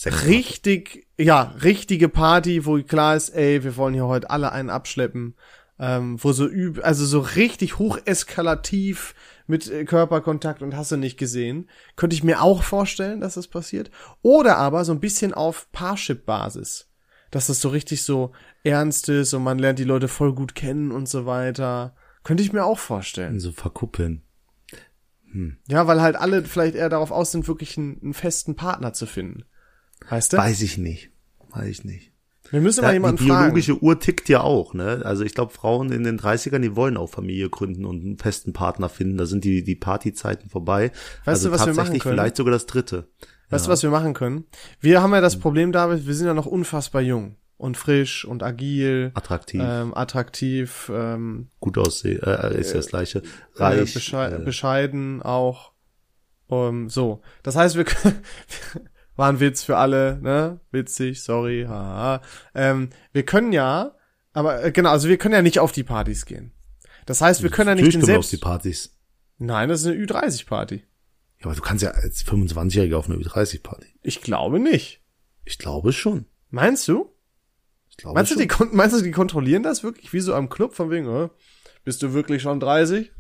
richtig, 0.06 1.08
ja, 1.18 1.42
richtige 1.64 2.10
Party, 2.10 2.66
wo 2.66 2.82
klar 2.84 3.16
ist, 3.16 3.30
ey, 3.30 3.64
wir 3.64 3.76
wollen 3.78 3.94
hier 3.94 4.08
heute 4.08 4.30
alle 4.30 4.52
einen 4.52 4.70
abschleppen, 4.70 5.36
ähm, 5.82 6.24
wo 6.24 6.32
so 6.32 6.48
üb, 6.48 6.80
also 6.84 7.06
so 7.06 7.20
richtig 7.20 7.80
hocheskalativ 7.80 9.16
mit 9.48 9.70
äh, 9.70 9.84
Körperkontakt 9.84 10.62
und 10.62 10.76
hast 10.76 10.92
du 10.92 10.96
nicht 10.96 11.18
gesehen. 11.18 11.68
Könnte 11.96 12.16
ich 12.16 12.24
mir 12.24 12.44
auch 12.44 12.62
vorstellen, 12.62 13.20
dass 13.20 13.34
das 13.34 13.48
passiert. 13.48 13.90
Oder 14.22 14.58
aber 14.58 14.86
so 14.86 14.92
ein 14.92 15.00
bisschen 15.00 15.34
auf 15.34 15.72
Parship-Basis. 15.72 16.88
Dass 17.32 17.48
das 17.48 17.62
so 17.62 17.70
richtig 17.70 18.04
so 18.04 18.32
ernst 18.64 19.10
ist 19.10 19.34
und 19.34 19.44
man 19.44 19.58
lernt 19.58 19.80
die 19.80 19.84
Leute 19.84 20.08
voll 20.08 20.36
gut 20.36 20.54
kennen 20.54 20.92
und 20.92 21.10
so 21.10 21.26
weiter. 21.26 21.96
Könnte 22.24 22.44
ich 22.44 22.54
mir 22.54 22.64
auch 22.64 22.78
vorstellen. 22.78 23.40
So 23.40 23.52
verkuppeln. 23.52 24.22
Ja, 25.68 25.88
weil 25.88 26.02
halt 26.02 26.16
alle 26.16 26.44
vielleicht 26.44 26.76
eher 26.76 26.90
darauf 26.90 27.10
aus 27.10 27.32
sind, 27.32 27.48
wirklich 27.48 27.76
einen, 27.78 28.00
einen 28.04 28.14
festen 28.14 28.56
Partner 28.56 28.94
zu 28.94 29.08
finden. 29.08 29.46
Weißt 30.10 30.34
du? 30.34 30.38
Weiß 30.38 30.62
ich 30.62 30.78
nicht. 30.78 31.10
Weiß 31.50 31.68
ich 31.68 31.84
nicht. 31.86 32.11
Wir 32.52 32.62
müssen 32.62 32.82
mal 32.82 32.90
Ja, 32.90 32.94
jemanden 32.94 33.24
die 33.24 33.30
fragen. 33.30 33.46
biologische 33.46 33.82
Uhr 33.82 34.00
tickt 34.00 34.30
ja 34.30 34.42
auch, 34.42 34.74
ne? 34.74 35.02
Also 35.04 35.24
ich 35.24 35.34
glaube, 35.34 35.52
Frauen 35.54 35.92
in 35.92 36.04
den 36.04 36.20
30ern, 36.20 36.60
die 36.60 36.76
wollen 36.76 36.98
auch 36.98 37.08
Familie 37.10 37.50
gründen 37.50 37.86
und 37.86 38.04
einen 38.04 38.18
festen 38.18 38.54
Partner 38.54 38.90
finden. 38.90 39.18
Da 39.18 39.26
sind 39.26 39.44
die, 39.44 39.64
die 39.64 39.76
Partyzeiten 39.76 40.50
vorbei. 40.50 40.92
Weißt 41.26 41.46
also 41.46 41.50
du, 41.50 41.56
was 41.56 41.66
wir 41.66 41.74
machen 41.74 42.00
können? 42.00 42.16
vielleicht 42.16 42.36
sogar 42.36 42.52
das 42.52 42.66
dritte. 42.66 43.08
Weißt 43.50 43.68
du, 43.68 43.72
was 43.72 43.84
wir 43.84 43.90
machen 43.90 44.14
können? 44.14 44.46
Wir 44.80 45.02
haben 45.02 45.14
ja 45.14 45.22
das 45.22 45.38
Problem, 45.40 45.72
David, 45.72 46.06
wir 46.08 46.14
sind 46.14 46.28
ja 46.28 46.34
noch 46.34 46.46
unfassbar 46.46 47.02
jung 47.02 47.36
und 47.58 47.78
frisch 47.78 48.26
und 48.26 48.44
agil, 48.44 49.12
Attraktiv, 49.14 49.62
ähm, 49.64 49.94
attraktiv, 49.94 50.90
ähm, 50.94 51.50
gut 51.60 51.78
aussehen, 51.78 52.22
äh, 52.24 52.60
ist 52.60 52.70
ja 52.72 52.78
das 52.78 52.88
gleiche. 52.88 53.20
äh, 53.20 53.64
Reich. 53.64 53.94
beschei 53.94 54.32
äh, 54.32 54.40
bescheiden 54.40 55.22
auch. 55.22 55.72
Um, 56.48 56.90
so. 56.90 57.22
Das 57.44 57.56
heißt, 57.56 57.76
wir 57.78 57.84
können, 57.86 58.20
war 59.22 59.30
ein 59.30 59.40
Witz 59.40 59.62
für 59.64 59.78
alle, 59.78 60.20
ne? 60.22 60.60
Witzig, 60.72 61.22
sorry, 61.24 61.66
haha. 61.68 62.22
Ähm, 62.56 62.90
wir 63.14 63.24
können 63.24 63.54
ja, 63.54 63.96
aber 64.34 64.64
äh, 64.64 64.72
genau, 64.72 64.90
also 64.90 65.08
wir 65.08 65.18
können 65.18 65.36
ja 65.36 65.42
nicht 65.44 65.60
auf 65.60 65.72
die 65.72 65.84
Partys 65.84 66.26
gehen. 66.26 66.52
Das 67.06 67.22
heißt, 67.22 67.44
wir 67.44 67.50
können 67.52 67.70
ja 67.70 67.76
nicht 67.76 67.94
den 67.94 68.02
wir 68.02 68.18
auf 68.18 68.26
selbst. 68.26 68.32
die 68.32 68.38
Partys. 68.38 68.98
Nein, 69.38 69.70
das 69.70 69.82
ist 69.82 69.88
eine 69.88 69.96
Ü30-Party. 70.04 70.84
Ja, 71.40 71.46
aber 71.46 71.56
du 71.56 71.62
kannst 71.62 71.84
ja 71.84 71.92
als 71.92 72.26
25-Jähriger 72.26 72.96
auf 72.96 73.10
eine 73.10 73.18
Ü30-Party. 73.20 73.88
Ich 74.02 74.22
glaube 74.22 74.60
nicht. 74.60 75.02
Ich 75.46 75.58
glaube 75.58 75.94
schon. 75.94 76.26
Meinst 76.50 76.88
du? 76.88 77.16
Ich 77.90 77.98
glaube 77.98 78.16
Meinst 78.16 78.32
du, 78.32 78.36
schon. 78.36 78.42
die, 78.42 78.48
kon- 78.48 78.70
meinst 78.76 78.96
du, 78.98 79.02
die 79.04 79.12
kontrollieren 79.12 79.64
das 79.64 79.84
wirklich? 79.84 80.14
Wie 80.14 80.20
so 80.20 80.34
am 80.34 80.50
Club 80.50 80.74
von 80.76 80.90
wegen, 80.90 81.08
äh, 81.08 81.30
bist 81.84 82.02
du 82.04 82.14
wirklich 82.14 82.42
schon 82.42 82.60
30? 82.60 83.12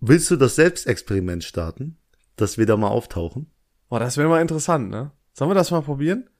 Willst 0.00 0.30
du 0.30 0.36
das 0.36 0.54
Selbstexperiment 0.56 1.44
starten? 1.44 1.98
Dass 2.36 2.58
wir 2.58 2.66
da 2.66 2.76
mal 2.76 2.88
auftauchen? 2.88 3.50
Boah, 3.90 4.00
das 4.00 4.16
wäre 4.16 4.28
mal 4.28 4.40
interessant, 4.40 4.88
ne? 4.88 5.10
Sollen 5.34 5.50
wir 5.50 5.54
das 5.54 5.70
mal 5.70 5.82
probieren? 5.82 6.30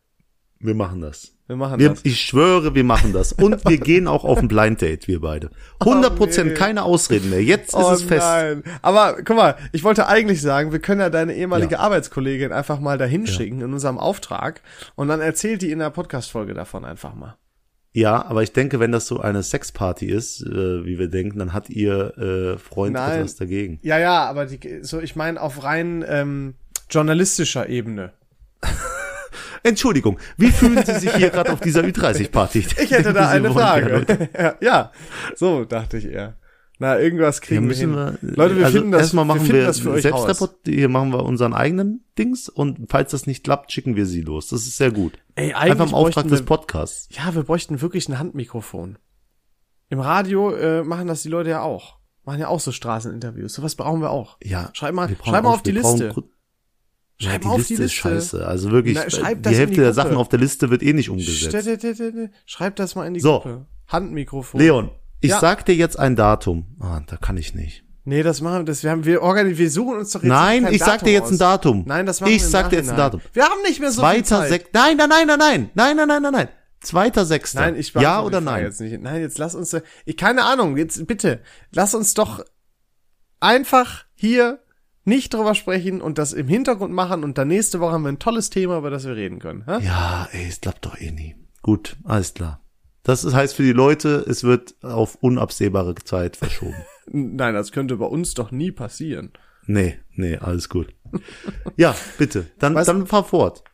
Wir 0.61 0.75
machen 0.75 1.01
das. 1.01 1.33
Wir 1.47 1.57
machen 1.57 1.81
Wir, 1.81 1.89
das. 1.91 2.01
ich 2.05 2.21
schwöre, 2.21 2.75
wir 2.77 2.85
machen 2.85 3.13
das. 3.13 3.33
Und 3.33 3.67
wir 3.69 3.79
gehen 3.91 4.07
auch 4.07 4.25
auf 4.25 4.39
ein 4.39 4.47
Blind 4.47 4.81
Date, 4.81 5.09
wir 5.09 5.21
beide. 5.21 5.51
100 5.81 6.15
Prozent, 6.15 6.51
nee. 6.51 6.55
keine 6.55 6.85
Ausreden 6.85 7.29
mehr. 7.31 7.43
Jetzt 7.43 7.71
ist 7.71 7.75
Oh 7.75 7.91
es 7.91 8.03
fest. 8.05 8.25
nein. 8.25 8.63
Aber 8.83 9.17
guck 9.25 9.37
mal, 9.37 9.57
ich 9.73 9.83
wollte 9.83 10.07
eigentlich 10.07 10.41
sagen, 10.41 10.71
wir 10.71 10.79
können 10.79 11.01
ja 11.01 11.11
deine 11.11 11.35
ehemalige 11.35 11.73
Ja. 11.75 11.81
Arbeitskollegin 11.81 12.53
einfach 12.53 12.79
mal 12.79 12.99
dahin 12.99 13.27
schicken 13.27 13.63
in 13.63 13.73
unserem 13.73 13.99
Auftrag 13.99 14.63
und 14.95 15.09
dann 15.09 15.21
erzählt 15.21 15.63
die 15.63 15.73
in 15.73 15.81
der 15.81 15.91
Podcast-Folge 15.91 16.55
davon 16.55 16.85
einfach 16.85 17.15
mal. 17.17 17.37
Ja, 17.93 18.25
aber 18.27 18.45
ich 18.45 18.53
denke, 18.53 18.79
wenn 18.79 18.93
das 18.93 19.09
so 19.09 19.19
eine 19.19 19.43
Sexparty 19.43 20.07
ist, 20.07 20.43
äh, 20.43 20.85
wie 20.85 21.01
wir 21.01 21.09
denken, 21.09 21.41
dann 21.41 21.53
hat 21.53 21.69
ihr 21.69 22.17
äh, 22.17 22.59
Freund 22.59 22.93
Nein. 22.93 23.19
etwas 23.19 23.35
dagegen. 23.35 23.81
Ja, 23.83 23.99
ja, 23.99 24.27
aber 24.27 24.47
die, 24.47 24.85
so, 24.85 25.01
ich 25.01 25.17
meine 25.17 25.41
auf 25.43 25.65
rein 25.65 26.05
ähm, 26.07 26.55
journalistischer 26.91 27.69
Ebene. 27.69 28.13
Entschuldigung, 29.63 30.19
wie 30.39 30.51
fühlen 30.51 30.85
Sie 30.85 30.95
sich 31.01 31.15
hier 31.15 31.31
gerade 31.31 31.53
auf 31.53 31.61
dieser 31.61 31.83
Ü30-Party? 31.83 32.67
Ich 32.83 32.91
hätte 32.91 33.13
da 33.13 33.29
eine 33.29 33.53
Frage. 33.53 34.29
ja, 34.39 34.55
ja, 34.61 34.93
so 35.37 35.65
dachte 35.65 35.99
ich 35.99 36.07
eher. 36.07 36.37
Na, 36.79 36.99
irgendwas 36.99 37.37
Ja, 37.37 37.43
kriegen 37.43 37.61
wir 37.63 37.69
müssen 37.69 37.95
hin. 37.95 38.19
wir, 38.23 38.35
Leute, 38.37 38.57
wir 38.57 38.65
also 38.65 38.79
finden 38.79 38.93
das, 38.93 39.03
erstmal 39.03 39.27
machen 39.27 39.47
wir 39.47 39.55
wir, 39.55 39.67
das 39.67 39.81
für 39.81 39.91
euch 39.91 40.07
raus. 40.11 40.23
Selbstreport, 40.25 40.61
hier 40.65 40.89
machen 40.89 41.13
wir 41.13 41.25
unseren 41.25 41.53
eigenen 41.53 42.05
Dings 42.19 42.49
und 42.49 42.87
falls 42.89 43.11
das 43.11 43.27
nicht 43.27 43.45
klappt, 43.45 43.71
schicken 43.71 43.97
wir 43.97 44.07
sie 44.07 44.23
los. 44.23 44.49
Das 44.49 44.63
ist 44.63 44.79
sehr 44.79 44.91
gut. 44.91 45.13
Ey, 45.35 45.53
eigentlich 45.53 45.73
Einfach 45.73 45.89
im 45.89 45.95
Auftrag 45.95 46.29
des 46.29 46.41
wir- 46.41 46.47
Podcasts. 46.47 47.09
Ja, 47.15 47.35
wir 47.35 47.43
bräuchten 47.43 47.83
wirklich 47.83 48.09
ein 48.09 48.19
Handmikrofon. 48.19 48.97
Im 49.91 50.01
Radio 50.01 50.55
äh, 50.55 50.83
machen 50.83 51.07
das 51.07 51.21
die 51.23 51.29
Leute 51.29 51.51
ja 51.51 51.61
auch. 51.61 51.99
Machen 52.25 52.41
ja 52.41 52.49
auch 52.49 52.61
so 52.61 52.73
Straßeninterviews. 52.73 53.53
Sowas 53.53 53.75
brauchen 53.75 54.01
wir 54.01 54.09
auch. 54.11 54.39
Ja. 54.43 54.71
Schreib 54.73 54.95
mal, 54.95 55.11
wir 55.11 55.17
brauchen 55.17 55.31
schreib 55.35 55.43
mal 55.45 55.51
auch- 55.51 55.55
auf 55.57 55.63
die 55.63 55.75
wir 55.75 55.83
brauchen 55.83 55.99
Liste. 56.01 56.15
Gru- 56.15 56.31
Schreib 57.23 57.45
ja, 57.45 57.51
die 57.53 57.57
Liste, 57.59 57.69
die 57.69 57.75
ist 57.75 57.81
Liste. 57.81 57.97
scheiße. 58.01 58.47
Also 58.47 58.71
wirklich, 58.71 58.97
Na, 58.97 59.35
die 59.35 59.49
Hälfte 59.55 59.75
die 59.75 59.81
der. 59.81 59.93
Sachen 59.93 60.17
auf 60.17 60.29
der 60.29 60.39
Liste 60.39 60.71
wird 60.71 60.83
eh 60.83 60.93
nicht 60.95 61.11
umgesetzt. 61.11 61.55
Schreib 62.47 62.77
das 62.77 62.95
mal 62.95 63.07
in 63.07 63.15
die 63.15 63.21
So. 63.21 63.41
Gruppe. 63.41 63.67
Handmikrofon. 63.89 64.61
Leon, 64.61 64.91
ich 65.21 65.31
Ja. 65.31 65.41
sag 65.41 65.67
dir 65.67 65.75
jetzt 65.75 65.99
ein 65.99 66.17
Datum. 66.17 66.65
Ah, 66.81 67.01
da 67.07 67.17
kann 67.17 67.37
ich 67.37 67.55
nicht. 67.55 67.85
Nee, 68.05 68.23
das 68.23 68.41
machen 68.41 68.61
wir, 68.61 68.65
das, 68.65 68.83
wir 68.83 68.91
haben, 68.91 69.05
wir 69.05 69.21
organisieren, 69.23 69.59
wir 69.59 69.71
suchen 69.71 69.99
uns 69.99 70.13
doch 70.13 70.23
jetzt 70.23 70.29
Nein, 70.31 70.65
kein 70.65 70.73
ich 70.73 70.81
sag 70.83 71.05
dir 71.05 71.13
jetzt 71.13 71.25
aus. 71.25 71.33
ein 71.33 71.39
Datum. 71.39 71.85
Nein, 71.87 72.07
das 72.07 72.21
machen 72.23 72.33
Ich 72.33 72.41
wir 72.41 72.47
im 72.47 72.51
sag 72.51 72.71
dir 72.71 72.77
jetzt 72.77 72.89
ein. 72.91 72.97
Datum. 72.97 73.21
Wir 73.35 73.45
haben 73.45 73.61
nicht 73.67 73.81
mehr 73.81 73.91
so 73.93 74.01
viel 74.01 74.11
Zweiter, 74.25 74.25
Zeit. 74.41 74.49
Sek 74.49 74.71
nein, 74.73 74.97
nein, 74.97 75.09
nein, 75.11 75.27
nein, 75.27 75.39
nein, 75.39 75.71
nein, 75.75 75.97
nein, 75.97 76.09
nein, 76.09 76.23
nein, 76.23 76.33
nein. 76.33 76.49
Zweiter, 76.81 77.27
Sechster. 77.27 77.61
Nein, 77.61 77.77
ich 77.77 77.93
Ja 77.93 78.23
oder 78.23 78.41
nein? 78.41 78.65
Jetzt 78.65 78.81
nicht. 78.81 78.99
Nein, 79.03 79.21
jetzt 79.21 79.37
lass 79.37 79.55
uns, 79.55 79.77
ich, 80.07 80.17
keine 80.17 80.45
Ahnung, 80.45 80.79
jetzt 80.79 81.07
bitte, 81.07 81.41
lass 81.73 81.95
uns 81.95 82.15
doch 82.15 82.43
einfach 83.39 84.05
hier 84.15 84.61
nicht 85.05 85.33
drüber 85.35 85.55
sprechen 85.55 86.01
und 86.01 86.19
das 86.19 86.33
im 86.33 86.49
Hintergrund 86.49 86.93
machen 86.93 87.25
und 87.25 87.39
dann 87.39 87.49
nächste 87.49 87.81
Woche 87.81 87.93
haben 87.93 88.03
wir 88.03 88.11
ein 88.11 88.19
tolles 88.19 88.51
Thema, 88.51 88.79
über 88.79 88.91
das 88.91 89.05
wir 89.05 89.17
reden 89.17 89.39
können. 89.39 89.65
Hä? 89.67 89.85
Ja, 89.85 90.29
ey, 90.33 90.47
es 90.49 90.61
klappt 90.61 90.85
doch 90.85 90.99
eh 91.01 91.11
nie. 91.11 91.37
Gut, 91.63 91.97
alles 92.05 92.35
klar. 92.35 92.61
Das 93.03 93.25
heißt 93.25 93.55
für 93.55 93.63
die 93.63 93.73
Leute, 93.73 94.25
es 94.29 94.45
wird 94.45 94.75
auf 94.83 95.17
unabsehbare 95.17 95.95
Zeit 95.95 96.37
verschoben. 96.37 96.75
Nein, 97.07 97.55
das 97.55 97.73
könnte 97.73 97.97
bei 97.97 98.05
uns 98.07 98.35
doch 98.35 98.51
nie 98.51 98.71
passieren. 98.73 99.33
Nee, 99.67 99.99
nee, 100.15 100.37
alles 100.37 100.69
gut. 100.69 100.95
Ja, 101.77 101.95
bitte. 102.19 102.47
Dann, 102.59 102.75
Weißt- 102.77 102.85
dann 102.87 103.07
fahr 103.07 103.25
fort. 103.25 103.65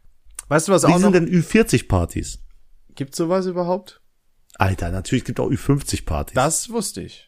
Weißt 0.48 0.68
du, 0.68 0.72
was 0.72 0.82
Wie 0.82 0.86
auch 0.86 0.98
noch, 0.98 1.12
sind 1.12 1.14
denn 1.14 1.28
Ü40-Partys? 1.28 2.38
gibt 2.94 3.14
sowas 3.14 3.46
überhaupt? 3.46 4.00
Alter, 4.54 4.90
natürlich 4.90 5.24
gibt 5.24 5.38
auch 5.40 5.50
Ü50-Partys. 5.50 6.34
Das 6.34 6.70
wusste 6.70 7.02
ich. 7.02 7.25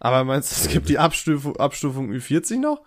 Aber 0.00 0.24
meinst 0.24 0.50
du, 0.52 0.66
es 0.66 0.72
gibt 0.72 0.88
die 0.88 0.98
Abstufung, 0.98 1.56
Abstufung 1.56 2.10
Ü40 2.12 2.60
noch? 2.60 2.82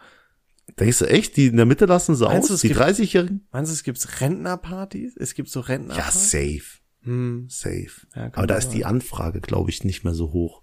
Denkst 0.79 0.99
du 0.99 1.05
echt, 1.05 1.35
die 1.37 1.47
in 1.47 1.57
der 1.57 1.65
Mitte 1.65 1.85
lassen 1.85 2.15
sie 2.15 2.25
Meinst 2.25 2.49
aus? 2.49 2.55
es 2.55 2.61
Die 2.61 2.67
gibt- 2.69 2.79
30-Jährigen? 2.79 3.47
Meinst 3.51 3.71
du, 3.71 3.73
es 3.73 3.83
gibt 3.83 4.21
Rentnerpartys? 4.21 5.17
Es 5.17 5.33
gibt 5.33 5.49
so 5.49 5.61
Ja, 5.61 5.65
Rentnerpartys? 5.67 6.29
safe. 6.31 6.61
Hm, 7.03 7.47
Safe. 7.49 7.89
Ja, 8.15 8.29
Aber 8.33 8.45
da 8.45 8.55
ist 8.55 8.69
die 8.69 8.85
Anfrage, 8.85 9.39
glaube 9.41 9.69
ich, 9.71 9.83
nicht 9.83 10.03
mehr 10.03 10.13
so 10.13 10.31
hoch. 10.33 10.61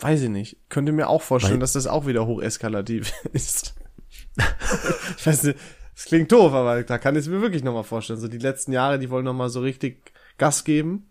weiß 0.00 0.22
ich 0.22 0.28
nicht. 0.30 0.56
Könnte 0.68 0.90
mir 0.92 1.08
auch 1.08 1.22
vorstellen, 1.22 1.54
Weil- 1.54 1.60
dass 1.60 1.74
das 1.74 1.86
auch 1.86 2.06
wieder 2.06 2.26
hocheskalativ 2.26 3.12
ist. 3.32 3.74
ich 5.16 5.26
weiß 5.26 5.44
nicht, 5.44 5.58
das 5.94 6.04
klingt 6.06 6.32
doof, 6.32 6.52
aber 6.52 6.82
da 6.82 6.98
kann 6.98 7.14
ich 7.14 7.20
es 7.20 7.28
mir 7.28 7.40
wirklich 7.40 7.62
nochmal 7.62 7.84
vorstellen. 7.84 8.18
So 8.18 8.26
die 8.28 8.38
letzten 8.38 8.72
Jahre, 8.72 8.98
die 8.98 9.10
wollen 9.10 9.24
nochmal 9.24 9.50
so 9.50 9.60
richtig 9.60 10.12
Gas 10.38 10.64
geben. 10.64 11.06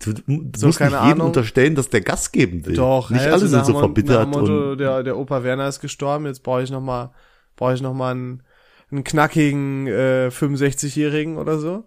Du, 0.00 0.12
So, 0.56 0.66
musst 0.66 0.78
keine 0.78 0.92
nicht 0.92 1.00
jedem 1.04 1.12
Ahnung. 1.12 1.26
unterstellen, 1.28 1.74
dass 1.74 1.88
der 1.90 2.00
Gas 2.00 2.32
geben 2.32 2.64
will. 2.64 2.74
Doch, 2.74 3.10
Nicht 3.10 3.22
hä, 3.22 3.30
alle 3.30 3.46
sind 3.46 3.66
so 3.66 3.78
verbittert 3.78 4.28
Motto, 4.28 4.72
und 4.72 4.78
der, 4.78 5.02
der 5.02 5.16
Opa 5.18 5.42
Werner 5.44 5.68
ist 5.68 5.80
gestorben, 5.80 6.24
jetzt 6.26 6.42
brauche 6.42 6.62
ich 6.62 6.70
nochmal, 6.70 7.10
brauche 7.56 7.74
ich 7.74 7.82
nochmal 7.82 8.12
einen, 8.12 8.42
einen 8.90 9.04
knackigen 9.04 9.86
äh, 9.86 10.30
65-Jährigen 10.32 11.36
oder 11.36 11.58
so. 11.58 11.84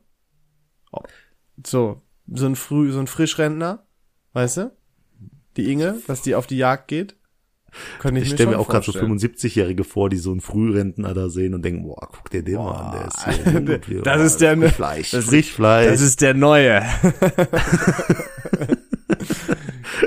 So, 1.65 2.01
so 2.31 2.45
ein 2.45 2.55
früh, 2.55 2.91
so 2.91 2.99
ein 2.99 3.07
Frischrentner, 3.07 3.85
weißt 4.33 4.57
du? 4.57 4.71
Die 5.57 5.71
Inge, 5.71 5.97
dass 6.07 6.21
die 6.21 6.35
auf 6.35 6.47
die 6.47 6.57
Jagd 6.57 6.87
geht. 6.87 7.15
Könnte 7.99 8.21
ich, 8.21 8.27
ich 8.27 8.33
stelle 8.33 8.51
mir 8.51 8.59
auch 8.59 8.67
gerade 8.67 8.85
so 8.85 8.91
vorstellen. 8.91 9.17
75-Jährige 9.19 9.83
vor, 9.83 10.09
die 10.09 10.17
so 10.17 10.31
einen 10.31 10.41
Frührentner 10.41 11.13
da 11.13 11.29
sehen 11.29 11.53
und 11.53 11.63
denken, 11.63 11.83
boah, 11.83 12.07
guck 12.11 12.29
dir 12.29 12.43
den 12.43 12.55
mal 12.55 12.71
an, 12.71 12.91
der 12.97 13.07
ist 13.07 13.23
hier 13.45 14.01
Das 14.03 14.19
oh, 14.21 14.23
ist 14.23 14.41
der- 14.41 14.57
Frischfleisch, 14.57 15.11
das- 15.11 15.25
Frischfleisch. 15.25 15.89
Das 15.91 16.01
ist 16.01 16.21
der 16.21 16.33
Neue. 16.33 16.83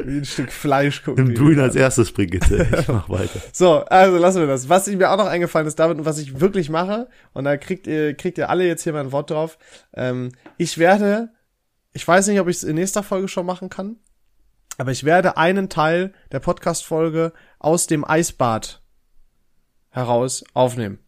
Wie 0.04 0.18
ein 0.18 0.24
Stück 0.24 0.52
Fleisch 0.52 1.02
gucken. 1.02 1.24
Nimm 1.24 1.34
du 1.34 1.50
ihn 1.50 1.60
als 1.60 1.74
an. 1.74 1.82
erstes, 1.82 2.12
Brigitte. 2.12 2.66
Ich 2.80 2.88
mach 2.88 3.08
weiter. 3.08 3.40
So, 3.52 3.84
also 3.84 4.18
lassen 4.18 4.40
wir 4.40 4.46
das. 4.46 4.68
Was 4.68 4.86
mir 4.86 5.10
auch 5.10 5.16
noch 5.16 5.26
eingefallen 5.26 5.66
ist, 5.66 5.78
David, 5.78 5.98
und 5.98 6.04
was 6.04 6.18
ich 6.18 6.40
wirklich 6.40 6.68
mache, 6.70 7.08
und 7.32 7.44
da 7.44 7.56
kriegt 7.56 7.86
ihr, 7.86 8.14
kriegt 8.14 8.38
ihr 8.38 8.50
alle 8.50 8.66
jetzt 8.66 8.82
hier 8.82 8.92
mal 8.92 9.00
ein 9.00 9.12
Wort 9.12 9.30
drauf. 9.30 9.58
Ähm, 9.94 10.32
ich 10.58 10.78
werde, 10.78 11.30
ich 11.92 12.06
weiß 12.06 12.28
nicht, 12.28 12.40
ob 12.40 12.48
ich 12.48 12.56
es 12.56 12.64
in 12.64 12.76
nächster 12.76 13.02
Folge 13.02 13.28
schon 13.28 13.46
machen 13.46 13.68
kann, 13.70 13.96
aber 14.78 14.90
ich 14.90 15.04
werde 15.04 15.36
einen 15.36 15.68
Teil 15.68 16.12
der 16.32 16.40
Podcast-Folge 16.40 17.32
aus 17.66 17.86
dem 17.88 18.04
Eisbad 18.08 18.80
heraus 19.90 20.44
aufnehmen. 20.54 20.98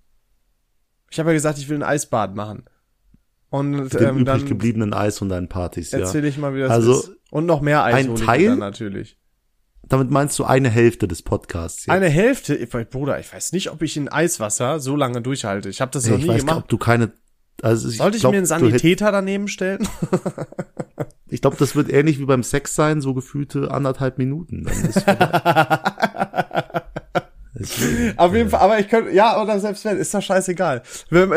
Ich 1.10 1.18
habe 1.20 1.30
ja 1.30 1.34
gesagt, 1.34 1.58
ich 1.58 1.68
will 1.68 1.76
ein 1.78 1.82
Eisbad 1.84 2.34
machen. 2.34 2.64
Und 3.50 3.70
Mit 3.70 3.94
dem 3.94 4.08
ähm, 4.08 4.18
übrig 4.18 4.44
gebliebenen 4.44 4.92
Eis 4.92 5.22
und 5.22 5.30
deinen 5.30 5.48
Partys, 5.48 5.92
ja. 5.92 6.00
erzähle 6.00 6.28
ich 6.28 6.36
mal, 6.36 6.54
wie 6.54 6.60
das 6.60 6.70
Also, 6.70 6.98
ist. 7.00 7.12
Und 7.30 7.46
noch 7.46 7.60
mehr 7.62 7.82
Eis 7.84 7.94
ein 8.06 8.14
ich 8.14 8.20
Teil? 8.24 8.56
natürlich. 8.56 9.16
Damit 9.84 10.10
meinst 10.10 10.38
du 10.38 10.44
eine 10.44 10.68
Hälfte 10.68 11.08
des 11.08 11.22
Podcasts 11.22 11.84
hier. 11.84 11.94
Eine 11.94 12.08
Hälfte, 12.10 12.54
ich- 12.56 12.68
Bruder, 12.90 13.18
ich 13.20 13.32
weiß 13.32 13.52
nicht, 13.52 13.70
ob 13.70 13.80
ich 13.80 13.96
in 13.96 14.08
Eiswasser 14.10 14.80
so 14.80 14.96
lange 14.96 15.22
durchhalte. 15.22 15.68
Ich 15.70 15.80
habe 15.80 15.92
das 15.92 16.04
Nee, 16.04 16.10
noch 16.10 16.18
ich 16.18 16.24
nie 16.24 16.28
weiß 16.30 16.44
gar 16.44 16.54
gemacht. 16.54 16.64
ob 16.64 16.68
du 16.68 16.76
keine, 16.76 17.12
also 17.62 17.88
ich 17.88 17.96
Sollte 17.96 18.16
ich 18.16 18.22
glaub, 18.22 18.32
mir 18.32 18.38
einen 18.38 18.46
Sanitäter 18.46 19.12
daneben 19.12 19.48
stellen? 19.48 19.88
Ich 21.30 21.40
glaube, 21.42 21.56
das 21.58 21.76
wird 21.76 21.92
ähnlich 21.92 22.18
wie 22.18 22.24
beim 22.24 22.42
Sex 22.42 22.74
sein, 22.74 23.00
so 23.00 23.14
gefühlte 23.14 23.70
anderthalb 23.70 24.18
Minuten. 24.18 24.66
Deswegen, 27.54 28.18
auf 28.18 28.34
jeden 28.34 28.50
Fall, 28.50 28.60
aber 28.60 28.78
ich 28.78 28.88
könnte, 28.88 29.10
ja, 29.12 29.40
oder 29.42 29.60
selbst 29.60 29.84
wenn, 29.84 29.98
ist 29.98 30.14
doch 30.14 30.22
scheißegal. 30.22 30.82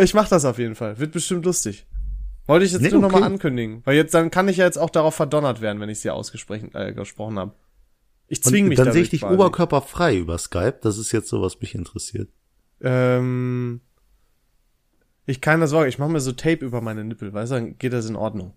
Ich 0.01 0.13
mach 0.13 0.29
das 0.29 0.45
auf 0.45 0.57
jeden 0.57 0.75
Fall. 0.75 0.99
Wird 0.99 1.11
bestimmt 1.11 1.45
lustig. 1.45 1.85
Wollte 2.47 2.65
ich 2.65 2.71
jetzt 2.71 2.81
Nee, 2.81 2.89
nur 2.89 3.01
noch 3.01 3.11
okay. 3.11 3.19
mal 3.21 3.25
ankündigen. 3.25 3.81
Weil 3.85 3.95
jetzt, 3.95 4.13
dann 4.13 4.31
kann 4.31 4.47
ich 4.47 4.57
ja 4.57 4.65
jetzt 4.65 4.77
auch 4.77 4.89
darauf 4.89 5.15
verdonnert 5.15 5.61
werden, 5.61 5.79
wenn 5.79 5.89
ich 5.89 5.99
sie 5.99 6.09
ausgesprochen 6.09 6.71
äh, 6.73 6.93
gesprochen 6.93 7.37
habe. 7.37 7.53
Ich 8.27 8.41
zwing 8.43 8.63
und 8.65 8.69
mich 8.69 8.77
dann 8.77 8.91
sehe 8.93 9.01
ich 9.01 9.09
dich 9.09 9.21
quasi. 9.21 9.33
oberkörperfrei 9.33 10.17
über 10.17 10.37
Skype. 10.37 10.79
Das 10.81 10.97
ist 10.97 11.11
jetzt 11.11 11.27
so, 11.27 11.41
was 11.41 11.59
mich 11.59 11.75
interessiert. 11.75 12.29
Ähm, 12.81 13.81
ich 15.25 15.41
keine 15.41 15.67
Sorge, 15.67 15.89
ich 15.89 15.99
mache 15.99 16.09
mir 16.11 16.19
so 16.19 16.31
Tape 16.31 16.65
über 16.65 16.81
meine 16.81 17.03
Nippel, 17.03 17.33
weißt 17.33 17.51
du, 17.51 17.55
dann 17.55 17.77
geht 17.77 17.93
das 17.93 18.09
in 18.09 18.15
Ordnung. 18.15 18.53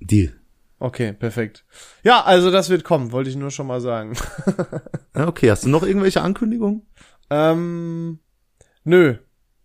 Deal. 0.00 0.32
Okay, 0.78 1.12
perfekt. 1.14 1.64
Ja, 2.02 2.22
also 2.24 2.50
das 2.50 2.68
wird 2.68 2.84
kommen, 2.84 3.10
wollte 3.12 3.30
ich 3.30 3.36
nur 3.36 3.50
schon 3.50 3.66
mal 3.66 3.80
sagen. 3.80 4.16
Okay, 5.14 5.50
hast 5.50 5.64
du 5.64 5.70
noch 5.70 5.82
irgendwelche 5.82 6.20
Ankündigungen? 6.20 6.82
ähm, 7.30 8.18
nö, 8.84 9.16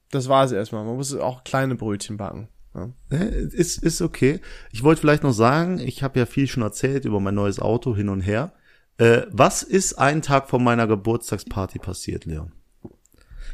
das 0.09 0.30
war's 0.30 0.53
erstmal. 0.53 0.86
Man 0.86 0.95
muss 0.95 1.14
auch 1.14 1.43
kleine 1.43 1.76
Brötchen 1.76 2.16
backen. 2.16 2.47
Ja. 2.74 2.89
Äh, 3.12 3.47
Ist, 3.51 3.84
ist 3.84 4.01
okay. 4.01 4.39
Ich 4.72 4.84
wollte 4.84 5.01
vielleicht 5.01 5.24
noch 5.24 5.34
sagen, 5.34 5.78
ich 5.80 6.03
habe 6.03 6.20
ja 6.20 6.26
viel 6.26 6.47
schon 6.47 6.64
erzählt 6.64 7.03
über 7.03 7.20
mein 7.20 7.36
neues 7.36 7.59
Auto 7.59 7.93
hin 7.93 8.07
und 8.07 8.22
her. 8.22 8.53
Äh, 8.97 9.24
was 9.30 9.62
ist 9.64 9.95
einen 9.95 10.22
Tag 10.22 10.49
vor 10.49 10.59
meiner 10.59 10.88
Geburtstagsparty 10.88 11.80
passiert, 11.80 12.24
Leon? 12.26 12.53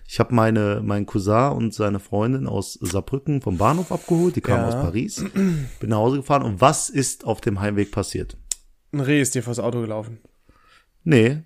Ich 0.10 0.20
habe 0.20 0.34
meine 0.34 0.82
mein 0.84 1.06
Cousin 1.06 1.52
und 1.52 1.74
seine 1.74 2.00
Freundin 2.00 2.48
aus 2.48 2.74
Saarbrücken 2.82 3.42
vom 3.42 3.58
Bahnhof 3.58 3.92
abgeholt. 3.92 4.38
Die 4.38 4.42
kamen 4.42 4.62
Ja. 4.62 4.68
aus 4.70 4.74
Paris. 4.76 5.24
Bin 5.34 5.90
nach 5.90 5.98
Hause 5.98 6.18
gefahren. 6.18 6.44
Und 6.44 6.62
was 6.62 6.90
ist 6.90 7.26
auf 7.26 7.42
dem 7.42 7.60
Heimweg 7.60 7.92
passiert? 7.92 8.38
Ein 8.94 9.02
Reh 9.02 9.22
ist 9.22 9.36
dir 9.36 9.44
vors 9.44 9.60
Auto 9.60 9.82
gelaufen. 9.82 10.20
Nee. 11.04 11.44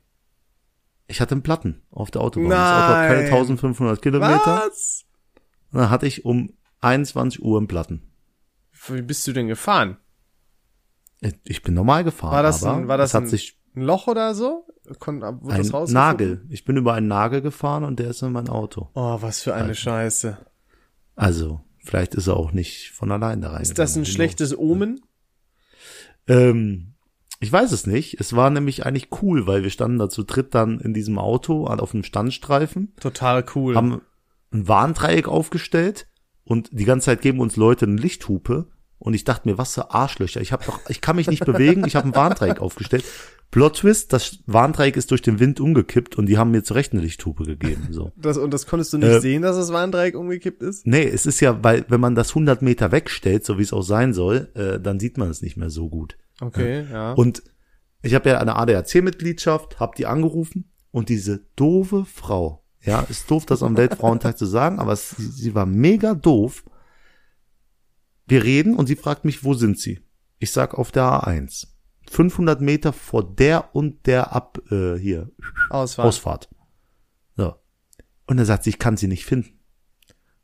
Ich 1.08 1.20
hatte 1.22 1.34
einen 1.34 1.42
Platten 1.44 1.82
auf 1.90 2.12
der 2.12 2.22
Autobahn. 2.22 2.52
Das 2.52 2.60
Auto 2.60 2.94
hat 2.94 3.08
keine 3.08 3.22
Nein. 3.24 3.26
1500 3.34 4.02
Kilometer. 4.02 4.64
Was? 4.68 5.06
Und 5.72 5.80
dann 5.80 5.90
hatte 5.90 6.06
ich 6.06 6.24
um 6.24 6.54
21 6.82 7.42
Uhr 7.42 7.58
einen 7.58 7.68
Platten. 7.68 8.12
Wie 8.88 9.02
bist 9.02 9.26
du 9.28 9.34
denn 9.34 9.48
gefahren? 9.48 9.98
Ich 11.44 11.62
bin 11.64 11.74
normal 11.74 12.04
gefahren. 12.04 12.32
War 12.34 12.44
das 12.44 12.64
ein, 12.64 12.88
war 12.88 12.98
das 12.98 13.10
es 13.10 13.14
hat 13.16 13.24
ein, 13.24 13.28
sich 13.28 13.60
ein 13.76 13.82
Loch 13.82 14.08
oder 14.08 14.36
so? 14.36 14.66
Kon, 15.00 15.24
ein? 15.24 15.70
Nagel. 15.90 16.46
Ich 16.50 16.66
bin 16.66 16.78
über 16.78 16.94
einen 16.94 17.08
Nagel 17.08 17.42
gefahren 17.42 17.84
und 17.84 18.00
der 18.00 18.10
ist 18.10 18.22
in 18.22 18.32
mein 18.32 18.50
Auto. 18.50 18.90
Oh, 18.94 19.18
was 19.22 19.42
für 19.42 19.54
eine 19.54 19.76
Scheiße. 19.76 20.38
Also, 21.16 21.62
vielleicht 21.84 22.16
ist 22.16 22.28
er 22.28 22.38
auch 22.38 22.52
nicht 22.52 22.92
von 22.92 23.12
allein 23.12 23.42
da 23.42 23.52
rein. 23.52 23.62
Ist 23.62 23.80
das 23.80 23.96
ein 23.96 24.06
schlechtes 24.06 24.58
Omen? 24.58 25.02
Ähm, 26.28 26.96
ich 27.40 27.52
weiß 27.52 27.72
es 27.72 27.88
nicht. 27.88 28.20
Es 28.20 28.36
war 28.36 28.50
nämlich 28.50 28.86
eigentlich 28.86 29.10
cool, 29.22 29.48
weil 29.48 29.64
wir 29.64 29.70
standen 29.70 29.98
da 29.98 30.10
zu 30.10 30.24
dritt 30.24 30.54
dann 30.54 30.80
in 30.80 30.94
diesem 30.94 31.18
Auto 31.18 31.66
auf 31.66 31.94
einem 31.94 32.04
Standstreifen, 32.04 32.94
Total 33.00 33.46
cool. 33.56 33.76
haben 33.76 34.02
ein 34.52 34.68
Warndreieck 34.68 35.28
aufgestellt 35.28 36.08
und 36.44 36.70
die 36.72 36.86
ganze 36.86 37.06
Zeit 37.06 37.22
geben 37.22 37.40
uns 37.40 37.56
Leute 37.56 37.86
eine 37.86 37.96
Lichthupe 37.96 38.68
und 39.00 39.16
ich 39.16 39.24
dachte 39.24 39.50
mir, 39.50 39.58
was 39.58 39.74
für 39.74 39.92
Arschlöcher. 39.92 40.42
Ich 40.42 40.52
habe 40.52 40.66
doch, 40.66 40.80
ich 40.88 41.02
kann 41.02 41.16
mich 41.16 41.28
nicht 41.28 41.44
bewegen. 41.44 41.86
Ich 41.86 41.96
habe 41.96 42.08
ein 42.08 42.16
Warndreieck 42.16 42.62
aufgestellt. 42.62 43.04
Plot 43.52 43.78
Twist, 43.78 44.14
das 44.14 44.40
Warndreieck 44.46 44.96
ist 44.96 45.12
durch 45.12 45.22
den 45.22 45.40
Wind 45.40 45.60
umgekippt 45.60 46.18
und 46.18 46.28
die 46.28 46.38
haben 46.38 46.52
mir 46.52 46.64
zurecht 46.64 46.94
eine 46.94 47.02
Lichthupe 47.02 47.44
gegeben. 47.44 47.90
So. 47.92 48.14
das, 48.18 48.38
und 48.38 48.52
das 48.54 48.66
konntest 48.66 48.94
du 48.94 48.98
nicht 48.98 49.10
Äh, 49.10 49.20
sehen, 49.20 49.42
dass 49.42 49.58
das 49.58 49.74
Warndreieck 49.74 50.16
umgekippt 50.16 50.64
ist? 50.64 50.88
Nee, 50.88 51.04
es 51.04 51.26
ist 51.26 51.42
ja, 51.42 51.62
weil 51.62 51.86
wenn 51.90 52.00
man 52.00 52.16
das 52.16 52.30
100 52.30 52.62
Meter 52.62 52.94
wegstellt, 52.94 53.46
so 53.46 53.58
wie 53.58 53.64
es 53.64 53.74
auch 53.74 53.82
sein 53.82 54.14
soll, 54.14 54.50
äh, 54.56 54.80
dann 54.80 55.02
sieht 55.02 55.18
man 55.18 55.30
es 55.30 55.42
nicht 55.42 55.58
mehr 55.58 55.70
so 55.70 55.90
gut. 55.90 56.18
Okay, 56.40 56.86
ja. 56.90 57.12
Und 57.12 57.44
ich 58.02 58.16
habe 58.16 58.30
ja 58.30 58.40
eine 58.40 58.56
ADAC-Mitgliedschaft, 58.56 59.80
habe 59.80 59.96
die 59.98 60.06
angerufen 60.06 60.72
und 60.92 61.10
diese 61.10 61.46
doofe 61.58 62.06
Frau, 62.06 62.64
ja, 62.82 63.02
ist 63.02 63.30
doof, 63.30 63.46
das 63.46 63.64
am 63.64 63.78
Weltfrauentag 63.78 64.38
zu 64.38 64.46
sagen, 64.46 64.80
aber 64.80 64.94
es, 64.94 65.12
sie, 65.12 65.28
sie 65.28 65.56
war 65.56 65.66
mega 65.66 66.16
doof. 66.16 66.64
Wir 68.28 68.44
reden 68.44 68.76
und 68.76 68.88
sie 68.88 68.96
fragt 68.96 69.26
mich, 69.26 69.44
wo 69.44 69.54
sind 69.54 69.78
sie? 69.78 70.00
Ich 70.40 70.52
sag 70.52 70.74
auf 70.74 70.92
der 70.92 71.04
A1. 71.04 71.68
500 72.12 72.62
Meter 72.62 72.94
vor 72.94 73.24
der 73.24 73.74
und 73.74 74.06
der 74.06 74.34
ab 74.34 74.60
äh, 74.70 74.98
hier 74.98 75.32
Ausfahrt. 75.70 76.08
Ausfahrt. 76.08 76.50
So. 77.38 77.56
Und 78.28 78.38
er 78.38 78.46
sagt 78.46 78.66
sie, 78.66 78.72
ich 78.72 78.80
kann 78.80 78.98
sie 78.98 79.08
nicht 79.08 79.26
finden. 79.26 79.60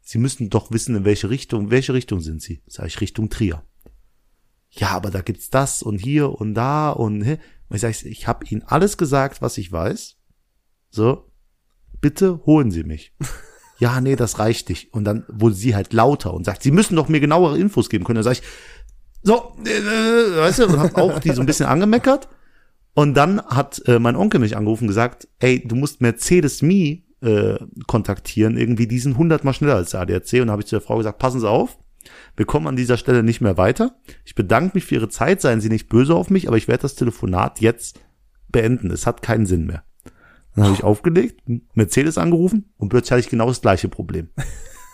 Sie 0.01 0.17
müssen 0.17 0.49
doch 0.49 0.71
wissen, 0.71 0.95
in 0.95 1.03
welche 1.03 1.29
Richtung, 1.29 1.69
welche 1.69 1.93
Richtung 1.93 2.21
sind 2.21 2.41
sie? 2.41 2.63
Sag 2.67 2.87
ich, 2.87 3.01
Richtung 3.01 3.29
Trier. 3.29 3.63
Ja, 4.69 4.91
aber 4.91 5.11
da 5.11 5.21
gibt's 5.21 5.49
das 5.49 5.83
und 5.83 5.97
hier 5.97 6.29
und 6.29 6.53
da 6.53 6.91
und 6.91 7.21
hä? 7.23 7.39
Und 7.67 7.75
ich 7.75 7.81
sag, 7.81 8.05
ich 8.05 8.27
habe 8.27 8.45
Ihnen 8.45 8.63
alles 8.63 8.97
gesagt, 8.97 9.41
was 9.41 9.57
ich 9.57 9.69
weiß. 9.69 10.15
So, 10.89 11.29
bitte 11.99 12.45
holen 12.45 12.71
Sie 12.71 12.83
mich. 12.83 13.13
ja, 13.79 13.99
nee, 13.99 14.15
das 14.15 14.39
reicht 14.39 14.69
nicht. 14.69 14.93
Und 14.93 15.03
dann 15.03 15.25
wurde 15.27 15.55
sie 15.55 15.75
halt 15.75 15.91
lauter 15.91 16.33
und 16.33 16.45
sagt, 16.45 16.63
Sie 16.63 16.71
müssen 16.71 16.95
doch 16.95 17.09
mir 17.09 17.19
genauere 17.19 17.57
Infos 17.57 17.89
geben 17.89 18.05
können. 18.05 18.15
Dann 18.15 18.23
sag 18.23 18.33
ich, 18.33 18.43
so, 19.23 19.55
äh, 19.65 20.37
weißt 20.37 20.59
du, 20.59 20.65
und 20.67 20.79
hab 20.79 20.97
auch 20.97 21.19
die 21.19 21.31
so 21.31 21.41
ein 21.41 21.45
bisschen 21.45 21.65
angemeckert. 21.65 22.29
Und 22.93 23.13
dann 23.13 23.41
hat 23.41 23.81
äh, 23.85 23.99
mein 23.99 24.15
Onkel 24.15 24.39
mich 24.39 24.57
angerufen 24.57 24.85
und 24.85 24.87
gesagt, 24.87 25.27
ey, 25.39 25.65
du 25.65 25.75
musst 25.75 26.01
Mercedes 26.01 26.61
Me 26.61 27.03
äh, 27.21 27.57
kontaktieren, 27.85 28.57
irgendwie 28.57 28.87
die 28.87 28.99
sind 28.99 29.17
hundertmal 29.17 29.53
schneller 29.53 29.75
als 29.75 29.91
der 29.91 30.01
ADAC. 30.01 30.33
Und 30.33 30.39
dann 30.39 30.51
habe 30.51 30.61
ich 30.61 30.67
zu 30.67 30.75
der 30.75 30.81
Frau 30.81 30.97
gesagt, 30.97 31.19
passen 31.19 31.39
Sie 31.39 31.49
auf, 31.49 31.77
wir 32.35 32.45
kommen 32.45 32.67
an 32.67 32.75
dieser 32.75 32.97
Stelle 32.97 33.23
nicht 33.23 33.41
mehr 33.41 33.57
weiter. 33.57 33.95
Ich 34.25 34.35
bedanke 34.35 34.71
mich 34.75 34.85
für 34.85 34.95
Ihre 34.95 35.09
Zeit, 35.09 35.41
seien 35.41 35.61
Sie 35.61 35.69
nicht 35.69 35.89
böse 35.89 36.15
auf 36.15 36.29
mich, 36.29 36.47
aber 36.47 36.57
ich 36.57 36.67
werde 36.67 36.83
das 36.83 36.95
Telefonat 36.95 37.59
jetzt 37.59 37.99
beenden. 38.49 38.91
Es 38.91 39.05
hat 39.05 39.21
keinen 39.21 39.45
Sinn 39.45 39.65
mehr. 39.65 39.83
Dann 40.55 40.65
habe 40.65 40.73
ich 40.73 40.83
aufgelegt, 40.83 41.43
Mercedes 41.75 42.17
angerufen 42.17 42.73
und 42.77 42.89
plötzlich 42.89 43.11
hatte 43.11 43.19
ich 43.19 43.29
genau 43.29 43.47
das 43.47 43.61
gleiche 43.61 43.89
Problem. 43.89 44.29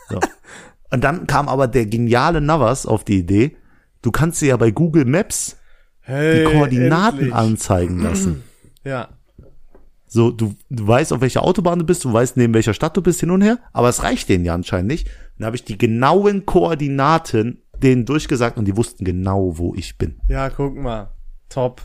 So. 0.09 0.19
Und 0.91 1.03
dann 1.03 1.25
kam 1.25 1.49
aber 1.49 1.67
der 1.67 1.87
geniale 1.87 2.39
Navas 2.39 2.85
auf 2.85 3.03
die 3.03 3.17
Idee, 3.17 3.57
du 4.03 4.11
kannst 4.11 4.41
dir 4.41 4.49
ja 4.49 4.57
bei 4.57 4.69
Google 4.69 5.05
Maps 5.05 5.57
die 6.05 6.11
hey, 6.11 6.43
Koordinaten 6.43 7.19
endlich. 7.19 7.35
anzeigen 7.35 7.99
lassen. 7.99 8.43
Ja. 8.85 9.07
So, 10.05 10.29
du, 10.29 10.55
du 10.69 10.85
weißt, 10.85 11.13
auf 11.13 11.21
welcher 11.21 11.43
Autobahn 11.45 11.79
du 11.79 11.85
bist, 11.85 12.03
du 12.03 12.11
weißt, 12.11 12.35
neben 12.35 12.53
welcher 12.53 12.73
Stadt 12.73 12.97
du 12.97 13.01
bist, 13.01 13.21
hin 13.21 13.31
und 13.31 13.41
her, 13.41 13.59
aber 13.71 13.87
es 13.87 14.03
reicht 14.03 14.27
denen 14.27 14.43
ja 14.43 14.53
anscheinend 14.53 14.89
nicht. 14.89 15.09
Dann 15.37 15.45
habe 15.45 15.55
ich 15.55 15.63
die 15.63 15.77
genauen 15.77 16.45
Koordinaten 16.45 17.61
denen 17.81 18.05
durchgesagt 18.05 18.57
und 18.57 18.65
die 18.65 18.75
wussten 18.75 19.05
genau, 19.05 19.57
wo 19.57 19.73
ich 19.73 19.97
bin. 19.97 20.19
Ja, 20.27 20.49
guck 20.49 20.75
mal. 20.75 21.11
Top. 21.47 21.81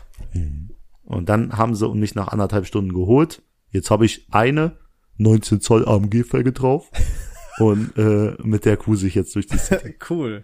Und 1.05 1.29
dann 1.29 1.57
haben 1.57 1.73
sie 1.73 1.87
mich 1.95 2.15
nach 2.15 2.27
anderthalb 2.27 2.65
Stunden 2.65 2.93
geholt. 2.93 3.41
Jetzt 3.69 3.89
habe 3.91 4.05
ich 4.05 4.27
eine 4.29 4.77
19 5.17 5.61
Zoll 5.61 5.87
AMG-Felge 5.87 6.51
drauf 6.51 6.91
und 7.59 7.97
äh, 7.97 8.35
mit 8.43 8.65
der 8.65 8.75
cruise 8.75 9.07
ich 9.07 9.15
jetzt 9.15 9.33
durch 9.35 9.47
die 9.47 9.57
City. 9.57 9.95
Cool. 10.09 10.43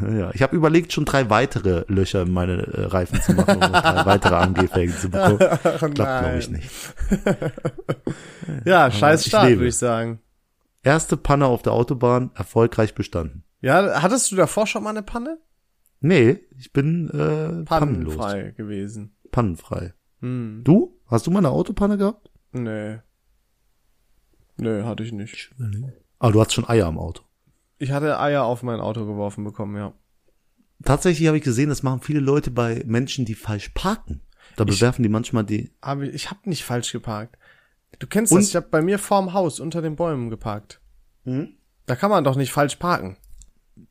Ja, 0.00 0.30
ich 0.34 0.42
habe 0.42 0.56
überlegt, 0.56 0.92
schon 0.92 1.04
drei 1.04 1.30
weitere 1.30 1.84
Löcher 1.88 2.22
in 2.22 2.32
meine 2.32 2.66
äh, 2.66 2.86
Reifen 2.86 3.20
zu 3.20 3.32
machen, 3.34 3.54
um 3.54 3.60
drei 3.60 4.06
weitere 4.06 4.34
AMG-Felgen 4.34 4.96
zu 4.96 5.10
bekommen. 5.10 5.38
Klappt, 5.38 5.94
glaube 5.94 6.36
ich, 6.38 6.50
nicht. 6.50 6.70
Ja, 8.64 8.90
scheiß 8.90 9.26
Start, 9.26 9.48
würde 9.48 9.68
ich 9.68 9.76
sagen. 9.76 10.20
Erste 10.82 11.16
Panne 11.16 11.46
auf 11.46 11.62
der 11.62 11.72
Autobahn, 11.72 12.30
erfolgreich 12.34 12.94
bestanden. 12.94 13.42
Ja, 13.62 14.02
hattest 14.02 14.30
du 14.30 14.36
davor 14.36 14.66
schon 14.66 14.82
mal 14.84 14.90
eine 14.90 15.02
Panne? 15.02 15.38
Nee, 16.00 16.40
ich 16.58 16.72
bin 16.72 17.08
äh, 17.08 17.64
pannenlos. 17.64 18.16
Pannenfrei 18.16 18.50
gewesen. 18.50 19.16
Pannenfrei. 19.30 19.94
Hm. 20.20 20.60
Du? 20.62 21.00
Hast 21.06 21.26
du 21.26 21.30
mal 21.30 21.38
eine 21.38 21.50
Autopanne 21.50 21.96
gehabt? 21.96 22.30
Nee. 22.52 22.98
Nö, 24.58 24.84
hatte 24.84 25.02
ich 25.02 25.12
nicht. 25.12 25.50
Ah, 26.18 26.30
du 26.30 26.40
hast 26.40 26.52
schon 26.52 26.68
Eier 26.68 26.86
am 26.86 26.98
Auto. 26.98 27.23
Ich 27.84 27.92
hatte 27.92 28.18
Eier 28.18 28.44
auf 28.44 28.62
mein 28.62 28.80
Auto 28.80 29.04
geworfen 29.04 29.44
bekommen, 29.44 29.76
ja. 29.76 29.92
Tatsächlich 30.84 31.28
habe 31.28 31.36
ich 31.36 31.44
gesehen, 31.44 31.68
das 31.68 31.82
machen 31.82 32.00
viele 32.00 32.20
Leute 32.20 32.50
bei 32.50 32.82
Menschen, 32.86 33.26
die 33.26 33.34
falsch 33.34 33.68
parken. 33.74 34.22
Da 34.56 34.64
bewerfen 34.64 35.02
die 35.02 35.10
manchmal 35.10 35.44
die. 35.44 35.70
Aber 35.82 36.04
ich 36.04 36.30
habe 36.30 36.48
nicht 36.48 36.64
falsch 36.64 36.92
geparkt. 36.92 37.36
Du 37.98 38.06
kennst 38.06 38.32
Und- 38.32 38.38
das, 38.38 38.48
ich 38.48 38.56
habe 38.56 38.68
bei 38.70 38.80
mir 38.80 38.98
vorm 38.98 39.34
Haus 39.34 39.60
unter 39.60 39.82
den 39.82 39.96
Bäumen 39.96 40.30
geparkt. 40.30 40.80
Hm? 41.24 41.58
Da 41.84 41.94
kann 41.94 42.08
man 42.08 42.24
doch 42.24 42.36
nicht 42.36 42.52
falsch 42.52 42.76
parken. 42.76 43.18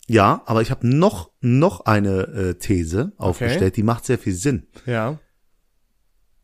Ja, 0.07 0.41
aber 0.47 0.63
ich 0.63 0.71
habe 0.71 0.87
noch 0.87 1.29
noch 1.39 1.81
eine 1.85 2.21
äh, 2.23 2.53
These 2.55 3.11
aufgestellt, 3.17 3.77
die 3.77 3.83
macht 3.83 4.05
sehr 4.05 4.17
viel 4.17 4.33
Sinn. 4.33 4.65
Ja. 4.87 5.19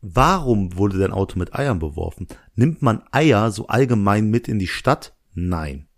Warum 0.02 0.76
wurde 0.76 0.98
dein 1.00 1.12
Auto 1.12 1.36
mit 1.36 1.52
Eiern 1.54 1.80
beworfen? 1.80 2.28
Nimmt 2.54 2.80
man 2.80 3.02
Eier 3.10 3.50
so 3.50 3.66
allgemein 3.66 4.30
mit 4.30 4.46
in 4.46 4.60
die 4.60 4.68
Stadt? 4.68 5.16
Nein. 5.34 5.88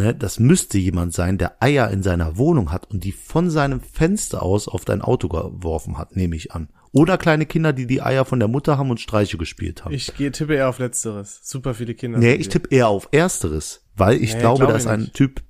Ne, 0.00 0.14
das 0.14 0.38
müsste 0.38 0.78
jemand 0.78 1.12
sein, 1.12 1.36
der 1.36 1.62
Eier 1.62 1.90
in 1.90 2.02
seiner 2.02 2.38
Wohnung 2.38 2.72
hat 2.72 2.90
und 2.90 3.04
die 3.04 3.12
von 3.12 3.50
seinem 3.50 3.82
Fenster 3.82 4.42
aus 4.42 4.66
auf 4.66 4.86
dein 4.86 5.02
Auto 5.02 5.28
geworfen 5.28 5.98
hat, 5.98 6.16
nehme 6.16 6.36
ich 6.36 6.52
an. 6.52 6.70
Oder 6.92 7.18
kleine 7.18 7.44
Kinder, 7.44 7.74
die 7.74 7.86
die 7.86 8.00
Eier 8.00 8.24
von 8.24 8.38
der 8.38 8.48
Mutter 8.48 8.78
haben 8.78 8.90
und 8.90 8.98
Streiche 8.98 9.36
gespielt 9.36 9.84
haben. 9.84 9.92
Ich 9.92 10.14
gehe 10.16 10.32
tippe 10.32 10.54
eher 10.54 10.70
auf 10.70 10.78
letzteres. 10.78 11.40
Super 11.42 11.74
viele 11.74 11.94
Kinder. 11.94 12.18
nee, 12.18 12.32
ich 12.32 12.48
tippe 12.48 12.74
eher 12.74 12.88
auf 12.88 13.08
Ersteres, 13.12 13.84
weil 13.94 14.16
ich 14.22 14.32
Nee, 14.32 14.40
glaube, 14.40 14.60
glaub 14.60 14.70
da 14.70 14.76
ist 14.76 14.86
ein. 14.86 15.10
Typ, 15.12 15.42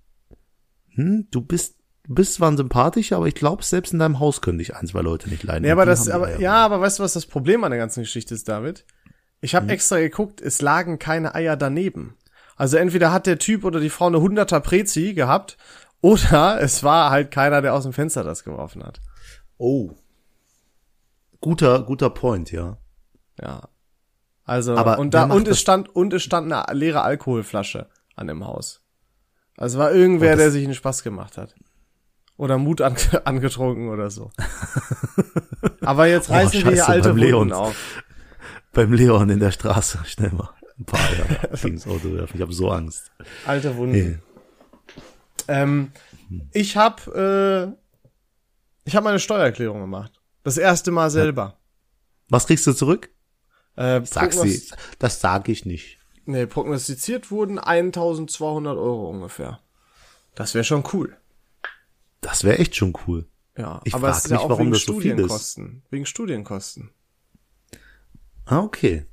hm, 0.96 1.28
du 1.30 1.42
bist, 1.42 1.76
bist 2.08 2.34
zwar 2.34 2.50
ein 2.50 2.56
sympathischer, 2.56 3.18
aber 3.18 3.28
ich 3.28 3.36
glaube, 3.36 3.62
selbst 3.62 3.92
in 3.92 4.00
deinem 4.00 4.18
Haus 4.18 4.40
können 4.40 4.58
dich 4.58 4.74
ein, 4.74 4.88
zwei 4.88 5.00
Leute 5.02 5.30
nicht 5.30 5.44
leiden. 5.44 5.64
Und 5.64 5.70
aber 5.70 5.86
das, 5.86 6.08
aber, 6.08 6.26
Eier. 6.26 6.40
ja, 6.40 6.54
aber 6.64 6.80
weißt 6.80 6.98
du, 6.98 7.04
was 7.04 7.12
das 7.12 7.26
Problem 7.26 7.62
an 7.62 7.70
der 7.70 7.78
ganzen 7.78 8.00
Geschichte 8.00 8.34
ist, 8.34 8.48
David? 8.48 8.84
Ich 9.40 9.54
habe 9.54 9.70
extra 9.72 9.98
geguckt, 10.00 10.40
es 10.40 10.60
lagen 10.60 10.98
keine 10.98 11.36
Eier 11.36 11.56
daneben. 11.56 12.16
Also 12.60 12.76
entweder 12.76 13.10
hat 13.10 13.24
der 13.26 13.38
Typ 13.38 13.64
oder 13.64 13.80
die 13.80 13.88
Frau 13.88 14.08
eine 14.08 14.18
100er 14.18 14.60
Prezi 14.60 15.14
gehabt, 15.14 15.56
oder 16.02 16.60
es 16.60 16.84
war 16.84 17.10
halt 17.10 17.30
keiner, 17.30 17.62
der 17.62 17.72
aus 17.72 17.84
dem 17.84 17.94
Fenster 17.94 18.22
das 18.22 18.44
geworfen 18.44 18.84
hat. 18.84 19.00
Oh. 19.56 19.92
Guter, 21.40 21.82
guter 21.84 22.10
Point, 22.10 22.52
ja. 22.52 22.76
Ja. 23.40 23.62
Also, 24.44 24.76
Aber 24.76 24.98
und 24.98 25.14
da, 25.14 25.24
und 25.24 25.48
es 25.48 25.58
stand, 25.58 25.88
und 25.88 26.12
es 26.12 26.22
stand 26.22 26.52
eine 26.52 26.78
leere 26.78 27.00
Alkoholflasche 27.00 27.88
an 28.14 28.26
dem 28.26 28.46
Haus. 28.46 28.82
Also 29.56 29.78
war 29.78 29.92
irgendwer, 29.92 30.34
Oh, 30.34 30.36
der 30.36 30.50
sich 30.50 30.62
einen 30.62 30.74
Spaß 30.74 31.02
gemacht 31.02 31.38
hat. 31.38 31.54
Oder 32.36 32.58
Mut 32.58 32.82
ange 32.82 32.98
angetrunken 33.24 33.88
oder 33.88 34.10
so. 34.10 34.32
Aber 35.80 36.08
jetzt 36.08 36.28
Oh, 36.28 36.34
reißen 36.34 36.62
wir 36.62 36.72
hier 36.72 36.88
alte 36.90 37.12
Leon. 37.12 37.54
auf. 37.54 37.74
Beim 38.74 38.92
Leon 38.92 39.30
in 39.30 39.40
der 39.40 39.50
Straße, 39.50 40.00
schnell 40.04 40.32
mal. 40.32 40.50
Ein 40.80 40.84
paar 40.86 41.00
Eier 41.00 41.56
gegens 41.62 41.86
Auto 41.86 42.12
werfen. 42.14 42.36
Ich 42.36 42.40
habe 42.42 42.52
so 42.52 42.70
Angst. 42.70 43.12
Alte 43.46 43.76
Wunden. 43.76 43.92
Nee. 43.92 44.18
Ähm, 45.46 45.92
ich 46.52 46.76
habe 46.76 47.76
äh, 47.76 47.80
ich 48.84 48.96
habe 48.96 49.04
meine 49.04 49.18
Steuererklärung 49.20 49.80
gemacht. 49.80 50.20
Das 50.42 50.56
erste 50.56 50.90
Mal 50.90 51.10
selber. 51.10 51.58
Was 52.30 52.46
kriegst 52.46 52.66
du 52.66 52.72
zurück? 52.72 53.10
Äh, 53.76 54.00
Sag 54.04 54.32
sie. 54.32 54.62
Das 54.98 55.20
sage 55.20 55.52
ich 55.52 55.66
nicht. 55.66 55.98
Nee, 56.24 56.46
prognostiziert 56.46 57.30
wurden 57.30 57.58
1200 57.58 58.76
Euro 58.76 59.10
ungefähr. 59.10 59.60
Das 60.34 60.54
wäre 60.54 60.64
schon 60.64 60.84
cool. 60.92 61.16
Das 62.20 62.44
wäre 62.44 62.58
echt 62.58 62.76
schon 62.76 62.94
cool. 63.06 63.26
Ja, 63.56 63.80
Ich 63.84 63.94
aber 63.94 64.08
frag 64.08 64.16
es 64.18 64.24
ist 64.24 64.30
ja 64.30 64.36
mich, 64.36 64.44
auch 64.44 64.50
warum 64.50 64.66
wegen 64.66 64.72
das 64.72 64.84
so 64.84 64.92
viel 65.00 65.10
ist. 65.10 65.16
Studienkosten. 65.16 65.82
Wegen 65.90 66.06
Studienkosten. 66.06 66.90
Ah, 68.46 68.60
okay. 68.60 69.06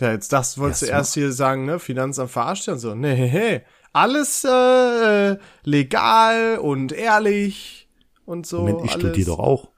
Ja, 0.00 0.12
jetzt 0.12 0.32
das 0.32 0.58
wolltest 0.58 0.82
Ja, 0.82 0.88
du 0.88 0.92
erst 0.94 1.14
hier 1.14 1.32
sagen, 1.32 1.64
ne? 1.64 1.78
Finanzamt 1.78 2.30
verarscht 2.30 2.68
und 2.68 2.78
so. 2.78 2.94
Nee, 2.94 3.14
hey. 3.14 3.62
Alles 3.92 4.44
äh, 4.44 5.38
legal 5.64 6.58
und 6.58 6.92
ehrlich 6.92 7.88
und 8.26 8.46
so. 8.46 8.58
Moment, 8.58 8.84
ich 8.84 8.92
alles. 8.92 9.02
studiere 9.02 9.26
doch 9.30 9.38
auch. 9.38 9.70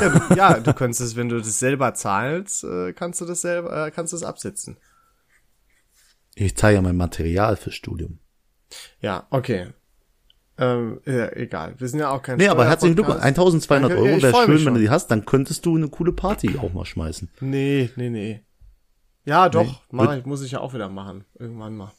Ja, 0.00 0.08
du, 0.08 0.34
ja, 0.34 0.60
du 0.60 0.72
kannst 0.72 1.02
es, 1.02 1.14
wenn 1.14 1.28
du 1.28 1.38
das 1.38 1.58
selber 1.58 1.92
zahlst, 1.92 2.64
äh, 2.64 2.94
kannst 2.94 3.20
du 3.20 3.26
das 3.26 3.42
selber, 3.42 3.86
äh, 3.86 3.90
kannst 3.90 4.14
du 4.14 4.16
es 4.16 4.22
absetzen. 4.22 4.78
Ich 6.34 6.56
zahle 6.56 6.74
ja 6.74 6.82
mein 6.82 6.96
Material 6.96 7.56
fürs 7.56 7.74
Studium. 7.74 8.18
Ja, 9.00 9.26
okay. 9.28 9.74
Ähm, 10.58 11.00
ja, 11.06 11.32
egal. 11.32 11.74
Wir 11.78 11.88
sind 11.88 12.00
ja 12.00 12.10
auch 12.10 12.22
kein 12.22 12.36
Nee, 12.38 12.48
aber 12.48 12.66
herzlichen 12.66 12.94
Glückwunsch. 12.94 13.20
Steuerpodcast. 13.20 13.68
1200 13.70 13.90
Danke. 13.90 14.04
Euro 14.04 14.22
wäre 14.22 14.46
schön, 14.46 14.66
wenn 14.66 14.74
du 14.74 14.80
die 14.80 14.90
hast. 14.90 15.08
Dann 15.08 15.24
könntest 15.24 15.64
du 15.64 15.76
eine 15.76 15.88
coole 15.88 16.12
Party 16.12 16.58
auch 16.58 16.72
mal 16.72 16.84
schmeißen. 16.84 17.30
Nee, 17.40 17.90
nee, 17.96 18.10
nee. 18.10 18.42
Ja, 19.24 19.48
doch. 19.48 19.64
Nee. 19.64 19.76
Mach 19.90 20.16
ich, 20.16 20.26
muss 20.26 20.42
ich 20.42 20.52
ja 20.52 20.60
auch 20.60 20.74
wieder 20.74 20.88
machen. 20.88 21.24
Irgendwann 21.38 21.76
mal. 21.76 21.92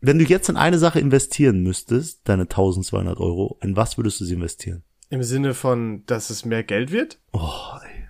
Wenn 0.00 0.18
du 0.18 0.24
jetzt 0.24 0.48
in 0.48 0.56
eine 0.56 0.78
Sache 0.78 1.00
investieren 1.00 1.62
müsstest, 1.62 2.28
deine 2.28 2.42
1200 2.42 3.18
Euro, 3.18 3.58
in 3.62 3.76
was 3.76 3.96
würdest 3.96 4.20
du 4.20 4.24
sie 4.24 4.34
investieren? 4.34 4.84
Im 5.08 5.22
Sinne 5.22 5.54
von, 5.54 6.04
dass 6.06 6.30
es 6.30 6.44
mehr 6.44 6.62
Geld 6.62 6.92
wird? 6.92 7.18
Oh, 7.32 7.78
ey. 7.82 8.08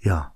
Ja. 0.00 0.34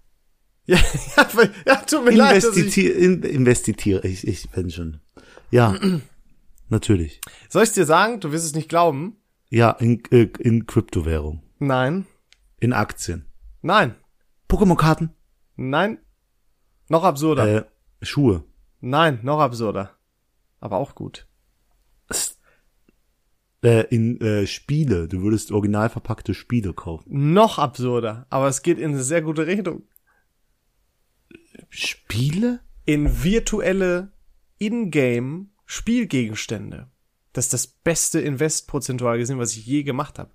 Ja, 0.65 0.79
ja, 1.17 1.29
ja 1.67 1.77
tut 1.77 2.05
mir 2.05 2.13
leid. 2.13 2.37
Dass 2.37 2.57
ich, 2.57 2.57
Investitiere, 2.57 2.95
in, 2.95 3.23
investitiere. 3.23 4.07
Ich, 4.07 4.27
ich 4.27 4.51
bin 4.51 4.71
schon. 4.71 5.01
Ja. 5.51 5.77
Natürlich. 6.69 7.21
soll 7.49 7.65
ich 7.65 7.73
dir 7.73 7.85
sagen? 7.85 8.21
Du 8.21 8.33
wirst 8.33 8.45
es 8.45 8.55
nicht 8.55 8.69
glauben. 8.69 9.17
Ja, 9.49 9.71
in, 9.71 10.03
äh, 10.11 10.29
in 10.39 10.67
Kryptowährung. 10.67 11.43
Nein. 11.59 12.07
In 12.59 12.73
Aktien. 12.73 13.27
Nein. 13.63 13.95
Pokémon-Karten. 14.49 15.11
Nein. 15.57 15.99
Noch 16.89 17.05
absurder. 17.05 17.47
Äh, 17.47 17.65
Schuhe. 18.03 18.45
Nein, 18.81 19.21
noch 19.23 19.41
absurder. 19.41 19.97
Aber 20.61 20.77
auch 20.77 20.95
gut. 20.95 21.27
Äh, 23.63 23.87
in 23.89 24.21
äh, 24.21 24.47
Spiele. 24.47 25.09
Du 25.09 25.23
würdest 25.23 25.51
original 25.51 25.89
verpackte 25.89 26.35
Spiele 26.35 26.73
kaufen. 26.73 27.33
Noch 27.33 27.59
absurder. 27.59 28.27
Aber 28.31 28.49
es 28.49 28.63
geht 28.63 28.79
in 28.79 28.93
eine 28.93 29.03
sehr 29.03 29.23
gute 29.23 29.47
Richtung. 29.47 29.83
Spiele? 31.69 32.61
In 32.85 33.25
virtuelle 33.25 34.13
Ingame 34.59 35.47
Spielgegenstände. 35.67 36.87
Das 37.33 37.47
ist 37.47 37.53
das 37.53 37.67
beste 37.67 38.21
Invest 38.21 38.67
prozentual 38.69 39.19
gesehen, 39.19 39.39
was 39.39 39.53
ich 39.53 39.67
je 39.67 39.83
gemacht 39.83 40.19
habe. 40.19 40.31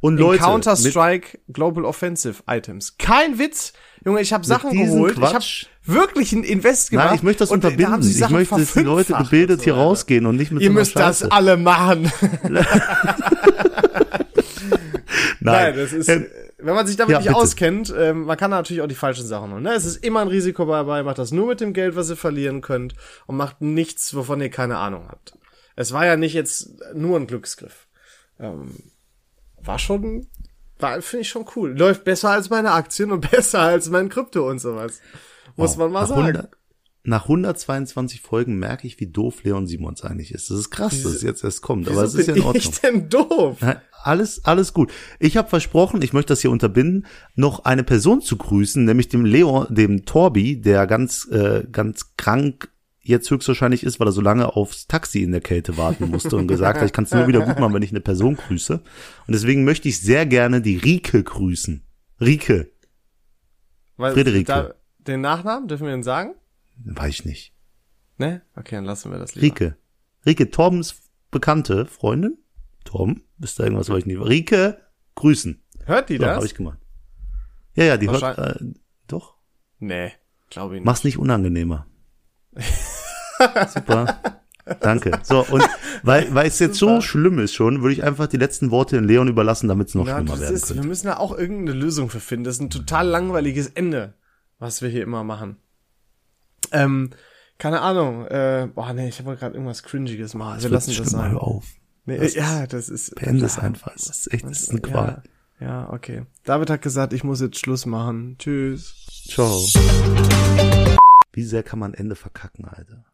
Und 0.00 0.18
Leute, 0.18 0.42
Counter-Strike 0.42 1.38
Global 1.50 1.86
Offensive 1.86 2.42
Items. 2.46 2.98
Kein 2.98 3.38
Witz. 3.38 3.72
Junge, 4.04 4.20
ich 4.20 4.34
habe 4.34 4.44
Sachen 4.44 4.72
geholt. 4.72 5.16
Ich 5.16 5.22
habe 5.22 5.36
Quatsch- 5.38 5.66
wirklich 5.84 6.32
ein 6.32 6.44
Invest 6.44 6.90
gemacht. 6.90 7.06
nein, 7.06 7.14
ich 7.16 7.22
möchte 7.22 7.38
das 7.38 7.48
da 7.48 7.54
unterbinden. 7.54 8.02
sie 8.02 8.22
Ich 8.22 8.28
möchte, 8.28 8.56
dass 8.56 8.74
die 8.74 8.80
Leute 8.80 9.14
gebildet 9.14 9.60
so, 9.60 9.64
hier 9.64 9.74
rausgehen 9.76 10.26
und 10.26 10.36
nicht 10.36 10.50
mit 10.52 10.60
Ihr 10.62 10.68
so 10.68 10.74
müsst 10.74 10.94
das 10.96 11.20
Scheiße. 11.20 11.32
alle 11.32 11.56
machen. 11.56 12.12
Nein, 12.42 12.66
Nein, 15.40 15.76
das 15.76 15.92
ist, 15.92 16.08
Äh, 16.08 16.26
wenn 16.64 16.74
man 16.74 16.86
sich 16.86 16.96
damit 16.96 17.12
ja, 17.12 17.18
nicht 17.18 17.28
bitte. 17.28 17.38
auskennt, 17.38 17.94
ähm, 17.96 18.24
man 18.24 18.36
kann 18.36 18.50
natürlich 18.50 18.82
auch 18.82 18.88
die 18.88 18.94
falschen 18.94 19.26
Sachen 19.26 19.50
machen. 19.50 19.62
Ne? 19.62 19.74
Es 19.74 19.84
ist 19.84 20.04
immer 20.04 20.20
ein 20.20 20.28
Risiko 20.28 20.64
dabei, 20.64 21.02
macht 21.02 21.18
das 21.18 21.32
nur 21.32 21.48
mit 21.48 21.60
dem 21.60 21.72
Geld, 21.72 21.96
was 21.96 22.10
ihr 22.10 22.16
verlieren 22.16 22.60
könnt 22.60 22.94
und 23.26 23.36
macht 23.36 23.60
nichts, 23.60 24.14
wovon 24.14 24.40
ihr 24.40 24.50
keine 24.50 24.78
Ahnung 24.78 25.08
habt. 25.08 25.36
Es 25.76 25.92
war 25.92 26.06
ja 26.06 26.16
nicht 26.16 26.34
jetzt 26.34 26.70
nur 26.94 27.18
ein 27.18 27.26
Glücksgriff. 27.26 27.86
Ähm, 28.38 28.74
war 29.58 29.78
schon, 29.78 30.26
war, 30.78 31.00
finde 31.02 31.22
ich 31.22 31.28
schon 31.28 31.46
cool. 31.56 31.76
Läuft 31.76 32.04
besser 32.04 32.30
als 32.30 32.50
meine 32.50 32.72
Aktien 32.72 33.12
und 33.12 33.30
besser 33.30 33.60
als 33.60 33.90
mein 33.90 34.08
Krypto 34.08 34.48
und 34.48 34.58
sowas. 34.58 35.00
Muss 35.56 35.76
man 35.76 35.92
mal 35.92 36.02
nach 36.02 36.08
sagen. 36.08 36.20
100 36.22 36.50
nach 37.06 37.24
122 37.24 38.22
Folgen 38.22 38.58
merke 38.58 38.86
ich, 38.86 38.98
wie 38.98 39.06
doof 39.06 39.44
Leon 39.44 39.66
Simons 39.66 40.02
eigentlich 40.02 40.32
ist. 40.32 40.50
Das 40.50 40.58
ist 40.58 40.70
krass, 40.70 41.02
dass 41.02 41.12
es 41.12 41.22
jetzt 41.22 41.44
erst 41.44 41.60
kommt, 41.60 41.86
aber 41.86 42.02
es 42.02 42.14
ist 42.14 42.28
ja 42.28 42.34
in 42.34 42.40
bin 42.40 42.46
Ordnung. 42.46 42.62
ich 42.62 42.80
denn 42.80 43.08
doof? 43.10 43.58
Alles, 44.04 44.44
alles 44.44 44.72
gut. 44.72 44.92
Ich 45.18 45.36
habe 45.36 45.48
versprochen, 45.48 46.02
ich 46.02 46.12
möchte 46.12 46.32
das 46.32 46.40
hier 46.40 46.50
unterbinden, 46.50 47.06
noch 47.34 47.64
eine 47.64 47.84
Person 47.84 48.20
zu 48.20 48.36
grüßen, 48.36 48.84
nämlich 48.84 49.08
dem 49.08 49.24
Leon, 49.24 49.66
dem 49.70 50.04
Torbi, 50.04 50.60
der 50.60 50.86
ganz, 50.86 51.26
äh, 51.30 51.64
ganz 51.70 52.14
krank 52.16 52.68
jetzt 53.00 53.30
höchstwahrscheinlich 53.30 53.84
ist, 53.84 54.00
weil 54.00 54.08
er 54.08 54.12
so 54.12 54.20
lange 54.20 54.56
aufs 54.56 54.86
Taxi 54.86 55.22
in 55.22 55.32
der 55.32 55.40
Kälte 55.40 55.76
warten 55.76 56.10
musste 56.10 56.36
und 56.36 56.48
gesagt 56.48 56.80
hat, 56.80 56.86
ich 56.86 56.92
kann 56.92 57.04
es 57.04 57.12
nur 57.12 57.26
wieder 57.28 57.40
gut 57.40 57.58
machen, 57.58 57.74
wenn 57.74 57.82
ich 57.82 57.90
eine 57.90 58.00
Person 58.00 58.36
grüße. 58.36 58.74
Und 58.74 59.32
deswegen 59.32 59.64
möchte 59.64 59.88
ich 59.88 60.00
sehr 60.00 60.26
gerne 60.26 60.60
die 60.60 60.76
Rike 60.76 61.22
grüßen. 61.22 61.82
Rike, 62.20 62.70
Weil, 63.96 64.12
Friederike. 64.12 64.44
Da, 64.44 64.74
den 64.98 65.20
Nachnamen, 65.20 65.68
dürfen 65.68 65.86
wir 65.86 65.94
ihn 65.94 66.02
sagen? 66.02 66.34
weiß 66.84 67.14
ich 67.14 67.24
nicht. 67.24 67.54
Ne? 68.18 68.42
Okay, 68.56 68.76
dann 68.76 68.84
lassen 68.84 69.10
wir 69.10 69.18
das 69.18 69.34
lieber. 69.34 69.46
Rike. 69.46 69.76
Rike, 70.26 70.50
Torbens 70.50 71.02
bekannte 71.30 71.86
Freundin. 71.86 72.38
Torben, 72.84 73.22
ist 73.40 73.58
da 73.58 73.64
irgendwas, 73.64 73.88
was 73.88 73.98
ich 73.98 74.06
nicht. 74.06 74.20
Rike, 74.20 74.78
grüßen. 75.14 75.62
Hört 75.86 76.08
die 76.08 76.16
So, 76.16 76.24
das? 76.24 76.36
habe 76.36 76.46
ich 76.46 76.54
gemacht. 76.54 76.78
Ja, 77.74 77.84
ja, 77.84 77.96
die 77.96 78.08
hört, 78.08 78.38
äh, 78.38 78.54
doch. 79.08 79.34
Nee, 79.80 80.12
glaube 80.50 80.74
ich 80.76 80.80
nicht. 80.80 80.86
Mach's 80.86 81.04
nicht 81.04 81.18
unangenehmer. 81.18 81.86
Super. 83.74 84.18
Danke. 84.80 85.20
So, 85.24 85.44
und 85.44 85.62
weil, 86.02 86.34
weil 86.34 86.46
es 86.46 86.58
jetzt 86.58 86.78
so 86.78 87.00
schlimm 87.02 87.38
ist 87.38 87.52
schon, 87.52 87.82
würde 87.82 87.92
ich 87.92 88.02
einfach 88.04 88.28
die 88.28 88.38
letzten 88.38 88.70
Worte 88.70 88.96
in 88.96 89.04
Leon 89.04 89.28
überlassen, 89.28 89.68
damit 89.68 89.88
es 89.88 89.94
noch 89.94 90.06
Ja, 90.06 90.16
schlimmer 90.16 90.40
werden 90.40 90.54
ist, 90.54 90.68
wir 90.70 90.76
könnte. 90.76 90.88
müssen 90.88 91.06
da 91.08 91.16
auch 91.18 91.36
irgendeine 91.36 91.78
Lösung 91.78 92.08
für 92.08 92.20
finden. 92.20 92.44
Das 92.44 92.54
ist 92.56 92.60
ein 92.62 92.70
total 92.70 93.06
langweiliges 93.08 93.66
Ende, 93.68 94.14
was 94.58 94.80
wir 94.80 94.88
hier 94.88 95.02
immer 95.02 95.22
machen. 95.24 95.56
Ähm, 96.72 97.10
keine 97.58 97.82
Ahnung. 97.82 98.26
Äh, 98.26 98.68
boah, 98.74 98.92
nee, 98.94 99.08
ich 99.08 99.18
habe 99.18 99.36
gerade 99.36 99.54
irgendwas 99.54 99.82
Cringiges 99.82 100.32
mal. 100.34 100.62
Wir 100.62 100.70
lassen 100.70 100.94
das 100.96 101.10
sein. 101.10 101.32
Hör 101.32 101.42
auf. 101.42 101.66
Nee, 102.06 102.18
das 102.18 102.34
ja, 102.34 102.66
das 102.66 102.88
ist. 102.88 103.14
Beende 103.14 103.42
das, 103.42 103.56
ist 103.56 103.58
einfach. 103.62 103.92
Das 103.92 104.08
ist 104.08 104.32
echt, 104.32 104.44
das 104.44 104.62
ist 104.62 104.70
eine 104.70 104.80
Qual. 104.80 105.22
Ja, 105.60 105.66
ja, 105.66 105.90
okay. 105.90 106.26
David 106.44 106.68
hat 106.70 106.82
gesagt, 106.82 107.12
ich 107.12 107.24
muss 107.24 107.40
jetzt 107.40 107.58
Schluss 107.58 107.86
machen. 107.86 108.36
Tschüss. 108.38 108.94
Ciao. 109.28 109.58
Wie 111.32 111.44
sehr 111.44 111.62
kann 111.62 111.78
man 111.78 111.94
Ende 111.94 112.14
verkacken, 112.14 112.66
Alter? 112.66 113.04